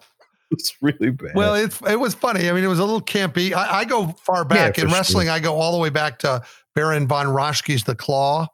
It's 0.51 0.75
really 0.83 1.11
bad. 1.11 1.35
Well, 1.35 1.55
it, 1.55 1.75
it 1.89 1.99
was 1.99 2.15
funny. 2.15 2.49
I 2.49 2.53
mean, 2.53 2.63
it 2.63 2.69
was 2.69 2.79
a 2.79 2.85
little 2.85 3.01
campy. 3.01 3.55
I, 3.55 3.81
I 3.81 3.85
go 3.85 4.09
far 4.23 4.45
back 4.45 4.77
yeah, 4.77 4.85
in 4.85 4.91
wrestling. 4.91 5.27
Sure. 5.27 5.35
I 5.35 5.41
go 5.41 5.55
all 5.55 5.73
the 5.73 5.79
way 5.79 5.89
back 5.89 6.19
to 6.21 6.43
Baron 6.75 7.09
von 7.09 7.27
Raschke's 7.27 7.85
The 7.85 7.95
Claw. 7.95 8.49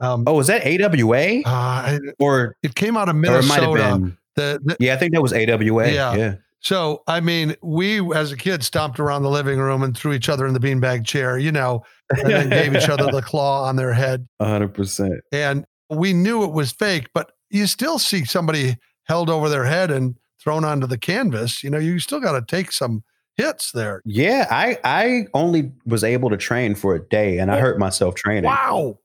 Um, 0.00 0.24
oh, 0.26 0.34
was 0.34 0.46
that 0.48 0.66
AWA? 0.66 1.42
Uh, 1.44 1.98
or 2.18 2.56
it 2.62 2.74
came 2.74 2.96
out 2.96 3.08
of 3.08 3.16
Minnesota. 3.16 4.12
The, 4.36 4.60
the, 4.62 4.76
yeah, 4.80 4.94
I 4.94 4.96
think 4.96 5.12
that 5.12 5.22
was 5.22 5.32
AWA. 5.32 5.90
Yeah. 5.90 6.14
yeah. 6.14 6.34
So, 6.60 7.02
I 7.06 7.20
mean, 7.20 7.56
we 7.62 8.14
as 8.14 8.32
a 8.32 8.36
kid 8.36 8.62
stomped 8.62 9.00
around 9.00 9.22
the 9.22 9.30
living 9.30 9.58
room 9.58 9.82
and 9.82 9.96
threw 9.96 10.12
each 10.12 10.28
other 10.28 10.46
in 10.46 10.52
the 10.52 10.60
beanbag 10.60 11.06
chair, 11.06 11.38
you 11.38 11.50
know, 11.50 11.84
and 12.10 12.30
then 12.30 12.50
gave 12.50 12.76
each 12.76 12.88
other 12.88 13.10
the 13.10 13.22
claw 13.22 13.64
on 13.64 13.76
their 13.76 13.94
head. 13.94 14.28
100%. 14.42 15.20
And 15.32 15.64
we 15.88 16.12
knew 16.12 16.44
it 16.44 16.52
was 16.52 16.70
fake, 16.70 17.08
but 17.14 17.32
you 17.48 17.66
still 17.66 17.98
see 17.98 18.24
somebody 18.24 18.76
held 19.04 19.30
over 19.30 19.48
their 19.48 19.64
head 19.64 19.90
and 19.90 20.16
thrown 20.42 20.64
onto 20.64 20.86
the 20.86 20.98
canvas. 20.98 21.64
You 21.64 21.70
know, 21.70 21.78
you 21.78 21.98
still 21.98 22.20
got 22.20 22.32
to 22.32 22.42
take 22.42 22.72
some 22.72 23.04
hits 23.36 23.72
there. 23.72 24.02
Yeah, 24.04 24.46
I 24.50 24.78
I 24.84 25.26
only 25.34 25.72
was 25.86 26.04
able 26.04 26.30
to 26.30 26.36
train 26.36 26.74
for 26.74 26.94
a 26.94 27.08
day, 27.08 27.38
and 27.38 27.50
I 27.50 27.58
oh. 27.58 27.60
hurt 27.60 27.78
myself 27.78 28.14
training. 28.14 28.44
Wow. 28.44 28.98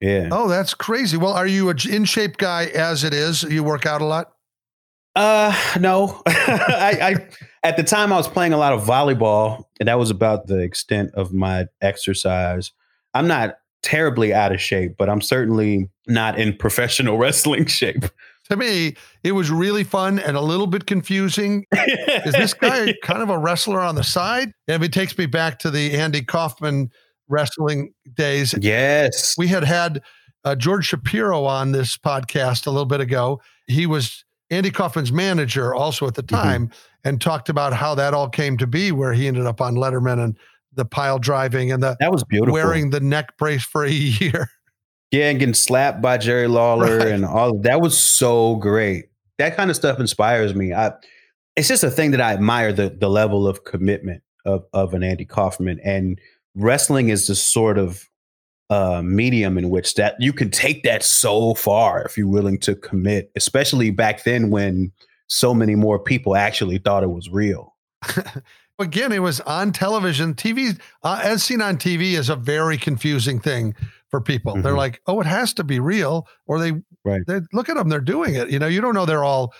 Yeah. 0.00 0.28
Oh, 0.30 0.48
that's 0.48 0.74
crazy. 0.74 1.16
Well, 1.16 1.32
are 1.32 1.46
you 1.46 1.70
a 1.70 1.74
in 1.90 2.04
shape 2.04 2.36
guy 2.36 2.66
as 2.66 3.04
it 3.04 3.14
is? 3.14 3.42
You 3.42 3.64
work 3.64 3.86
out 3.86 4.00
a 4.00 4.04
lot? 4.04 4.32
Uh, 5.14 5.54
no. 5.78 6.22
I, 6.26 6.98
I 7.00 7.28
at 7.62 7.76
the 7.76 7.82
time 7.82 8.12
I 8.12 8.16
was 8.16 8.28
playing 8.28 8.52
a 8.52 8.58
lot 8.58 8.72
of 8.72 8.82
volleyball, 8.82 9.64
and 9.80 9.88
that 9.88 9.98
was 9.98 10.10
about 10.10 10.46
the 10.46 10.58
extent 10.58 11.12
of 11.14 11.32
my 11.32 11.66
exercise. 11.80 12.72
I'm 13.14 13.28
not 13.28 13.56
terribly 13.82 14.34
out 14.34 14.52
of 14.52 14.60
shape, 14.60 14.96
but 14.98 15.08
I'm 15.08 15.20
certainly 15.20 15.88
not 16.06 16.38
in 16.38 16.56
professional 16.58 17.18
wrestling 17.18 17.66
shape. 17.66 18.04
To 18.50 18.56
me, 18.56 18.94
it 19.22 19.32
was 19.32 19.50
really 19.50 19.84
fun 19.84 20.18
and 20.18 20.36
a 20.36 20.40
little 20.40 20.66
bit 20.66 20.86
confusing. 20.86 21.64
Is 21.72 22.34
this 22.34 22.52
guy 22.52 22.94
kind 23.02 23.22
of 23.22 23.30
a 23.30 23.38
wrestler 23.38 23.80
on 23.80 23.94
the 23.94 24.04
side? 24.04 24.52
And 24.68 24.84
it 24.84 24.92
takes 24.92 25.16
me 25.16 25.24
back 25.24 25.58
to 25.60 25.70
the 25.70 25.94
Andy 25.94 26.22
Kaufman 26.22 26.90
wrestling 27.28 27.94
days. 28.14 28.54
Yes. 28.60 29.34
We 29.38 29.48
had 29.48 29.64
had 29.64 30.02
uh, 30.44 30.54
George 30.56 30.86
Shapiro 30.86 31.44
on 31.44 31.72
this 31.72 31.96
podcast 31.96 32.66
a 32.66 32.70
little 32.70 32.84
bit 32.84 33.00
ago. 33.00 33.40
He 33.66 33.86
was 33.86 34.23
Andy 34.50 34.70
Kaufman's 34.70 35.12
manager 35.12 35.74
also 35.74 36.06
at 36.06 36.14
the 36.14 36.22
Mm-hmm. 36.22 36.42
time 36.42 36.70
and 37.04 37.20
talked 37.20 37.48
about 37.48 37.72
how 37.74 37.94
that 37.94 38.14
all 38.14 38.28
came 38.28 38.56
to 38.58 38.66
be, 38.66 38.90
where 38.92 39.12
he 39.12 39.26
ended 39.28 39.46
up 39.46 39.60
on 39.60 39.74
Letterman 39.74 40.22
and 40.22 40.38
the 40.72 40.84
pile 40.84 41.18
driving 41.18 41.70
and 41.70 41.82
the 41.82 41.96
That 42.00 42.12
was 42.12 42.24
beautiful. 42.24 42.52
wearing 42.52 42.90
the 42.90 43.00
neck 43.00 43.36
brace 43.38 43.62
for 43.64 43.84
a 43.84 43.90
year. 43.90 44.48
Yeah, 45.10 45.28
and 45.30 45.38
getting 45.38 45.54
slapped 45.54 46.00
by 46.02 46.18
Jerry 46.18 46.48
Lawler 46.48 46.98
Right. 46.98 47.08
and 47.08 47.24
all 47.24 47.58
that 47.60 47.80
was 47.80 47.96
so 47.98 48.56
great. 48.56 49.06
That 49.38 49.56
kind 49.56 49.70
of 49.70 49.76
stuff 49.76 50.00
inspires 50.00 50.54
me. 50.54 50.72
I 50.72 50.92
it's 51.56 51.68
just 51.68 51.84
a 51.84 51.90
thing 51.90 52.10
that 52.12 52.20
I 52.20 52.32
admire 52.32 52.72
the 52.72 52.88
the 52.90 53.08
level 53.08 53.46
of 53.46 53.64
commitment 53.64 54.22
of 54.44 54.64
of 54.72 54.92
an 54.94 55.02
Andy 55.04 55.24
Kaufman 55.24 55.78
and 55.84 56.18
wrestling 56.56 57.10
is 57.10 57.26
the 57.28 57.34
sort 57.36 57.78
of 57.78 58.08
uh 58.70 59.02
medium 59.02 59.58
in 59.58 59.68
which 59.70 59.94
that 59.94 60.16
you 60.18 60.32
can 60.32 60.50
take 60.50 60.82
that 60.84 61.02
so 61.02 61.54
far 61.54 62.02
if 62.04 62.16
you're 62.16 62.26
willing 62.28 62.58
to 62.60 62.74
commit, 62.74 63.30
especially 63.36 63.90
back 63.90 64.24
then 64.24 64.50
when 64.50 64.90
so 65.28 65.52
many 65.54 65.74
more 65.74 65.98
people 65.98 66.34
actually 66.36 66.78
thought 66.78 67.02
it 67.02 67.10
was 67.10 67.28
real. 67.30 67.74
Again, 68.80 69.12
it 69.12 69.20
was 69.20 69.40
on 69.42 69.70
television. 69.72 70.34
TV, 70.34 70.78
uh, 71.04 71.20
as 71.22 71.44
seen 71.44 71.62
on 71.62 71.76
TV, 71.76 72.14
is 72.14 72.28
a 72.28 72.34
very 72.36 72.76
confusing 72.76 73.38
thing 73.38 73.74
for 74.10 74.20
people. 74.20 74.60
They're 74.60 74.72
Mhm. 74.72 74.76
like, 74.78 75.00
"Oh, 75.06 75.20
it 75.20 75.26
has 75.26 75.54
to 75.54 75.64
be 75.64 75.78
real," 75.78 76.26
or 76.46 76.58
they, 76.58 76.72
Right. 77.04 77.22
they 77.26 77.40
look 77.52 77.68
at 77.68 77.76
them. 77.76 77.88
They're 77.88 78.00
doing 78.00 78.34
it. 78.34 78.50
You 78.50 78.58
know, 78.58 78.66
you 78.66 78.80
don't 78.80 78.94
know 78.94 79.06
they're 79.06 79.22
all 79.24 79.54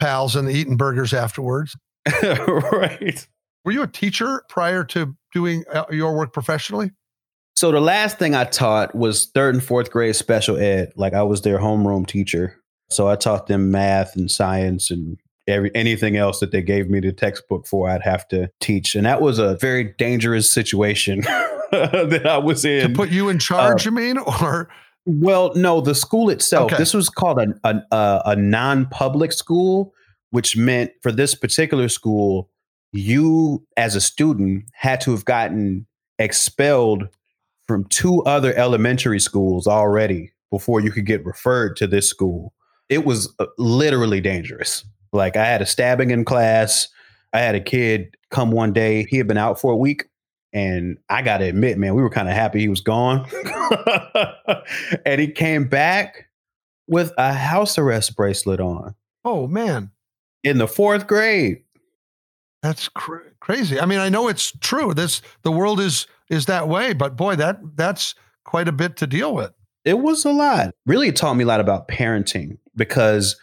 pals 0.00 0.34
and 0.34 0.50
eating 0.50 0.76
burgers 0.78 1.12
afterwards. 1.12 1.76
right. 2.22 3.26
Were 3.66 3.72
you 3.72 3.82
a 3.82 3.86
teacher 3.86 4.42
prior 4.48 4.82
to 4.84 5.14
doing 5.32 5.64
uh, 5.72 5.84
your 5.90 6.16
work 6.16 6.32
professionally? 6.32 6.90
So 7.56 7.70
the 7.70 7.80
last 7.80 8.18
thing 8.18 8.34
I 8.34 8.44
taught 8.44 8.94
was 8.94 9.26
third 9.26 9.54
and 9.54 9.62
fourth 9.62 9.90
grade 9.90 10.16
special 10.16 10.56
ed. 10.56 10.92
Like 10.96 11.14
I 11.14 11.22
was 11.22 11.42
their 11.42 11.58
homeroom 11.58 12.06
teacher. 12.06 12.60
So 12.90 13.08
I 13.08 13.16
taught 13.16 13.46
them 13.46 13.70
math 13.70 14.16
and 14.16 14.30
science 14.30 14.90
and 14.90 15.16
every 15.46 15.70
anything 15.74 16.16
else 16.16 16.40
that 16.40 16.50
they 16.50 16.62
gave 16.62 16.88
me 16.88 17.00
the 17.00 17.12
textbook 17.12 17.66
for 17.66 17.88
I'd 17.88 18.02
have 18.02 18.26
to 18.28 18.50
teach. 18.60 18.94
And 18.94 19.06
that 19.06 19.20
was 19.20 19.38
a 19.38 19.56
very 19.56 19.94
dangerous 19.98 20.50
situation 20.50 21.20
that 21.70 22.26
I 22.26 22.38
was 22.38 22.64
in. 22.64 22.88
To 22.88 22.94
put 22.94 23.10
you 23.10 23.28
in 23.28 23.36
uh, 23.36 23.40
charge, 23.40 23.84
you 23.84 23.92
mean, 23.92 24.18
or 24.18 24.68
well, 25.06 25.52
no, 25.54 25.80
the 25.80 25.94
school 25.94 26.30
itself. 26.30 26.72
Okay. 26.72 26.76
This 26.78 26.94
was 26.94 27.08
called 27.08 27.38
a 27.38 27.54
a, 27.64 27.82
a, 27.90 28.22
a 28.26 28.36
non-public 28.36 29.32
school, 29.32 29.92
which 30.30 30.56
meant 30.56 30.92
for 31.02 31.12
this 31.12 31.34
particular 31.34 31.88
school, 31.88 32.50
you 32.92 33.64
as 33.76 33.94
a 33.94 34.00
student 34.00 34.64
had 34.72 35.00
to 35.02 35.10
have 35.12 35.24
gotten 35.24 35.86
expelled 36.18 37.08
from 37.66 37.84
two 37.84 38.22
other 38.24 38.54
elementary 38.54 39.20
schools 39.20 39.66
already 39.66 40.32
before 40.50 40.80
you 40.80 40.90
could 40.90 41.06
get 41.06 41.24
referred 41.24 41.76
to 41.76 41.86
this 41.86 42.08
school. 42.08 42.52
It 42.88 43.04
was 43.04 43.34
uh, 43.38 43.46
literally 43.58 44.20
dangerous. 44.20 44.84
Like 45.12 45.36
I 45.36 45.44
had 45.44 45.62
a 45.62 45.66
stabbing 45.66 46.10
in 46.10 46.24
class. 46.24 46.88
I 47.32 47.40
had 47.40 47.54
a 47.54 47.60
kid 47.60 48.16
come 48.30 48.50
one 48.50 48.72
day. 48.72 49.06
He 49.08 49.16
had 49.16 49.26
been 49.26 49.38
out 49.38 49.60
for 49.60 49.72
a 49.72 49.76
week. 49.76 50.04
And 50.52 50.98
I 51.08 51.22
got 51.22 51.38
to 51.38 51.46
admit, 51.46 51.78
man, 51.78 51.94
we 51.94 52.02
were 52.02 52.10
kind 52.10 52.28
of 52.28 52.34
happy 52.34 52.60
he 52.60 52.68
was 52.68 52.80
gone. 52.80 53.28
and 55.04 55.20
he 55.20 55.28
came 55.28 55.66
back 55.66 56.28
with 56.86 57.12
a 57.18 57.32
house 57.32 57.78
arrest 57.78 58.14
bracelet 58.14 58.60
on 58.60 58.94
oh 59.24 59.46
man, 59.46 59.90
in 60.42 60.58
the 60.58 60.68
fourth 60.68 61.06
grade. 61.06 61.62
that's 62.62 62.88
cr- 62.88 63.32
crazy. 63.40 63.80
I 63.80 63.86
mean, 63.86 63.98
I 63.98 64.08
know 64.08 64.28
it's 64.28 64.52
true. 64.60 64.94
This 64.94 65.22
the 65.42 65.52
world 65.52 65.80
is 65.80 66.06
is 66.30 66.46
that 66.46 66.68
way, 66.68 66.92
but 66.92 67.16
boy, 67.16 67.36
that 67.36 67.58
that's 67.76 68.14
quite 68.44 68.68
a 68.68 68.72
bit 68.72 68.96
to 68.98 69.06
deal 69.06 69.34
with. 69.34 69.52
It 69.84 69.98
was 69.98 70.24
a 70.24 70.32
lot. 70.32 70.74
Really, 70.86 71.08
it 71.08 71.16
taught 71.16 71.34
me 71.34 71.44
a 71.44 71.46
lot 71.46 71.60
about 71.60 71.88
parenting 71.88 72.58
because 72.74 73.36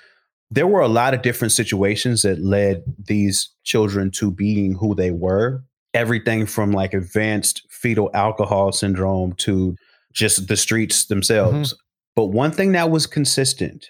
there 0.49 0.67
were 0.67 0.81
a 0.81 0.87
lot 0.87 1.13
of 1.13 1.21
different 1.21 1.51
situations 1.51 2.23
that 2.23 2.41
led 2.41 2.83
these 2.97 3.49
children 3.63 4.11
to 4.11 4.31
being 4.31 4.75
who 4.75 4.95
they 4.95 5.11
were. 5.11 5.63
Everything 5.93 6.45
from 6.45 6.71
like 6.71 6.93
advanced 6.93 7.63
fetal 7.69 8.09
alcohol 8.13 8.71
syndrome 8.71 9.33
to 9.33 9.75
just 10.13 10.47
the 10.47 10.57
streets 10.57 11.05
themselves. 11.05 11.73
Mm-hmm. 11.73 11.79
But 12.15 12.25
one 12.27 12.51
thing 12.51 12.73
that 12.73 12.89
was 12.89 13.07
consistent 13.07 13.87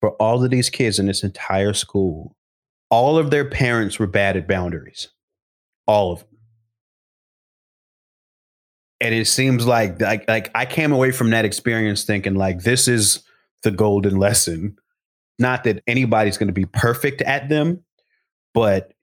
for 0.00 0.10
all 0.12 0.44
of 0.44 0.50
these 0.50 0.70
kids 0.70 0.98
in 0.98 1.06
this 1.06 1.24
entire 1.24 1.72
school, 1.72 2.36
all 2.90 3.18
of 3.18 3.30
their 3.30 3.48
parents 3.48 3.98
were 3.98 4.06
bad 4.06 4.36
at 4.36 4.46
boundaries. 4.46 5.08
All 5.86 6.12
of 6.12 6.20
them. 6.20 6.28
And 9.04 9.14
it 9.14 9.26
seems 9.26 9.66
like 9.66 10.00
like 10.00 10.26
like 10.26 10.50
I 10.54 10.64
came 10.64 10.90
away 10.90 11.10
from 11.10 11.28
that 11.30 11.44
experience 11.44 12.04
thinking 12.04 12.36
like 12.36 12.62
this 12.62 12.88
is 12.88 13.22
the 13.62 13.70
golden 13.70 14.16
lesson. 14.16 14.78
Not 15.38 15.64
that 15.64 15.82
anybody's 15.86 16.38
going 16.38 16.48
to 16.48 16.54
be 16.54 16.64
perfect 16.64 17.20
at 17.20 17.50
them, 17.50 17.84
but 18.54 18.94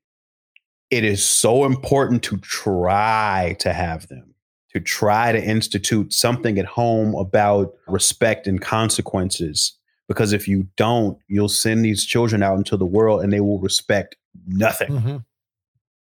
it 0.89 1.03
is 1.03 1.23
so 1.23 1.65
important 1.65 2.23
to 2.23 2.37
try 2.37 3.55
to 3.59 3.73
have 3.73 4.07
them, 4.07 4.33
to 4.73 4.79
try 4.79 5.33
to 5.33 5.43
institute 5.43 6.13
something 6.13 6.57
at 6.57 6.65
home 6.65 7.13
about 7.13 7.71
respect 7.87 8.47
and 8.47 8.59
consequences. 8.59 9.77
Because 10.07 10.33
if 10.33 10.47
you 10.47 10.67
don't, 10.77 11.19
you'll 11.27 11.47
send 11.47 11.85
these 11.85 12.05
children 12.05 12.41
out 12.41 12.57
into 12.57 12.75
the 12.75 12.87
world 12.87 13.21
and 13.21 13.31
they 13.31 13.39
will 13.39 13.59
respect 13.59 14.15
nothing, 14.47 14.89
mm-hmm. 14.89 15.17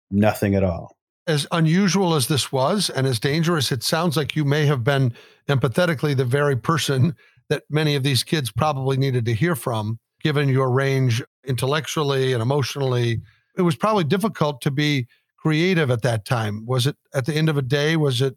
nothing 0.09 0.55
at 0.55 0.63
all. 0.63 0.97
As 1.25 1.47
unusual 1.51 2.15
as 2.15 2.27
this 2.27 2.51
was 2.51 2.89
and 2.89 3.07
as 3.07 3.19
dangerous, 3.19 3.71
it 3.71 3.83
sounds 3.83 4.17
like 4.17 4.35
you 4.35 4.43
may 4.43 4.65
have 4.65 4.83
been 4.83 5.13
empathetically 5.47 6.15
the 6.15 6.25
very 6.25 6.55
person 6.55 7.15
that 7.49 7.63
many 7.69 7.95
of 7.95 8.03
these 8.03 8.23
kids 8.23 8.51
probably 8.51 8.97
needed 8.97 9.25
to 9.25 9.33
hear 9.33 9.55
from, 9.55 9.99
given 10.21 10.49
your 10.49 10.69
range 10.69 11.23
intellectually 11.45 12.33
and 12.33 12.41
emotionally. 12.41 13.21
It 13.57 13.61
was 13.61 13.75
probably 13.75 14.03
difficult 14.03 14.61
to 14.61 14.71
be 14.71 15.07
creative 15.37 15.91
at 15.91 16.01
that 16.01 16.25
time. 16.25 16.65
Was 16.65 16.87
it 16.87 16.95
at 17.13 17.25
the 17.25 17.35
end 17.35 17.49
of 17.49 17.57
a 17.57 17.61
day? 17.61 17.95
Was 17.95 18.21
it, 18.21 18.35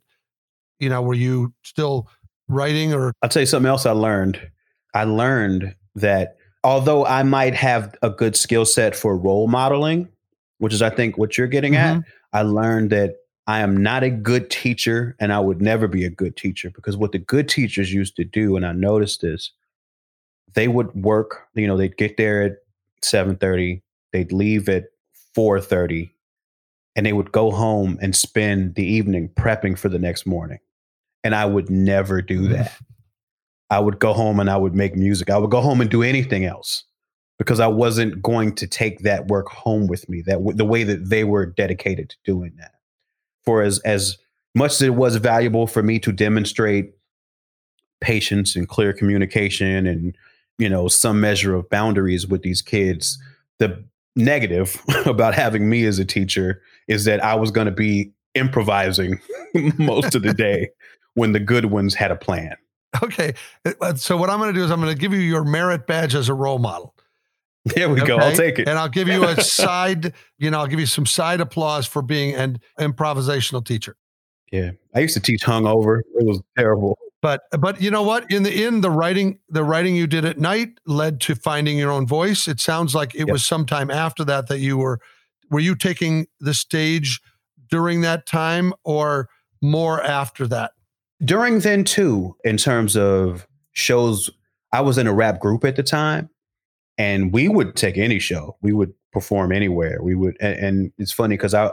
you 0.78 0.88
know, 0.88 1.02
were 1.02 1.14
you 1.14 1.54
still 1.62 2.08
writing 2.48 2.92
or 2.92 3.12
I'll 3.22 3.28
tell 3.28 3.42
you 3.42 3.46
something 3.46 3.68
else 3.68 3.86
I 3.86 3.92
learned. 3.92 4.40
I 4.94 5.04
learned 5.04 5.74
that 5.94 6.36
although 6.64 7.04
I 7.06 7.22
might 7.22 7.54
have 7.54 7.94
a 8.02 8.10
good 8.10 8.36
skill 8.36 8.64
set 8.64 8.94
for 8.94 9.16
role 9.16 9.48
modeling, 9.48 10.08
which 10.58 10.72
is 10.72 10.82
I 10.82 10.90
think 10.90 11.18
what 11.18 11.36
you're 11.36 11.46
getting 11.46 11.76
at, 11.76 11.96
mm-hmm. 11.96 12.08
I 12.32 12.42
learned 12.42 12.90
that 12.90 13.16
I 13.46 13.60
am 13.60 13.76
not 13.76 14.02
a 14.02 14.10
good 14.10 14.50
teacher 14.50 15.16
and 15.20 15.32
I 15.32 15.38
would 15.38 15.62
never 15.62 15.86
be 15.86 16.04
a 16.04 16.10
good 16.10 16.36
teacher 16.36 16.70
because 16.74 16.96
what 16.96 17.12
the 17.12 17.18
good 17.18 17.48
teachers 17.48 17.92
used 17.92 18.16
to 18.16 18.24
do, 18.24 18.56
and 18.56 18.66
I 18.66 18.72
noticed 18.72 19.20
this, 19.20 19.52
they 20.54 20.68
would 20.68 20.92
work, 20.94 21.46
you 21.54 21.66
know, 21.66 21.76
they'd 21.76 21.96
get 21.96 22.16
there 22.16 22.42
at 22.42 22.56
7:30, 23.02 23.82
they'd 24.12 24.32
leave 24.32 24.68
at 24.68 24.86
4:30, 25.36 26.10
and 26.96 27.06
they 27.06 27.12
would 27.12 27.30
go 27.30 27.50
home 27.50 27.98
and 28.02 28.16
spend 28.16 28.74
the 28.74 28.84
evening 28.84 29.28
prepping 29.28 29.78
for 29.78 29.88
the 29.88 29.98
next 29.98 30.26
morning. 30.26 30.58
And 31.22 31.34
I 31.34 31.44
would 31.44 31.70
never 31.70 32.22
do 32.22 32.48
that. 32.48 32.72
I 33.70 33.80
would 33.80 33.98
go 33.98 34.12
home 34.12 34.40
and 34.40 34.48
I 34.48 34.56
would 34.56 34.74
make 34.74 34.96
music. 34.96 35.28
I 35.28 35.38
would 35.38 35.50
go 35.50 35.60
home 35.60 35.80
and 35.80 35.90
do 35.90 36.02
anything 36.02 36.44
else 36.44 36.84
because 37.38 37.60
I 37.60 37.66
wasn't 37.66 38.22
going 38.22 38.54
to 38.56 38.66
take 38.66 39.00
that 39.00 39.28
work 39.28 39.48
home 39.48 39.86
with 39.86 40.08
me. 40.08 40.22
That 40.22 40.34
w- 40.34 40.56
the 40.56 40.64
way 40.64 40.84
that 40.84 41.08
they 41.10 41.24
were 41.24 41.46
dedicated 41.46 42.10
to 42.10 42.16
doing 42.24 42.52
that. 42.58 42.72
For 43.44 43.62
as 43.62 43.78
as 43.80 44.16
much 44.54 44.72
as 44.72 44.82
it 44.82 44.94
was 44.94 45.16
valuable 45.16 45.66
for 45.66 45.82
me 45.82 45.98
to 46.00 46.12
demonstrate 46.12 46.92
patience 48.00 48.56
and 48.56 48.68
clear 48.68 48.92
communication 48.92 49.86
and 49.86 50.16
you 50.58 50.68
know 50.68 50.88
some 50.88 51.20
measure 51.20 51.54
of 51.54 51.68
boundaries 51.68 52.26
with 52.26 52.42
these 52.42 52.62
kids, 52.62 53.18
the 53.58 53.84
negative 54.16 54.82
about 55.06 55.34
having 55.34 55.68
me 55.68 55.84
as 55.84 55.98
a 55.98 56.04
teacher 56.04 56.62
is 56.88 57.04
that 57.04 57.22
I 57.22 57.34
was 57.34 57.50
going 57.50 57.66
to 57.66 57.70
be 57.72 58.12
improvising 58.34 59.20
most 59.78 60.14
of 60.14 60.22
the 60.22 60.34
day 60.46 60.70
when 61.14 61.32
the 61.32 61.40
good 61.40 61.66
ones 61.66 61.94
had 61.94 62.10
a 62.10 62.16
plan. 62.16 62.56
Okay. 63.02 63.34
Uh, 63.64 63.94
So 63.94 64.16
what 64.16 64.30
I'm 64.30 64.38
going 64.38 64.52
to 64.52 64.58
do 64.58 64.64
is 64.64 64.70
I'm 64.70 64.80
going 64.80 64.94
to 64.94 64.98
give 65.00 65.12
you 65.12 65.20
your 65.20 65.44
merit 65.44 65.86
badge 65.86 66.14
as 66.14 66.28
a 66.28 66.34
role 66.34 66.58
model. 66.58 66.94
There 67.74 67.90
we 67.90 68.00
go. 68.00 68.16
I'll 68.16 68.32
take 68.34 68.58
it. 68.60 68.68
And 68.68 68.78
I'll 68.78 68.88
give 68.88 69.08
you 69.08 69.24
a 69.24 69.40
side, 69.42 70.14
you 70.38 70.50
know, 70.50 70.60
I'll 70.60 70.66
give 70.68 70.78
you 70.78 70.86
some 70.86 71.04
side 71.06 71.40
applause 71.40 71.86
for 71.86 72.00
being 72.00 72.34
an 72.34 72.60
improvisational 72.78 73.64
teacher. 73.64 73.96
Yeah. 74.52 74.70
I 74.94 75.00
used 75.00 75.14
to 75.14 75.20
teach 75.20 75.42
hungover. 75.42 76.00
It 76.14 76.24
was 76.24 76.40
terrible. 76.56 76.96
But 77.22 77.42
but 77.58 77.80
you 77.80 77.90
know 77.90 78.02
what? 78.02 78.30
In 78.30 78.44
the 78.44 78.64
end, 78.64 78.84
the 78.84 78.90
writing 78.90 79.40
the 79.48 79.64
writing 79.64 79.96
you 79.96 80.06
did 80.06 80.24
at 80.24 80.38
night 80.38 80.78
led 80.86 81.20
to 81.22 81.34
finding 81.34 81.76
your 81.76 81.90
own 81.90 82.06
voice. 82.06 82.46
It 82.46 82.60
sounds 82.60 82.94
like 82.94 83.14
it 83.14 83.20
Yep. 83.26 83.30
was 83.30 83.44
sometime 83.44 83.90
after 83.90 84.24
that 84.24 84.46
that 84.48 84.58
you 84.60 84.76
were 84.76 85.00
were 85.50 85.58
you 85.60 85.74
taking 85.74 86.26
the 86.38 86.54
stage 86.54 87.20
during 87.68 88.02
that 88.02 88.26
time 88.26 88.72
or 88.84 89.28
more 89.60 90.00
after 90.02 90.46
that? 90.48 90.70
During 91.24 91.60
then 91.60 91.82
too, 91.82 92.36
in 92.44 92.58
terms 92.58 92.96
of 92.96 93.46
shows, 93.72 94.30
I 94.72 94.82
was 94.82 94.98
in 94.98 95.06
a 95.08 95.12
rap 95.12 95.40
group 95.40 95.64
at 95.64 95.74
the 95.74 95.82
time, 95.82 96.28
and 96.98 97.32
we 97.32 97.48
would 97.48 97.76
take 97.76 97.98
any 97.98 98.18
show. 98.18 98.56
We 98.62 98.72
would 98.72 98.92
perform 99.12 99.52
anywhere. 99.52 99.98
We 100.02 100.14
would, 100.14 100.36
and, 100.40 100.58
and 100.58 100.92
it's 100.98 101.12
funny 101.12 101.36
because 101.36 101.54
I 101.54 101.72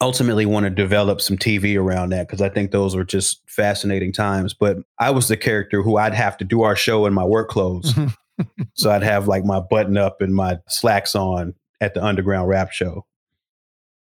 ultimately 0.00 0.46
want 0.46 0.64
to 0.64 0.70
develop 0.70 1.20
some 1.20 1.36
TV 1.36 1.78
around 1.78 2.10
that 2.10 2.28
because 2.28 2.40
I 2.40 2.48
think 2.48 2.70
those 2.70 2.94
were 2.94 3.04
just 3.04 3.42
fascinating 3.48 4.12
times. 4.12 4.54
But 4.54 4.78
I 4.98 5.10
was 5.10 5.28
the 5.28 5.36
character 5.36 5.82
who 5.82 5.96
I'd 5.96 6.14
have 6.14 6.36
to 6.38 6.44
do 6.44 6.62
our 6.62 6.76
show 6.76 7.06
in 7.06 7.14
my 7.14 7.24
work 7.24 7.48
clothes. 7.48 7.94
so 8.74 8.90
I'd 8.90 9.02
have 9.02 9.28
like 9.28 9.44
my 9.44 9.60
button 9.60 9.96
up 9.96 10.20
and 10.20 10.34
my 10.34 10.58
slacks 10.68 11.14
on 11.14 11.54
at 11.80 11.94
the 11.94 12.04
underground 12.04 12.48
rap 12.48 12.72
show. 12.72 13.06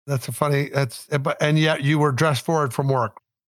That's 0.07 0.29
a 0.29 0.33
funny. 0.33 0.70
That's 0.72 1.07
eh, 1.11 1.18
but 1.18 1.37
and 1.41 1.59
yet 1.59 1.83
you 1.83 1.99
were 1.99 2.12
dressed 2.12 2.45
for 2.45 2.64
it 2.64 2.72
from 2.72 2.89
work. 2.89 3.18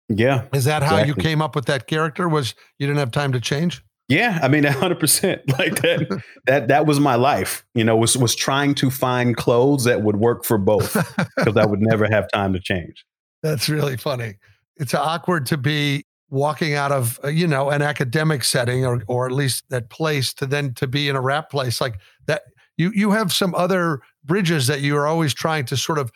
Yeah. 0.10 0.46
Is 0.52 0.66
that 0.66 0.82
how 0.82 1.04
you 1.04 1.14
came 1.14 1.42
up 1.42 1.56
with 1.56 1.66
that 1.66 1.86
character? 1.86 2.28
Was 2.28 2.56
you 2.80 2.88
didn't 2.88 2.98
have 2.98 3.12
time 3.12 3.32
to 3.34 3.40
change? 3.40 3.84
Yeah, 4.10 4.40
I 4.42 4.48
mean, 4.48 4.64
hundred 4.66 5.00
percent. 5.00 5.42
Like 5.58 5.76
that. 5.82 6.22
that 6.48 6.68
that 6.68 6.86
was 6.86 7.00
my 7.00 7.16
life. 7.16 7.64
You 7.76 7.84
know, 7.84 7.96
was 7.96 8.18
was 8.18 8.36
trying 8.36 8.76
to 8.76 8.90
find 8.92 9.38
clothes 9.38 9.84
that 9.86 10.02
would 10.02 10.18
work 10.18 10.44
for 10.44 10.58
both 10.58 10.94
because 11.38 11.56
I 11.56 11.66
would 11.66 11.82
never 11.82 12.08
have 12.08 12.28
time 12.34 12.52
to 12.54 12.60
change. 12.60 13.06
That's 13.44 13.70
really 13.70 13.96
funny. 13.98 14.36
It's 14.78 14.94
awkward 14.94 15.46
to 15.48 15.58
be 15.58 16.04
walking 16.32 16.74
out 16.76 16.92
of 16.92 17.20
uh, 17.24 17.28
you 17.30 17.48
know 17.48 17.70
an 17.70 17.82
academic 17.82 18.44
setting 18.44 18.86
or 18.86 19.04
or 19.08 19.26
at 19.26 19.32
least 19.32 19.64
that 19.70 19.90
place 19.90 20.34
to 20.36 20.46
then 20.46 20.74
to 20.76 20.88
be 20.88 21.08
in 21.08 21.16
a 21.16 21.22
rap 21.22 21.50
place 21.50 21.80
like 21.80 21.96
that. 22.26 22.42
You 22.78 22.92
you 22.94 23.12
have 23.12 23.32
some 23.32 23.54
other 23.56 24.00
bridges 24.26 24.68
that 24.68 24.82
you 24.82 24.96
are 24.98 25.06
always 25.08 25.34
trying 25.34 25.66
to 25.66 25.78
sort 25.78 26.00
of 26.00 26.12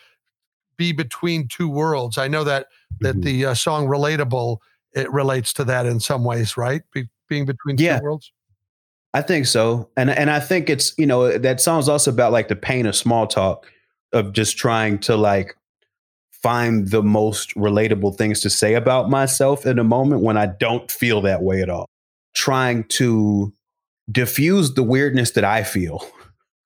be 0.78 0.92
between 0.92 1.48
two 1.48 1.70
worlds. 1.70 2.18
I 2.18 2.28
know 2.28 2.44
that 2.44 2.68
that 3.02 3.18
Mhm. 3.18 3.24
the 3.24 3.46
uh, 3.48 3.54
song 3.54 3.86
"Relatable" 3.88 4.58
it 4.96 5.12
relates 5.12 5.54
to 5.54 5.64
that 5.66 5.86
in 5.86 6.00
some 6.00 6.24
ways, 6.24 6.56
right? 6.58 6.82
Be, 6.94 7.10
being 7.30 7.46
between 7.46 7.78
Yeah. 7.78 8.00
two 8.00 8.04
worlds. 8.06 8.32
I 9.16 9.22
think 9.22 9.46
so, 9.46 9.90
and 9.96 10.10
and 10.10 10.30
I 10.32 10.40
think 10.40 10.70
it's 10.70 10.94
you 10.98 11.06
know 11.06 11.38
that 11.38 11.62
song's 11.62 11.88
also 11.88 12.10
about 12.12 12.32
like 12.32 12.48
the 12.48 12.56
pain 12.56 12.86
of 12.88 12.96
small 12.96 13.28
talk 13.28 13.72
of 14.12 14.34
just 14.34 14.58
trying 14.58 14.98
to 15.00 15.16
like 15.16 15.56
find 16.32 16.90
the 16.90 17.04
most 17.04 17.54
relatable 17.56 18.18
things 18.18 18.42
to 18.42 18.50
say 18.50 18.74
about 18.74 19.10
myself 19.10 19.66
in 19.66 19.80
a 19.80 19.84
moment 19.84 20.22
when 20.24 20.36
I 20.38 20.48
don't 20.48 20.90
feel 20.92 21.22
that 21.22 21.42
way 21.44 21.62
at 21.62 21.70
all. 21.70 21.88
Trying 22.36 22.84
to 22.86 23.54
diffuse 24.12 24.74
the 24.74 24.84
weirdness 24.84 25.32
that 25.32 25.46
I 25.46 25.64
feel 25.64 26.06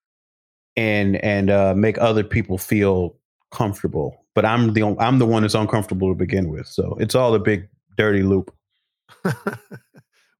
and 0.77 1.17
and 1.17 1.49
uh, 1.49 1.73
make 1.75 1.97
other 1.97 2.23
people 2.23 2.57
feel 2.57 3.15
comfortable. 3.51 4.25
But 4.35 4.45
I'm 4.45 4.71
the 4.73 4.95
I'm 4.99 5.19
the 5.19 5.25
one 5.25 5.41
that's 5.41 5.53
uncomfortable 5.53 6.09
to 6.09 6.15
begin 6.15 6.49
with, 6.49 6.67
so 6.67 6.95
it's 6.99 7.13
all 7.15 7.35
a 7.35 7.39
big 7.39 7.67
dirty 7.97 8.23
loop. 8.23 8.53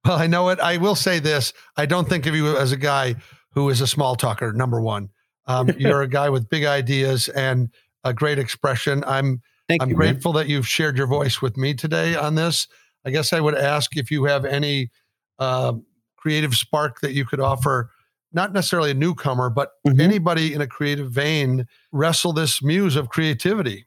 Well, 0.04 0.16
I 0.18 0.26
know 0.26 0.48
it. 0.48 0.58
I 0.60 0.76
will 0.76 0.94
say 0.94 1.18
this: 1.18 1.52
I 1.76 1.86
don't 1.86 2.08
think 2.08 2.26
of 2.26 2.34
you 2.34 2.56
as 2.56 2.72
a 2.72 2.76
guy 2.76 3.16
who 3.50 3.68
is 3.70 3.80
a 3.80 3.86
small 3.86 4.16
talker. 4.16 4.52
Number 4.52 4.80
one, 4.80 5.10
um, 5.46 5.68
you're 5.78 6.02
a 6.02 6.08
guy 6.08 6.28
with 6.30 6.48
big 6.48 6.64
ideas 6.64 7.28
and 7.30 7.68
a 8.04 8.12
great 8.14 8.38
expression. 8.38 9.02
I'm 9.06 9.42
Thank 9.68 9.82
I'm 9.82 9.90
you. 9.90 9.96
man. 9.96 10.14
grateful 10.14 10.32
that 10.34 10.48
you've 10.48 10.66
shared 10.68 10.96
your 10.96 11.06
voice 11.06 11.42
with 11.42 11.56
me 11.56 11.74
today 11.74 12.14
on 12.14 12.36
this. 12.36 12.68
I 13.04 13.10
guess 13.10 13.32
I 13.32 13.40
would 13.40 13.54
ask 13.54 13.96
if 13.96 14.10
you 14.10 14.24
have 14.24 14.44
any 14.44 14.90
uh, 15.38 15.74
creative 16.16 16.54
spark 16.54 17.00
that 17.00 17.12
you 17.12 17.24
could 17.24 17.40
offer, 17.40 17.90
not 18.32 18.52
necessarily 18.52 18.90
a 18.90 18.94
newcomer, 18.94 19.48
but 19.50 19.72
Mhm. 19.86 20.00
anybody 20.00 20.52
in 20.54 20.60
a 20.60 20.66
creative 20.66 21.10
vein 21.10 21.66
wrestle 21.92 22.32
this 22.32 22.62
muse 22.62 22.96
of 22.96 23.08
creativity. 23.08 23.84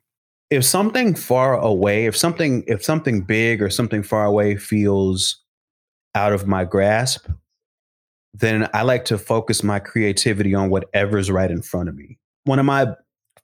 if 0.49 0.65
something 0.65 1.15
far 1.15 1.57
away, 1.57 2.05
if 2.05 2.15
something 2.17 2.63
if 2.67 2.83
something 2.83 3.21
big 3.21 3.61
or 3.61 3.69
something 3.69 4.03
far 4.03 4.25
away 4.25 4.55
feels 4.57 5.40
out 6.15 6.33
of 6.33 6.47
my 6.47 6.65
grasp, 6.65 7.27
then 8.33 8.69
I 8.73 8.83
like 8.83 9.05
to 9.05 9.17
focus 9.17 9.63
my 9.63 9.79
creativity 9.79 10.55
on 10.55 10.69
whatever's 10.69 11.29
right 11.29 11.51
in 11.51 11.61
front 11.61 11.89
of 11.89 11.95
me. 11.95 12.17
One 12.45 12.59
of 12.59 12.65
my 12.65 12.87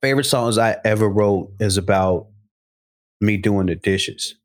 favorite 0.01 0.25
songs 0.25 0.57
I 0.57 0.77
ever 0.85 1.09
wrote 1.09 1.51
is 1.59 1.77
about 1.77 2.27
me 3.19 3.37
doing 3.37 3.67
the 3.67 3.75
dishes 3.75 4.35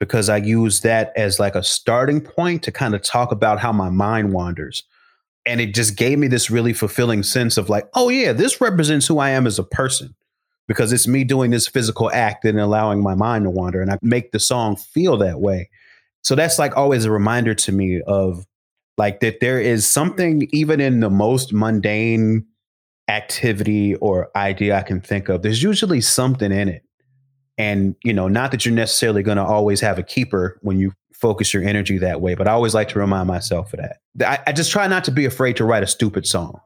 because 0.00 0.28
I 0.28 0.38
use 0.38 0.80
that 0.80 1.12
as 1.16 1.38
like 1.38 1.54
a 1.54 1.62
starting 1.62 2.20
point 2.20 2.62
to 2.64 2.72
kind 2.72 2.94
of 2.94 3.02
talk 3.02 3.32
about 3.32 3.60
how 3.60 3.72
my 3.72 3.90
mind 3.90 4.32
wanders. 4.32 4.82
And 5.46 5.60
it 5.60 5.74
just 5.74 5.96
gave 5.96 6.18
me 6.18 6.26
this 6.26 6.50
really 6.50 6.72
fulfilling 6.72 7.22
sense 7.22 7.56
of 7.56 7.68
like, 7.68 7.88
oh 7.94 8.08
yeah, 8.08 8.32
this 8.32 8.60
represents 8.60 9.06
who 9.06 9.18
I 9.18 9.30
am 9.30 9.46
as 9.46 9.58
a 9.58 9.64
person 9.64 10.14
because 10.66 10.92
it's 10.92 11.06
me 11.06 11.22
doing 11.22 11.50
this 11.50 11.68
physical 11.68 12.10
act 12.12 12.44
and 12.44 12.58
allowing 12.58 13.02
my 13.02 13.14
mind 13.14 13.44
to 13.44 13.50
wander 13.50 13.82
and 13.82 13.90
I 13.90 13.98
make 14.02 14.32
the 14.32 14.40
song 14.40 14.76
feel 14.76 15.16
that 15.18 15.40
way. 15.40 15.68
So 16.24 16.34
that's 16.34 16.58
like 16.58 16.76
always 16.76 17.04
a 17.04 17.10
reminder 17.10 17.54
to 17.54 17.72
me 17.72 18.00
of 18.06 18.46
like 18.96 19.20
that 19.20 19.40
there 19.40 19.60
is 19.60 19.84
mm. 19.84 19.88
something 19.88 20.48
even 20.52 20.80
in 20.80 21.00
the 21.00 21.10
most 21.10 21.52
mundane 21.52 22.46
activity 23.08 23.94
or 23.96 24.30
idea 24.34 24.76
I 24.76 24.82
can 24.82 25.00
think 25.00 25.28
of. 25.28 25.42
There's 25.42 25.62
usually 25.62 26.00
something 26.00 26.50
in 26.50 26.68
it. 26.68 26.82
And 27.56 27.94
you 28.02 28.12
know, 28.12 28.26
not 28.26 28.50
that 28.50 28.64
you're 28.64 28.74
necessarily 28.74 29.22
going 29.22 29.36
to 29.36 29.44
always 29.44 29.80
have 29.80 29.98
a 29.98 30.02
keeper 30.02 30.58
when 30.62 30.78
you 30.78 30.92
focus 31.12 31.54
your 31.54 31.62
energy 31.62 31.98
that 31.98 32.20
way, 32.20 32.34
but 32.34 32.48
I 32.48 32.52
always 32.52 32.74
like 32.74 32.88
to 32.88 32.98
remind 32.98 33.28
myself 33.28 33.72
of 33.72 33.80
that. 33.80 33.98
I, 34.26 34.38
I 34.48 34.52
just 34.52 34.72
try 34.72 34.86
not 34.88 35.04
to 35.04 35.10
be 35.10 35.24
afraid 35.24 35.56
to 35.56 35.64
write 35.64 35.82
a 35.82 35.86
stupid 35.86 36.26
song. 36.26 36.60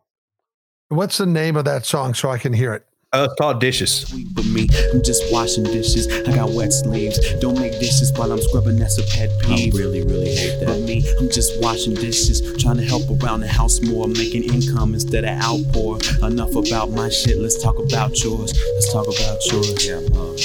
What's 0.88 1.18
the 1.18 1.26
name 1.26 1.56
of 1.56 1.66
that 1.66 1.84
song 1.84 2.14
so 2.14 2.30
I 2.30 2.38
can 2.38 2.54
hear 2.54 2.72
it? 2.72 2.87
Uh, 3.10 3.24
it's 3.24 3.40
called 3.40 3.58
Dishes. 3.58 4.04
with 4.12 4.52
me. 4.52 4.68
I'm 4.92 5.02
just 5.02 5.32
washing 5.32 5.64
dishes. 5.64 6.06
I 6.28 6.34
got 6.34 6.50
wet 6.50 6.74
sleeves. 6.74 7.18
Don't 7.40 7.58
make 7.58 7.72
dishes 7.80 8.12
while 8.12 8.30
I'm 8.30 8.38
scrubbing. 8.38 8.78
That's 8.78 8.98
a 8.98 9.02
pet 9.16 9.30
peeve. 9.40 9.74
I 9.74 9.78
really, 9.78 10.02
really 10.02 10.34
hate 10.34 10.60
that. 10.60 10.66
But 10.66 10.80
me, 10.80 11.02
I'm 11.18 11.30
just 11.30 11.58
washing 11.62 11.94
dishes. 11.94 12.42
Trying 12.62 12.76
to 12.76 12.84
help 12.84 13.04
around 13.22 13.40
the 13.40 13.48
house 13.48 13.80
more. 13.80 14.08
Making 14.08 14.52
income 14.52 14.92
instead 14.92 15.24
of 15.24 15.30
outpour. 15.42 16.00
Enough 16.22 16.54
about 16.54 16.90
my 16.90 17.08
shit. 17.08 17.38
Let's 17.38 17.62
talk 17.62 17.78
about 17.78 18.22
yours. 18.22 18.52
Let's 18.74 18.92
talk 18.92 19.06
about 19.06 19.38
yours. 19.46 19.86
Yeah, 19.86 20.04
uh, 20.12 20.36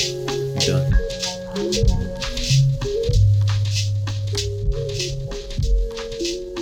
I'm 0.55 0.59
done. 0.63 0.93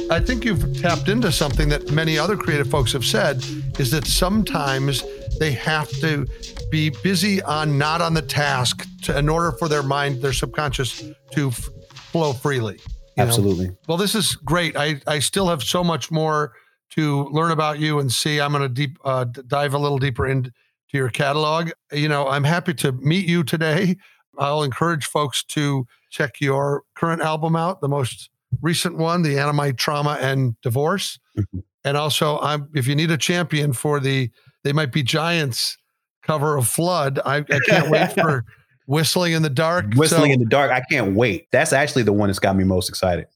I 0.10 0.20
think 0.20 0.46
you've 0.46 0.82
tapped 0.82 1.10
into 1.10 1.32
something 1.32 1.70
that 1.70 1.92
many 1.92 2.18
other 2.18 2.36
creative 2.36 2.72
folks 2.72 2.92
have 2.94 3.06
said 3.06 3.46
is 3.78 3.92
that 3.92 4.08
sometimes 4.08 5.04
they 5.42 5.52
have 5.52 5.90
to 5.90 6.28
be 6.70 6.92
busy 7.04 7.42
on 7.42 7.76
not 7.76 8.00
on 8.00 8.14
the 8.14 8.22
task 8.22 8.88
to, 9.02 9.18
in 9.18 9.28
order 9.28 9.52
for 9.54 9.68
their 9.68 9.82
mind, 9.82 10.22
their 10.22 10.34
subconscious 10.34 11.04
to 11.32 11.48
f- 11.48 11.68
flow 12.12 12.32
freely. 12.32 12.76
you 12.76 12.80
know? 13.18 13.24
Absolutely. 13.24 13.72
Well, 13.88 13.98
this 13.98 14.14
is 14.14 14.36
great. 14.36 14.78
I, 14.78 15.02
I 15.08 15.18
still 15.18 15.48
have 15.48 15.64
so 15.64 15.84
much 15.84 16.12
more 16.12 16.54
to 16.92 17.24
learn 17.30 17.50
about 17.52 17.80
you 17.80 17.98
and 17.98 18.12
see. 18.12 18.40
I'm 18.40 18.52
going 18.52 18.62
to 18.62 18.70
deep 18.70 19.00
uh, 19.04 19.24
d- 19.24 19.42
dive 19.48 19.74
a 19.74 19.80
little 19.80 19.98
deeper 19.98 20.28
into 20.28 20.52
your 20.94 21.10
catalog. 21.10 21.72
You 21.92 22.08
know, 22.08 22.28
I'm 22.28 22.44
happy 22.44 22.76
to 22.76 22.92
meet 22.92 23.28
you 23.28 23.44
today. 23.44 23.96
I'll 24.38 24.62
encourage 24.62 25.06
folks 25.08 25.44
to 25.46 25.88
check 26.12 26.40
your 26.40 26.84
current 26.96 27.24
album 27.24 27.56
out, 27.56 27.82
the 27.82 27.90
most 27.90 28.30
recent 28.62 28.96
one, 28.98 29.24
the 29.24 29.40
Anime 29.40 29.76
Trauma 29.76 30.20
and 30.22 30.56
Divorce. 30.62 31.18
Mhm. 31.36 31.64
And 31.84 31.98
also, 31.98 32.38
I'm 32.42 32.70
if 32.76 32.86
you 32.88 32.96
need 32.96 33.10
a 33.10 33.18
champion 33.18 33.74
for 33.74 34.00
the 34.00 34.30
They 34.64 34.74
Might 34.74 34.92
Be 34.92 35.04
Giants 35.04 35.78
cover 36.24 36.56
of 36.58 36.68
Flood, 36.68 37.20
I, 37.26 37.38
I 37.38 37.60
can't 37.68 37.90
wait 37.90 38.12
for 38.20 38.46
Whistling 38.88 39.34
in 39.34 39.42
the 39.42 39.50
Dark. 39.50 39.94
Whistling 39.96 40.32
So- 40.32 40.34
in 40.34 40.40
the 40.40 40.46
dark. 40.46 40.72
I 40.72 40.82
can't 40.90 41.16
wait. 41.16 41.48
That's 41.52 41.74
actually 41.74 42.04
the 42.04 42.14
one 42.14 42.30
that's 42.30 42.40
got 42.40 42.56
me 42.56 42.64
most 42.64 42.90
excited. 42.90 43.28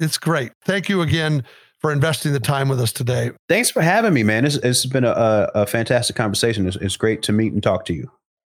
It's 0.00 0.18
great. 0.18 0.52
Thank 0.64 0.88
you 0.88 1.00
again 1.02 1.42
for 1.80 1.92
investing 1.92 2.32
the 2.32 2.40
time 2.40 2.68
with 2.68 2.80
us 2.80 2.92
today. 2.92 3.30
Thanks 3.48 3.70
for 3.70 3.80
having 3.80 4.12
me, 4.12 4.22
man. 4.22 4.44
It's, 4.44 4.56
it's 4.56 4.84
been 4.86 5.04
a, 5.04 5.10
a, 5.12 5.50
a 5.62 5.66
fantastic 5.66 6.16
conversation. 6.16 6.66
It's, 6.66 6.76
it's 6.76 6.96
great 6.96 7.22
to 7.22 7.32
meet 7.32 7.52
and 7.52 7.62
talk 7.62 7.84
to 7.86 7.94
you. 7.94 8.10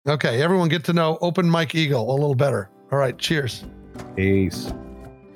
Okay, 0.08 0.42
everyone 0.42 0.68
get 0.68 0.84
to 0.84 0.92
know 0.92 1.18
Open 1.20 1.48
Mike 1.48 1.74
Eagle 1.74 2.10
a 2.10 2.14
little 2.14 2.34
better. 2.34 2.70
All 2.90 2.98
right, 2.98 3.16
cheers. 3.18 3.64
Peace. 4.16 4.72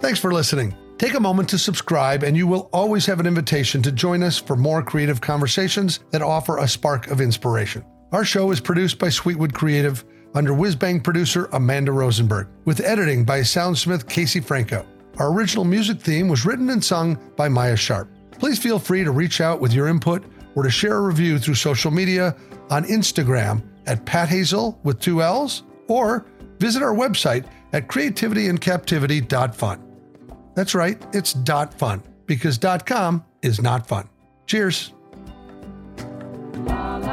Thanks 0.01 0.18
for 0.18 0.33
listening. 0.33 0.74
Take 1.03 1.15
a 1.15 1.21
moment 1.21 1.49
to 1.49 1.59
subscribe, 1.59 2.23
and 2.23 2.37
you 2.37 2.47
will 2.47 2.71
always 2.73 3.07
have 3.07 3.19
an 3.19 3.27
invitation 3.27 3.83
to 3.83 3.91
join 3.91 4.23
us 4.23 4.39
for 4.39 4.55
more 4.55 4.85
creative 4.85 5.21
conversations 5.21 5.99
that 6.13 6.23
offer 6.23 6.59
a 6.59 6.69
spark 6.69 7.09
of 7.09 7.21
inspiration. 7.21 7.85
Our 8.13 8.25
show 8.25 8.53
is 8.53 8.61
produced 8.61 9.01
by 9.01 9.09
Sweetwood 9.09 9.53
Creative 9.53 10.05
under 10.37 10.53
Whizbang 10.53 11.03
producer 11.03 11.49
Amanda 11.55 11.91
Rosenberg, 11.91 12.47
with 12.67 12.79
editing 12.79 13.25
by 13.25 13.41
soundsmith 13.41 14.09
Casey 14.09 14.39
Franco. 14.39 14.87
Our 15.19 15.33
original 15.33 15.65
music 15.65 16.01
theme 16.01 16.29
was 16.29 16.47
written 16.47 16.71
and 16.71 16.85
sung 16.85 17.19
by 17.35 17.49
Maya 17.49 17.77
Sharp. 17.77 18.09
Please 18.39 18.61
feel 18.61 18.79
free 18.79 19.03
to 19.03 19.11
reach 19.11 19.41
out 19.41 19.61
with 19.61 19.73
your 19.73 19.89
input 19.89 20.23
or 20.55 20.63
to 20.63 20.71
share 20.71 20.99
a 20.99 21.01
review 21.01 21.41
through 21.41 21.57
social 21.57 21.91
media 21.91 22.37
on 22.71 22.85
Instagram 22.85 23.61
at 23.89 24.07
Pat 24.07 24.29
Hazell 24.29 24.79
with 24.85 25.01
two 25.01 25.21
L's 25.21 25.65
or 25.89 26.27
visit 26.61 26.81
our 26.81 26.95
website 26.95 27.45
at 27.73 27.89
creativityandcaptivity.fun. 27.89 29.91
That's 30.55 30.75
right, 30.75 31.01
it's 31.13 31.33
dot 31.33 31.75
.fun 31.75 32.03
because 32.27 32.59
dot 32.59 32.87
.com 32.87 33.25
is 33.43 33.61
not 33.61 33.87
fun. 33.87 34.09
Cheers. 34.47 34.93
Staring 35.97 37.12